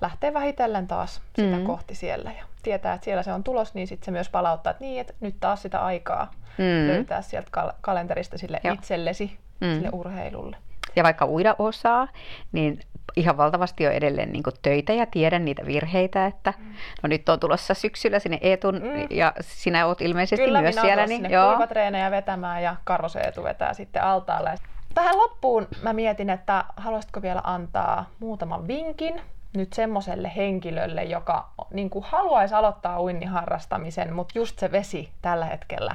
lähteä 0.00 0.34
vähitellen 0.34 0.86
taas 0.86 1.20
sitä 1.36 1.56
Mm. 1.56 1.64
kohti 1.64 1.94
siellä 1.94 2.30
ja 2.38 2.44
tietää, 2.62 2.94
että 2.94 3.04
siellä 3.04 3.22
se 3.22 3.32
on 3.32 3.44
tulos, 3.44 3.74
niin 3.74 3.86
sitten 3.86 4.04
se 4.04 4.10
myös 4.10 4.28
palauttaa, 4.28 4.70
että 4.70 4.84
niin, 4.84 5.00
että 5.00 5.12
nyt 5.20 5.34
taas 5.40 5.62
sitä 5.62 5.80
aikaa 5.84 6.30
Mm. 6.58 6.88
löytää 6.88 7.22
sieltä 7.22 7.48
kal- 7.50 7.72
kalenterista 7.80 8.38
sille 8.38 8.60
Joo. 8.64 8.74
itsellesi, 8.74 9.38
Mm. 9.60 9.74
sille 9.74 9.88
urheilulle. 9.92 10.56
Ja 10.96 11.02
vaikka 11.04 11.26
uida 11.26 11.56
osaa, 11.58 12.08
niin 12.52 12.80
ihan 13.16 13.36
valtavasti 13.36 13.86
on 13.86 13.92
edelleen 13.92 14.32
niin 14.32 14.42
töitä 14.62 14.92
ja 14.92 15.06
tiedän 15.06 15.44
niitä 15.44 15.66
virheitä, 15.66 16.26
että 16.26 16.54
no 17.02 17.06
nyt 17.06 17.28
on 17.28 17.40
tulossa 17.40 17.74
syksyllä 17.74 18.18
sinne 18.18 18.38
Eetun 18.40 18.74
Mm. 18.74 19.06
ja 19.10 19.32
sinä 19.40 19.86
oot 19.86 20.00
ilmeisesti 20.00 20.44
Kyllä, 20.44 20.60
myös 20.60 20.74
minä 20.74 20.82
siellä. 20.82 21.06
Niin, 21.06 21.22
sinne 21.22 21.28
kuivatreenejä 21.48 22.10
vetämään 22.10 22.62
ja 22.62 22.76
Karvoseetu 22.84 23.44
vetää 23.44 23.74
sitten 23.74 24.02
altaalle. 24.02 24.54
Tähän 24.94 25.16
loppuun 25.18 25.68
mä 25.82 25.92
mietin, 25.92 26.30
että 26.30 26.64
haluaisitko 26.76 27.22
vielä 27.22 27.40
antaa 27.44 28.10
muutaman 28.18 28.68
vinkin 28.68 29.20
nyt 29.52 29.72
semmoiselle 29.72 30.32
henkilölle, 30.36 31.04
joka 31.04 31.50
niin 31.70 31.90
kuin 31.90 32.04
haluaisi 32.08 32.54
aloittaa 32.54 33.02
uinnin 33.02 33.28
harrastamisen, 33.28 34.14
mutta 34.14 34.38
just 34.38 34.58
se 34.58 34.72
vesi 34.72 35.10
tällä 35.22 35.46
hetkellä 35.46 35.94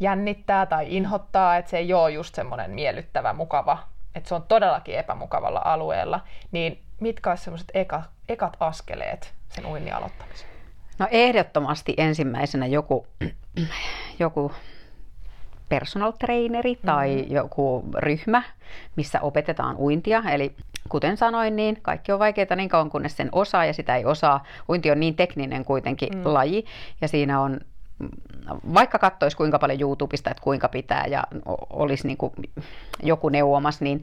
jännittää 0.00 0.66
tai 0.66 0.96
inhottaa, 0.96 1.56
että 1.56 1.70
se 1.70 1.78
ei 1.78 1.92
ole 1.92 2.10
just 2.10 2.34
semmoinen 2.34 2.70
miellyttävä, 2.70 3.32
mukava, 3.32 3.78
että 4.14 4.28
se 4.28 4.34
on 4.34 4.42
todellakin 4.42 4.98
epämukavalla 4.98 5.62
alueella, 5.64 6.20
niin 6.52 6.82
mitkä 7.00 7.30
olisi 7.30 7.44
semmoiset 7.44 7.70
eka, 7.74 8.02
ekat 8.28 8.56
askeleet 8.60 9.34
sen 9.48 9.66
uinnin 9.66 9.94
aloittamiseen? 9.94 10.50
No 10.98 11.08
ehdottomasti 11.10 11.94
ensimmäisenä 11.96 12.66
joku, 12.66 13.06
joku 14.18 14.52
personal 15.68 16.10
traineri 16.12 16.78
tai 16.86 17.16
Mm-hmm. 17.16 17.34
joku 17.34 17.84
ryhmä, 17.96 18.42
missä 18.96 19.20
opetetaan 19.20 19.76
uintia. 19.76 20.22
Eli 20.32 20.52
kuten 20.88 21.16
sanoin, 21.16 21.56
niin 21.56 21.78
kaikki 21.82 22.12
on 22.12 22.18
vaikeaa 22.18 22.56
niin 22.56 22.68
kauan 22.68 22.90
kunnes 22.90 23.16
sen 23.16 23.28
osaa 23.32 23.64
ja 23.64 23.72
sitä 23.72 23.96
ei 23.96 24.04
osaa. 24.04 24.44
Uinti 24.68 24.90
on 24.90 25.00
niin 25.00 25.14
tekninen 25.14 25.64
kuitenkin 25.64 26.08
Mm. 26.14 26.20
laji 26.24 26.64
ja 27.00 27.08
siinä 27.08 27.40
on 27.40 27.60
vaikka 28.74 28.98
katsoisi 28.98 29.36
kuinka 29.36 29.58
paljon 29.58 29.80
YouTubesta, 29.80 30.30
että 30.30 30.42
kuinka 30.42 30.68
pitää 30.68 31.06
ja 31.06 31.24
olisi 31.70 32.06
niin 32.06 32.16
kuin 32.16 32.32
joku 33.02 33.28
neuvomassa, 33.28 33.84
niin 33.84 34.02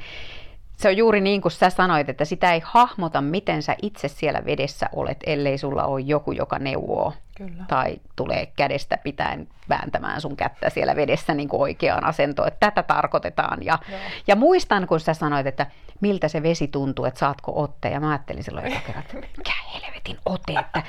se 0.78 0.88
on 0.88 0.98
juuri 0.98 1.22
niin 1.22 1.42
kuin 1.42 1.52
sä 1.52 1.70
sanoit, 1.70 2.10
että 2.10 2.26
sitä 2.26 2.54
ei 2.54 2.62
hahmota, 2.64 3.22
miten 3.22 3.64
sä 3.64 3.76
itse 3.82 4.08
siellä 4.08 4.46
vedessä 4.46 4.90
olet, 4.94 5.18
ellei 5.26 5.58
sulla 5.58 5.84
ole 5.86 6.02
joku, 6.02 6.32
joka 6.32 6.60
neuvoo 6.60 7.14
Kyllä. 7.48 7.66
tai 7.68 7.96
tulee 8.16 8.46
kädestä 8.46 8.98
pitäen 8.98 9.48
vääntämään 9.70 10.22
sun 10.22 10.36
kättä 10.36 10.70
siellä 10.70 10.96
vedessä 10.96 11.34
niin 11.34 11.50
kuin 11.50 11.62
oikeaan 11.62 12.06
asentoon, 12.06 12.48
että 12.48 12.72
tätä 12.72 12.84
tarkoitetaan. 12.84 13.66
Ja, 13.66 13.80
Joo. 13.90 14.00
ja 14.28 14.36
muistan, 14.36 14.88
kun 14.88 15.00
sä 15.00 15.14
sanoit, 15.14 15.48
että 15.48 15.66
miltä 16.02 16.28
se 16.28 16.44
vesi 16.44 16.68
tuntuu, 16.68 17.06
että 17.06 17.20
saatko 17.20 17.52
otte, 17.56 17.90
ja 17.90 18.00
mä 18.00 18.10
ajattelin 18.10 18.44
silloin 18.44 18.66
eka 18.66 18.80
kerran, 18.86 19.04
että 19.04 19.18
mikä 19.38 19.52
helvetin 19.74 20.18
ote, 20.26 20.54
että 20.60 20.84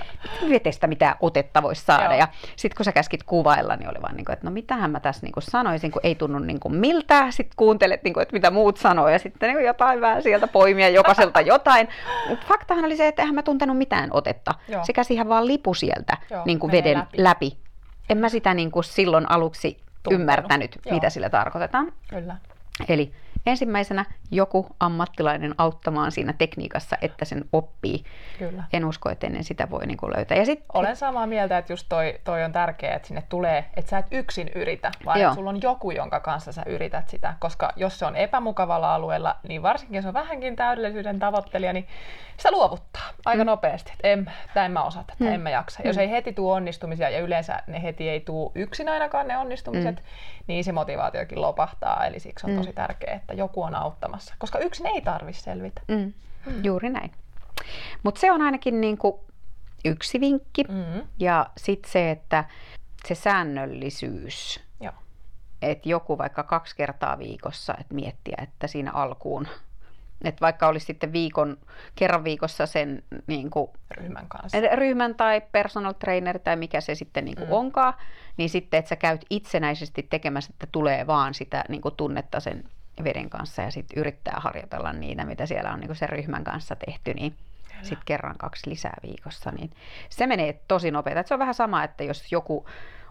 vetestä 0.48 0.86
mitään 0.86 1.16
otetta 1.20 1.62
voisi 1.62 1.84
saada. 1.84 2.04
Joo. 2.04 2.18
Ja 2.18 2.28
sitten 2.56 2.76
kun 2.76 2.84
sä 2.84 2.92
käskit 2.92 3.22
kuvailla, 3.22 3.76
niin 3.76 3.90
oli 3.90 4.02
vaan 4.02 4.16
niin 4.16 4.24
kuin, 4.24 4.32
että 4.32 4.46
no 4.46 4.50
mitähän 4.50 4.90
mä 4.90 5.00
tässä 5.00 5.26
niin 5.26 5.32
kuin 5.32 5.44
sanoisin, 5.44 5.90
kun 5.90 6.00
ei 6.04 6.14
tunnu 6.14 6.38
niin 6.38 6.60
kuin 6.60 6.74
miltä, 6.74 7.30
sitten 7.30 7.56
kuuntelet, 7.56 8.02
niin 8.02 8.14
kuin, 8.14 8.22
että 8.22 8.32
mitä 8.32 8.50
muut 8.50 8.76
sanoo, 8.76 9.08
ja 9.08 9.18
sitten 9.18 9.48
niin 9.48 9.56
kuin 9.56 9.66
jotain 9.66 10.00
vähän 10.00 10.22
sieltä 10.22 10.46
poimia 10.46 10.88
jokaiselta 10.88 11.40
jotain. 11.40 11.88
Mutta 12.28 12.46
faktahan 12.46 12.84
oli 12.84 12.96
se, 12.96 13.08
että 13.08 13.22
eihän 13.22 13.34
mä 13.34 13.42
tuntenut 13.42 13.78
mitään 13.78 14.10
otetta. 14.12 14.54
Joo. 14.68 14.84
Se 14.84 14.92
käsi 14.92 15.14
ihan 15.14 15.28
vaan 15.28 15.46
lipu 15.46 15.74
sieltä 15.74 16.16
Joo, 16.30 16.41
niin 16.46 16.58
kuin 16.58 16.72
veden 16.72 16.96
läpi. 16.98 17.22
läpi. 17.22 17.56
En 18.08 18.18
mä 18.18 18.28
sitä 18.28 18.54
niin 18.54 18.70
kuin 18.70 18.84
silloin 18.84 19.30
aluksi 19.30 19.80
Tuntenut. 20.02 20.20
ymmärtänyt, 20.20 20.78
Joo. 20.86 20.94
mitä 20.94 21.10
sillä 21.10 21.30
tarkoitetaan. 21.30 21.92
Kyllä. 22.08 22.36
Eli 22.88 23.12
ensimmäisenä 23.46 24.04
joku 24.30 24.66
ammattilainen 24.80 25.54
auttamaan 25.58 26.12
siinä 26.12 26.34
tekniikassa, 26.38 26.96
että 27.02 27.24
sen 27.24 27.44
oppii. 27.52 28.04
Kyllä. 28.38 28.64
En 28.72 28.84
usko, 28.84 29.10
että 29.10 29.26
ennen 29.26 29.44
sitä 29.44 29.70
voi 29.70 29.86
niin 29.86 29.96
kuin 29.96 30.12
löytää. 30.16 30.38
Ja 30.38 30.44
sit, 30.44 30.64
Olen 30.74 30.96
samaa 30.96 31.26
mieltä, 31.26 31.58
että 31.58 31.72
just 31.72 31.86
toi, 31.88 32.20
toi 32.24 32.44
on 32.44 32.52
tärkeää, 32.52 32.96
että 32.96 33.08
sinne 33.08 33.22
tulee, 33.28 33.64
että 33.76 33.90
sä 33.90 33.98
et 33.98 34.06
yksin 34.10 34.50
yritä, 34.54 34.92
vaan 35.04 35.20
Joo. 35.20 35.28
että 35.28 35.34
sulla 35.34 35.50
on 35.50 35.62
joku, 35.62 35.90
jonka 35.90 36.20
kanssa 36.20 36.52
sä 36.52 36.62
yrität 36.66 37.08
sitä. 37.08 37.34
Koska 37.38 37.72
jos 37.76 37.98
se 37.98 38.06
on 38.06 38.16
epämukavalla 38.16 38.94
alueella, 38.94 39.36
niin 39.48 39.62
varsinkin 39.62 39.96
jos 39.96 40.06
on 40.06 40.14
vähänkin 40.14 40.56
täydellisyyden 40.56 41.18
tavoittelija, 41.18 41.72
niin 41.72 41.86
sitä 42.36 42.50
luovuttaa 42.50 43.02
aika 43.24 43.44
mm. 43.44 43.46
nopeasti. 43.46 43.92
Että 43.92 44.08
en, 44.08 44.32
tää 44.54 44.64
en 44.64 44.72
mä 44.72 44.82
osaa 44.82 45.04
tätä, 45.04 45.24
mm. 45.24 45.32
en 45.32 45.40
mä 45.40 45.50
jaksa. 45.50 45.82
Jos 45.84 45.98
ei 45.98 46.10
heti 46.10 46.32
tule 46.32 46.52
onnistumisia, 46.52 47.10
ja 47.10 47.20
yleensä 47.20 47.62
ne 47.66 47.82
heti 47.82 48.08
ei 48.08 48.20
tule 48.20 48.52
yksin 48.54 48.88
ainakaan 48.88 49.28
ne 49.28 49.38
onnistumiset, 49.38 49.96
mm. 49.96 50.02
niin 50.46 50.64
se 50.64 50.72
motivaatiokin 50.72 51.40
lopahtaa. 51.40 52.06
Eli 52.06 52.20
siksi 52.20 52.46
on 52.50 52.56
tosi 52.56 52.72
tärkeää, 52.72 53.16
että 53.16 53.31
joku 53.32 53.62
on 53.62 53.74
auttamassa. 53.74 54.34
Koska 54.38 54.58
yksin 54.58 54.86
ei 54.86 55.00
tarvitse 55.00 55.42
selvitä. 55.42 55.80
mm, 55.88 56.12
juuri 56.62 56.90
näin. 56.90 57.10
Mutta 58.02 58.20
se 58.20 58.32
on 58.32 58.42
ainakin 58.42 58.80
niin 58.80 58.98
kuin 58.98 59.14
yksi 59.84 60.20
vinkki. 60.20 60.64
Mm. 60.64 61.02
Ja 61.18 61.46
sitten 61.56 61.90
se, 61.92 62.10
että 62.10 62.44
se 63.08 63.14
säännöllisyys, 63.14 64.60
että 65.62 65.88
joku 65.88 66.18
vaikka 66.18 66.42
kaksi 66.42 66.76
kertaa 66.76 67.18
viikossa, 67.18 67.74
että 67.80 67.94
miettiä, 67.94 68.36
että 68.42 68.66
siinä 68.66 68.92
alkuun, 68.92 69.48
että 70.24 70.40
vaikka 70.40 70.68
olisi 70.68 70.86
sitten 70.86 71.12
viikon, 71.12 71.56
kerran 71.94 72.24
viikossa 72.24 72.66
sen 72.66 73.02
niin 73.26 73.50
kuin, 73.50 73.70
Ryhmän 73.90 74.28
kanssa. 74.28 74.58
ryhmän 74.74 75.14
tai 75.14 75.42
personal 75.52 75.92
trainer 75.92 76.38
tai 76.38 76.56
mikä 76.56 76.80
se 76.80 76.94
sitten 76.94 77.24
niin 77.24 77.36
kuin 77.36 77.46
Mm. 77.48 77.52
onkaan, 77.52 77.94
niin 78.36 78.50
sitten, 78.50 78.78
että 78.78 78.88
sä 78.88 78.96
käyt 78.96 79.24
itsenäisesti 79.30 80.06
tekemässä, 80.10 80.50
että 80.54 80.66
tulee 80.72 81.06
vaan 81.06 81.34
sitä 81.34 81.64
niin 81.68 81.80
kuin 81.82 81.94
tunnetta 81.96 82.40
sen 82.40 82.64
veden 83.04 83.30
kanssa 83.30 83.62
ja 83.62 83.70
sitten 83.70 83.98
yrittää 83.98 84.34
harjoitella 84.40 84.92
niitä, 84.92 85.24
mitä 85.24 85.46
siellä 85.46 85.72
on 85.72 85.80
niin 85.80 85.96
sen 85.96 86.08
ryhmän 86.08 86.44
kanssa 86.44 86.76
tehty, 86.76 87.14
niin 87.14 87.34
sitten 87.82 88.02
kerran 88.04 88.38
kaksi 88.38 88.70
lisää 88.70 88.96
viikossa, 89.02 89.50
niin 89.50 89.70
se 90.08 90.26
menee 90.26 90.60
tosi 90.68 90.90
nopeasti. 90.90 91.20
Et 91.20 91.26
Se 91.26 91.34
on 91.34 91.40
vähän 91.40 91.54
sama, 91.54 91.84
että 91.84 92.04
jos 92.04 92.32
joku 92.32 92.66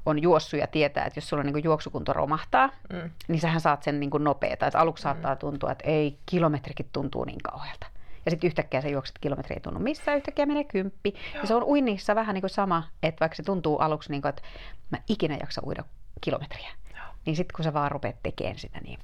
on 0.05 0.21
juossut 0.21 0.59
ja 0.59 0.67
tietää, 0.67 1.05
että 1.05 1.17
jos 1.17 1.29
sulla 1.29 1.43
niin 1.43 1.53
kuin 1.53 1.63
juoksukunto 1.63 2.13
romahtaa, 2.13 2.69
Mm. 2.93 3.09
niin 3.27 3.39
sähän 3.41 3.61
saat 3.61 3.83
sen 3.83 3.99
niin 3.99 4.09
kuin 4.09 4.23
nopeeta. 4.23 4.67
Että 4.67 4.79
aluksi 4.79 5.01
saattaa 5.01 5.35
tuntua, 5.35 5.71
että 5.71 5.83
ei, 5.89 6.17
kilometrikin 6.25 6.89
tuntuu 6.93 7.23
niin 7.23 7.41
kauhealta. 7.43 7.87
Ja 8.25 8.31
sitten 8.31 8.47
yhtäkkiä 8.47 8.81
sä 8.81 8.87
juokset 8.89 9.15
kilometri 9.21 9.55
ei 9.55 9.59
tunnu 9.59 9.79
missään, 9.79 10.17
yhtäkkiä 10.17 10.45
menee 10.45 10.63
kymppi. 10.63 11.13
Ja 11.41 11.47
se 11.47 11.55
on 11.55 11.63
uinnissa 11.63 12.15
vähän 12.15 12.33
niin 12.33 12.41
kuin 12.41 12.49
sama, 12.49 12.83
että 13.03 13.19
vaikka 13.19 13.35
se 13.35 13.43
tuntuu 13.43 13.77
aluksi 13.77 14.11
niin 14.11 14.21
kuin, 14.21 14.29
että 14.29 14.41
mä 14.89 14.97
ikinä 15.09 15.37
jaksa 15.39 15.61
uida 15.65 15.83
kilometriä. 16.21 16.69
Joo. 16.95 17.05
Niin 17.25 17.35
sitten 17.35 17.55
kun 17.55 17.63
sä 17.65 17.73
vaan 17.73 17.91
rupeat 17.91 18.15
tekemään 18.23 18.57
sitä, 18.57 18.79
niin 18.79 18.99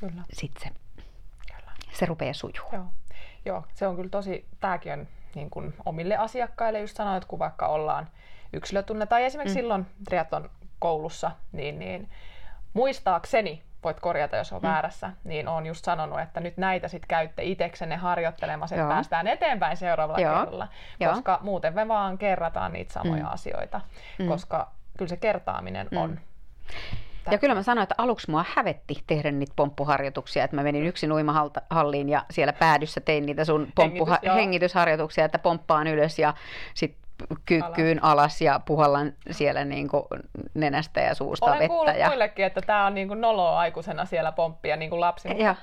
Kyllä. 0.00 0.22
sitten 0.32 0.62
se, 0.62 0.80
Kyllä. 1.56 1.72
se 1.92 2.06
rupeaa 2.06 2.32
sujuu. 2.32 2.68
Joo. 2.72 2.86
Joo, 3.44 3.64
se 3.74 3.86
on 3.86 3.96
kyllä 3.96 4.08
tosi, 4.08 4.46
tämäkin 4.60 4.92
on 4.92 5.08
niin 5.34 5.50
kuin 5.50 5.74
omille 5.86 6.16
asiakkaille 6.16 6.80
just 6.80 6.96
sanoit, 6.96 7.24
kun 7.24 7.38
vaikka 7.38 7.66
ollaan 7.66 8.08
yksilötunne 8.52 9.06
tai 9.06 9.24
esimerkiksi 9.24 9.54
mm. 9.56 9.60
silloin 9.60 9.86
triatlon 10.04 10.50
koulussa, 10.78 11.30
niin, 11.52 11.78
niin 11.78 12.10
muistaakseni, 12.74 13.62
voit 13.84 14.00
korjata 14.00 14.36
jos 14.36 14.52
on 14.52 14.62
mm. 14.62 14.68
väärässä, 14.68 15.10
niin 15.24 15.48
on 15.48 15.66
just 15.66 15.84
sanonut, 15.84 16.20
että 16.20 16.40
nyt 16.40 16.56
näitä 16.56 16.88
sitten 16.88 17.08
käytte 17.08 17.44
iteksenne 17.44 17.96
harjoittelemassa, 17.96 18.74
että 18.74 18.82
Joo. 18.82 18.90
päästään 18.90 19.26
eteenpäin 19.26 19.76
seuraavalla 19.76 20.20
Joo. 20.20 20.38
kerralla. 20.38 20.68
Joo. 21.00 21.12
Koska 21.12 21.38
muuten 21.42 21.74
me 21.74 21.88
vaan 21.88 22.18
kerrataan 22.18 22.72
niitä 22.72 22.92
samoja 22.92 23.22
Mm. 23.24 23.32
asioita, 23.32 23.80
Mm. 24.18 24.28
koska 24.28 24.70
kyllä 24.98 25.08
se 25.08 25.16
kertaaminen 25.16 25.88
Mm. 25.90 25.96
on. 25.98 26.20
Ja 27.32 27.38
kyllä 27.38 27.54
mä 27.54 27.62
sanoin, 27.62 27.82
että 27.82 27.94
aluksi 27.98 28.30
mua 28.30 28.44
hävetti 28.56 28.94
tehdä 29.06 29.32
niitä 29.32 29.52
pomppuharjoituksia, 29.56 30.44
että 30.44 30.56
mä 30.56 30.62
menin 30.62 30.86
yksin 30.86 31.12
uimahalliin 31.12 32.08
ja 32.08 32.24
siellä 32.30 32.52
päädyssä 32.52 33.00
tein 33.00 33.26
niitä 33.26 33.44
sun 33.44 33.68
pomppuha- 33.74 34.12
Hengitys, 34.22 34.34
hengitysharjoituksia, 34.36 35.24
että 35.24 35.38
pomppaan 35.38 35.86
ylös 35.86 36.18
ja 36.18 36.34
sitten 36.74 37.08
kyykkyyn 37.46 38.04
alas. 38.04 38.12
alas 38.12 38.40
ja 38.40 38.60
puhallan 38.64 39.12
siellä 39.30 39.64
niin 39.64 39.88
kuin 39.88 40.04
nenästä 40.54 41.00
ja 41.00 41.14
suusta 41.14 41.46
Olen 41.46 41.58
vettä. 41.58 41.68
kuullut 41.68 41.96
ja, 41.96 42.06
muillekin, 42.08 42.44
että 42.44 42.60
tämä 42.60 42.86
on 42.86 42.94
niin 42.94 43.08
kuin 43.08 43.20
noloa 43.20 43.58
aikuisena 43.58 44.04
siellä 44.04 44.32
pomppia 44.32 44.76
niin 44.76 44.90
kuin 44.90 45.00
lapsi, 45.00 45.28
mutta 45.28 45.42
ja, 45.44 45.54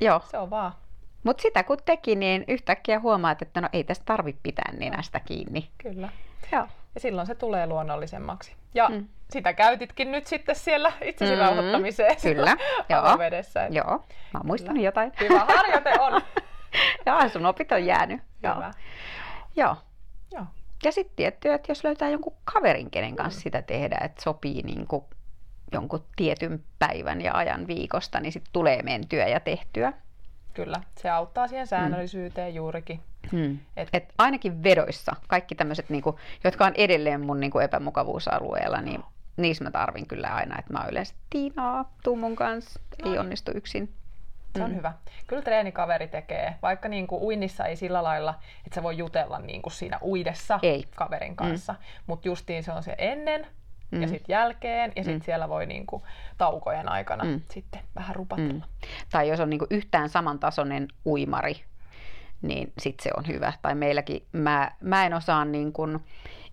joo. 0.00 0.20
se 0.24 0.38
on 0.38 0.50
vaan. 0.50 0.72
Mutta 1.24 1.42
sitä 1.42 1.62
kun 1.62 1.78
teki, 1.84 2.14
niin 2.16 2.44
yhtäkkiä 2.48 3.00
huomaat, 3.00 3.42
että 3.42 3.60
no 3.60 3.68
ei 3.72 3.84
tästä 3.84 4.04
tarvitse 4.04 4.40
pitää 4.42 4.72
nenästä 4.78 5.20
kiinni. 5.20 5.70
Kyllä. 5.78 6.08
Joo. 6.52 6.66
Ja 6.94 7.00
silloin 7.00 7.26
se 7.26 7.34
tulee 7.34 7.66
luonnollisemmaksi. 7.66 8.54
Ja 8.74 8.88
Mm. 8.88 9.08
Mm. 9.28 9.32
sitä 9.32 9.52
käytitkin 9.52 10.12
nyt 10.12 10.26
sitten 10.26 10.54
siellä 10.56 10.92
itsesi 11.02 11.32
Mm, 11.32 11.38
mm. 11.38 11.44
rauhoittamiseen. 11.44 12.16
kyllä, 12.22 12.56
joo. 12.90 13.00
avovedessä. 13.04 13.64
että 13.64 13.78
Joo, 13.78 13.90
mä 14.32 14.38
oon 14.38 14.46
muistanut 14.46 14.82
jotain. 14.82 15.12
Hyvä 15.20 15.44
harjoite 15.44 15.92
on. 16.00 16.22
Joo, 17.06 17.28
sun 17.28 17.46
opit 17.46 17.72
on 17.72 17.86
jäänyt. 17.86 18.20
Joo. 18.42 18.54
Hyvä. 18.54 18.70
Joo. 19.56 19.76
Joo. 20.32 20.44
Ja 20.84 20.92
sitten 20.92 21.16
tietty, 21.16 21.52
että 21.52 21.70
jos 21.70 21.84
löytää 21.84 22.08
jonkun 22.08 22.36
kaverin, 22.54 22.90
kenen 22.90 23.16
kanssa 23.16 23.40
sitä 23.40 23.62
tehdä, 23.62 23.98
että 24.04 24.22
sopii 24.22 24.62
niin 24.62 24.86
kuin 24.86 25.04
jonkun 25.72 26.04
tietyn 26.16 26.64
päivän 26.78 27.20
ja 27.20 27.34
ajan 27.34 27.66
viikosta, 27.66 28.20
niin 28.20 28.32
sitten 28.32 28.52
tulee 28.52 28.82
mentyä 28.82 29.26
ja 29.28 29.40
tehtyä. 29.40 29.92
Kyllä, 30.54 30.80
se 30.98 31.10
auttaa 31.10 31.48
siihen 31.48 31.66
säännöllisyyteen 31.66 32.54
juurikin. 32.54 33.00
Hmm. 33.32 33.58
Et- 33.76 33.88
Et 33.92 34.12
ainakin 34.18 34.62
vedoissa, 34.62 35.16
kaikki 35.28 35.54
tämmöiset, 35.54 35.90
niinku, 35.90 36.18
jotka 36.44 36.66
on 36.66 36.72
edelleen 36.74 37.20
mun 37.20 37.40
niinku 37.40 37.58
epämukavuusalueella, 37.58 38.80
niin 38.80 39.02
niissä 39.36 39.64
mä 39.64 39.70
tarvin 39.70 40.06
kyllä 40.06 40.34
aina, 40.34 40.58
että 40.58 40.72
mä 40.72 40.78
oon 40.80 40.90
yleensä 40.90 41.14
Tiinaa, 41.30 41.92
tuu 42.04 42.16
mun 42.16 42.36
kanssa, 42.36 42.80
ei 42.98 43.04
Noin. 43.04 43.20
onnistu 43.20 43.50
yksin. 43.54 43.92
Se 44.56 44.62
on 44.64 44.70
Mm. 44.70 44.76
hyvä. 44.76 44.92
Kyllä 45.26 45.42
treenikaveri 45.42 46.08
tekee, 46.08 46.54
vaikka 46.62 46.88
niin 46.88 47.06
kuin 47.06 47.22
uinnissa 47.22 47.64
ei 47.64 47.76
sillä 47.76 48.02
lailla, 48.02 48.34
että 48.66 48.74
sä 48.74 48.82
voi 48.82 48.96
jutella 48.98 49.38
niin 49.38 49.62
kuin 49.62 49.72
siinä 49.72 49.98
uidessa 50.02 50.58
Ei. 50.62 50.84
kaverin 50.96 51.36
kanssa. 51.36 51.74
Mutta 52.06 52.28
justiin 52.28 52.62
se 52.64 52.72
on 52.72 52.82
se 52.82 52.94
ennen 52.98 53.46
Mm. 53.90 54.02
ja 54.02 54.08
sitten 54.08 54.32
jälkeen 54.34 54.92
ja 54.96 55.04
sitten 55.04 55.20
Mm. 55.20 55.24
siellä 55.24 55.48
voi 55.48 55.66
niin 55.66 55.86
kuin 55.86 56.02
taukojen 56.38 56.88
aikana 56.88 57.24
Mm. 57.24 57.40
sitten 57.50 57.80
vähän 57.94 58.16
rupatella. 58.16 58.52
Mm. 58.52 58.88
Tai 59.10 59.28
jos 59.28 59.40
on 59.40 59.50
niinku 59.50 59.66
yhtään 59.70 60.08
samantasoinen 60.08 60.88
uimari, 61.06 61.64
niin 62.42 62.72
sitten 62.78 63.02
se 63.04 63.10
on 63.16 63.26
hyvä. 63.26 63.52
Tai 63.62 63.74
meilläkin, 63.74 64.26
mä, 64.32 64.70
mä 64.80 65.06
en 65.06 65.14
osaa 65.14 65.44
niinku 65.44 65.88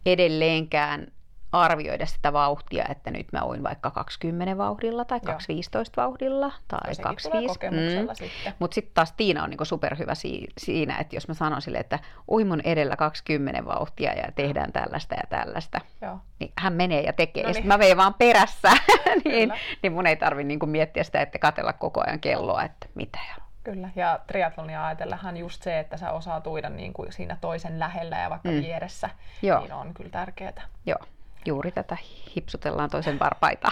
edelleenkään 0.05 1.07
arvioida 1.53 2.05
sitä 2.05 2.33
vauhtia, 2.33 2.85
että 2.89 3.11
nyt 3.11 3.27
mä 3.31 3.45
uin 3.45 3.63
vaikka 3.63 3.91
20 3.91 4.57
vauhdilla 4.57 5.05
tai 5.05 5.17
Joo. 5.23 5.33
215 5.33 6.01
vauhdilla 6.01 6.51
tai 6.67 6.79
Ja 6.87 6.95
sekin 6.95 7.03
tulee 7.03 7.47
25. 7.47 7.53
kokemuksella 7.53 8.13
sitten. 8.13 8.53
Mutta 8.59 8.75
sitten 8.75 8.93
taas 8.93 9.11
Tiina 9.11 9.43
on 9.43 9.49
niinku 9.49 9.65
superhyvä 9.65 10.15
si- 10.15 10.47
siinä, 10.57 10.97
että 10.97 11.15
jos 11.15 11.27
mä 11.27 11.33
sanon 11.33 11.61
sille, 11.61 11.77
että 11.77 11.99
ui 12.31 12.43
mun 12.43 12.61
edellä 12.63 12.95
20 12.95 13.65
vauhtia 13.65 14.13
ja 14.13 14.31
tehdään 14.35 14.71
tällaista 14.71 15.15
ja 15.15 15.23
tällaista, 15.29 15.81
Joo. 16.01 16.19
niin 16.39 16.53
hän 16.57 16.73
menee 16.73 17.01
ja 17.01 17.13
tekee. 17.13 17.43
No 17.43 17.51
niin. 17.51 17.67
mä 17.67 17.77
menen 17.77 17.97
vaan 17.97 18.13
perässä, 18.13 18.69
niin, 19.25 19.49
Kyllä. 19.49 19.59
niin 19.83 19.93
mun 19.93 20.07
ei 20.07 20.15
tarvi 20.15 20.43
niinku 20.43 20.65
miettiä 20.65 21.03
sitä, 21.03 21.21
että 21.21 21.39
katella 21.39 21.73
koko 21.73 22.03
ajan 22.07 22.19
kelloa, 22.19 22.63
että 22.63 22.87
mitä. 22.95 23.19
Ja... 23.29 23.43
Kyllä, 23.63 23.89
ja 23.95 24.19
triatlonia 24.27 24.85
ajatellahan 24.85 25.37
just 25.37 25.63
se, 25.63 25.79
että 25.79 25.97
sä 25.97 26.11
osaat 26.11 26.47
uida 26.47 26.69
niin 26.69 26.93
kuin 26.93 27.11
siinä 27.13 27.37
toisen 27.41 27.79
lähellä 27.79 28.17
ja 28.17 28.29
vaikka 28.29 28.49
mm. 28.49 28.55
Mm. 28.55 28.61
vieressä, 28.61 29.09
Joo. 29.41 29.59
niin 29.59 29.73
on 29.73 29.93
kyllä 29.93 30.09
tärkeää. 30.09 30.61
Joo, 30.85 30.99
juuri 31.45 31.71
tätä 31.71 31.97
hipsutellaan 32.35 32.89
toisen 32.89 33.19
varpaita. 33.19 33.69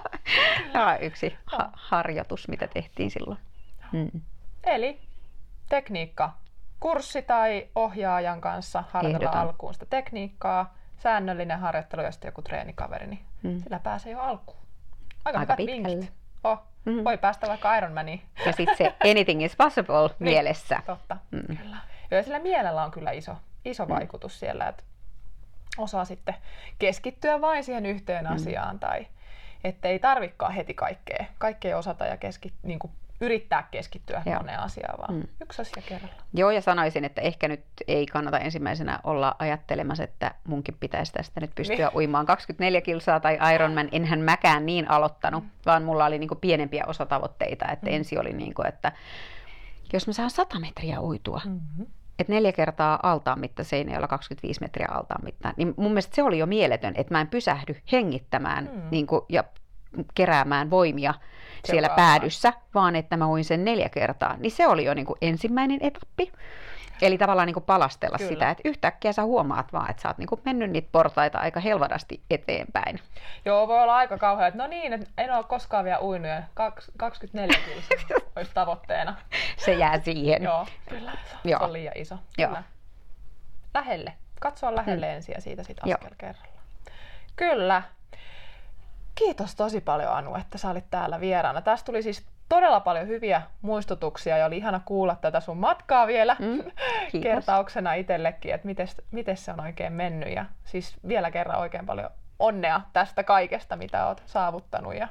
Tämä 0.72 0.86
on 0.92 1.00
yksi 1.00 1.36
ha- 1.46 1.70
harjoitus, 1.72 2.48
mitä 2.48 2.66
tehtiin 2.66 3.10
silloin. 3.10 3.38
Mm. 3.92 4.20
Eli 4.64 5.00
tekniikka, 5.68 6.32
kurssi 6.80 7.22
tai 7.22 7.68
ohjaajan 7.74 8.40
kanssa 8.40 8.84
harjoitella 8.90 9.24
Ehdotan. 9.30 9.48
alkuun 9.48 9.74
sitä 9.74 9.86
tekniikkaa, 9.86 10.74
säännöllinen 10.98 11.58
harjoittelu 11.60 12.02
ja 12.02 12.10
sitten 12.12 12.28
joku 12.28 12.42
treenikaveri, 12.42 13.06
niin 13.06 13.24
Mm. 13.42 13.58
sillä 13.62 13.78
pääsee 13.78 14.12
jo 14.12 14.20
alkuun. 14.20 14.58
Aika, 15.24 15.38
Aika 15.38 15.56
pitkälle. 15.56 15.88
vinkit. 15.88 16.12
Oh, 16.44 16.58
Mm. 16.84 17.04
Voi 17.04 17.18
päästä 17.18 17.46
vaikka 17.48 17.76
Ironmaniin. 17.76 18.22
Ja 18.46 18.52
sitten 18.52 18.76
se 18.76 18.94
anything 19.10 19.42
is 19.44 19.56
possible 19.56 19.94
Niin, 20.08 20.14
mielessä. 20.18 20.82
Totta, 20.86 21.16
Mm. 21.30 21.56
kyllä. 21.56 21.76
Ja 22.10 22.22
sillä 22.22 22.38
mielellä 22.38 22.84
on 22.84 22.90
kyllä 22.90 23.10
iso, 23.10 23.36
iso 23.64 23.88
vaikutus 23.88 24.40
siellä, 24.40 24.68
että 24.68 24.82
osaa 25.78 26.04
sitten 26.04 26.34
keskittyä 26.78 27.40
vain 27.40 27.64
siihen 27.64 27.86
yhteen 27.86 28.26
Mm. 28.26 28.32
asiaan 28.32 28.78
tai 28.80 29.06
ettei 29.64 29.98
tarvikaan 29.98 30.52
heti 30.52 30.74
kaikkea, 30.74 31.24
kaikkea 31.38 31.78
osata 31.78 32.06
ja 32.06 32.16
keski, 32.16 32.52
niin 32.62 32.78
kuin 32.78 32.92
yrittää 33.22 33.68
keskittyä 33.70 34.22
Joo. 34.26 34.36
moneen 34.38 34.58
asiaan, 34.60 34.98
vaan 34.98 35.14
Mm. 35.14 35.22
yksi 35.42 35.62
asia 35.62 35.82
kerrallaan. 35.88 36.22
Joo, 36.34 36.50
ja 36.50 36.60
sanoisin, 36.60 37.04
että 37.04 37.20
ehkä 37.20 37.48
nyt 37.48 37.64
ei 37.88 38.06
kannata 38.06 38.38
ensimmäisenä 38.38 39.00
olla 39.04 39.36
ajattelemassa, 39.38 40.04
että 40.04 40.34
munkin 40.46 40.76
pitäisi 40.80 41.12
tästä 41.12 41.40
nyt 41.40 41.54
pystyä 41.54 41.76
Niin. 41.76 41.96
uimaan 41.96 42.26
24 42.26 42.80
kilsaa 42.80 43.20
tai 43.20 43.38
Ironman. 43.54 43.88
Enhän 43.92 44.20
mäkään 44.20 44.66
niin 44.66 44.90
aloittanut, 44.90 45.44
vaan 45.66 45.82
mulla 45.82 46.04
oli 46.04 46.18
niinku 46.18 46.34
pienempiä 46.34 46.84
osatavoitteita. 46.86 47.68
Että 47.72 47.86
Mm. 47.86 47.92
ensi 47.96 48.18
oli, 48.18 48.32
niinku, 48.32 48.62
että 48.62 48.92
jos 49.92 50.06
mä 50.06 50.12
saan 50.12 50.30
100 50.30 50.60
metriä 50.60 51.00
uitua, 51.00 51.40
Mm-hmm. 51.44 51.86
Että 52.20 52.32
neljä 52.32 52.52
kertaa 52.52 53.00
altaan 53.02 53.40
mitta 53.40 53.64
Seinäjoella 53.64 54.08
25 54.08 54.60
metriä 54.60 54.88
altaan 54.90 55.24
mittaan, 55.24 55.54
niin 55.56 55.74
mun 55.76 55.90
mielestä 55.90 56.14
se 56.16 56.22
oli 56.22 56.38
jo 56.38 56.46
mieletön, 56.46 56.94
että 56.96 57.14
mä 57.14 57.20
en 57.20 57.28
pysähdy 57.28 57.76
hengittämään 57.92 58.70
Mm. 58.74 58.82
niin 58.90 59.06
kuin, 59.06 59.20
ja 59.28 59.44
keräämään 60.14 60.70
voimia 60.70 61.14
siellä 61.64 61.88
Seuraavaan. 61.88 61.96
päädyssä, 62.20 62.52
vaan 62.74 62.96
että 62.96 63.16
mä 63.16 63.28
uin 63.28 63.44
sen 63.44 63.64
neljä 63.64 63.88
kertaa. 63.88 64.36
Niin 64.36 64.50
se 64.50 64.66
oli 64.66 64.84
jo 64.84 64.94
niin 64.94 65.06
kuin 65.06 65.16
ensimmäinen 65.22 65.78
etappi. 65.82 66.32
Eli 67.02 67.18
tavallaan 67.18 67.46
niin 67.46 67.54
kuin 67.54 67.64
palastella 67.64 68.18
Kyllä. 68.18 68.28
sitä, 68.28 68.50
että 68.50 68.68
yhtäkkiä 68.68 69.12
sä 69.12 69.22
huomaat 69.22 69.72
vaan, 69.72 69.90
että 69.90 70.02
sä 70.02 70.08
oot 70.08 70.18
niin 70.18 70.28
kuin 70.28 70.40
mennyt 70.44 70.70
niitä 70.70 70.88
portaita 70.92 71.38
aika 71.38 71.60
helvadasti 71.60 72.20
eteenpäin. 72.30 73.00
Joo, 73.44 73.68
voi 73.68 73.82
olla 73.82 73.96
aika 73.96 74.18
kauhea, 74.18 74.46
että 74.46 74.58
no 74.58 74.66
niin, 74.66 74.92
että 74.92 75.06
en 75.18 75.34
ole 75.34 75.44
koskaan 75.44 75.84
vielä 75.84 76.00
uinut 76.00 76.28
ja 76.28 76.42
kaks- 76.54 76.90
24 76.96 77.58
kilsaa 77.64 78.18
olisi 78.36 78.50
tavoitteena. 78.54 79.16
Se 79.56 79.74
jää 79.74 80.00
siihen. 80.00 80.42
Joo, 80.42 80.66
kyllä. 80.88 81.12
Se 81.42 81.50
Joo. 81.50 81.64
on 81.64 81.72
liian 81.72 81.96
iso. 81.96 82.18
Joo. 82.38 82.48
Kyllä. 82.48 82.62
Lähelle. 83.74 84.12
Katsoa 84.40 84.74
lähelle 84.76 85.06
mm. 85.06 85.12
ensin 85.12 85.32
ja 85.32 85.40
siitä 85.40 85.62
sitten 85.62 85.90
Joo. 85.90 85.98
askel 86.00 86.14
kerrallaan. 86.18 86.64
Kyllä. 87.36 87.82
Kiitos 89.14 89.54
tosi 89.54 89.80
paljon 89.80 90.12
Anu, 90.12 90.34
että 90.34 90.58
sä 90.58 90.70
olit 90.70 90.90
täällä 90.90 91.20
vieraana. 91.20 91.62
Tästä 91.62 91.86
tuli 91.86 92.02
siis 92.02 92.26
todella 92.50 92.80
paljon 92.80 93.06
hyviä 93.08 93.42
muistutuksia 93.62 94.36
ja 94.36 94.46
oli 94.46 94.56
ihana 94.56 94.80
kuulla 94.84 95.16
tätä 95.20 95.40
sun 95.40 95.56
matkaa 95.56 96.06
vielä 96.06 96.36
Mm, 96.38 96.62
kiitos. 97.12 97.22
kertauksena 97.22 97.94
itsellekin, 97.94 98.54
että 98.54 98.68
miten 99.10 99.36
se 99.36 99.52
on 99.52 99.60
oikein 99.60 99.92
mennyt. 99.92 100.34
Ja 100.34 100.44
siis 100.64 100.96
vielä 101.08 101.30
kerran 101.30 101.58
oikein 101.60 101.86
paljon 101.86 102.10
onnea 102.38 102.80
tästä 102.92 103.24
kaikesta, 103.24 103.76
mitä 103.76 104.06
oot 104.06 104.22
saavuttanut 104.26 104.94
ja, 104.94 105.00
ja 105.00 105.08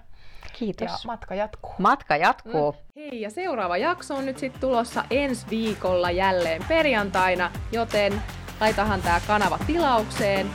Kiitos. 0.54 1.06
matka 1.06 1.36
jatkuu. 1.36 1.74
Matka 1.78 2.16
jatkuu. 2.18 2.76
Hei, 2.96 3.22
ja 3.22 3.30
seuraava 3.30 3.78
jakso 3.78 4.16
on 4.16 4.26
nyt 4.26 4.38
sitten 4.38 4.62
tulossa 4.62 5.04
ensi 5.12 5.46
viikolla 5.50 6.12
jälleen 6.12 6.62
perjantaina, 6.68 7.52
joten 7.72 8.22
laitahan 8.60 9.02
tämä 9.02 9.22
kanava 9.28 9.60
tilaukseen. 9.68 10.52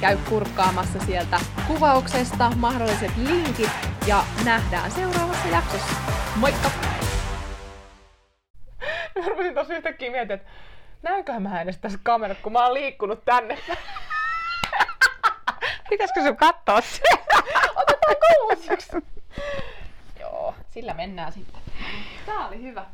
Käy 0.00 0.16
kurkkaamassa 0.28 0.98
sieltä 0.98 1.40
kuvauksesta 1.66 2.50
mahdolliset 2.56 3.16
linkit 3.16 3.70
ja 4.06 4.24
nähdään 4.44 4.90
seuraavassa 4.90 5.48
jaksossa. 5.48 5.92
Moikka! 6.36 6.70
Mä 9.18 9.28
rupesin 9.28 9.54
tossa 9.54 9.74
yhtäkkiä 9.76 10.10
miettimään, 10.10 10.40
että 10.40 10.52
näynköhän 11.02 11.42
mä 11.42 11.62
edes 11.62 11.78
tässä 11.78 11.98
kamerassa, 12.02 12.42
kun 12.42 12.52
mä 12.52 12.64
oon 12.64 12.74
liikkunut 12.74 13.24
tänne. 13.24 13.58
Pitäisikö 15.90 16.22
sun 16.22 16.36
katsoa 16.36 16.80
se? 16.80 17.02
Otetaan 17.76 18.16
kuusiksi! 18.28 18.92
Joo, 20.20 20.54
sillä 20.70 20.94
mennään 20.94 21.32
sitten. 21.32 21.60
Tää 22.26 22.48
oli 22.48 22.62
hyvä. 22.62 22.86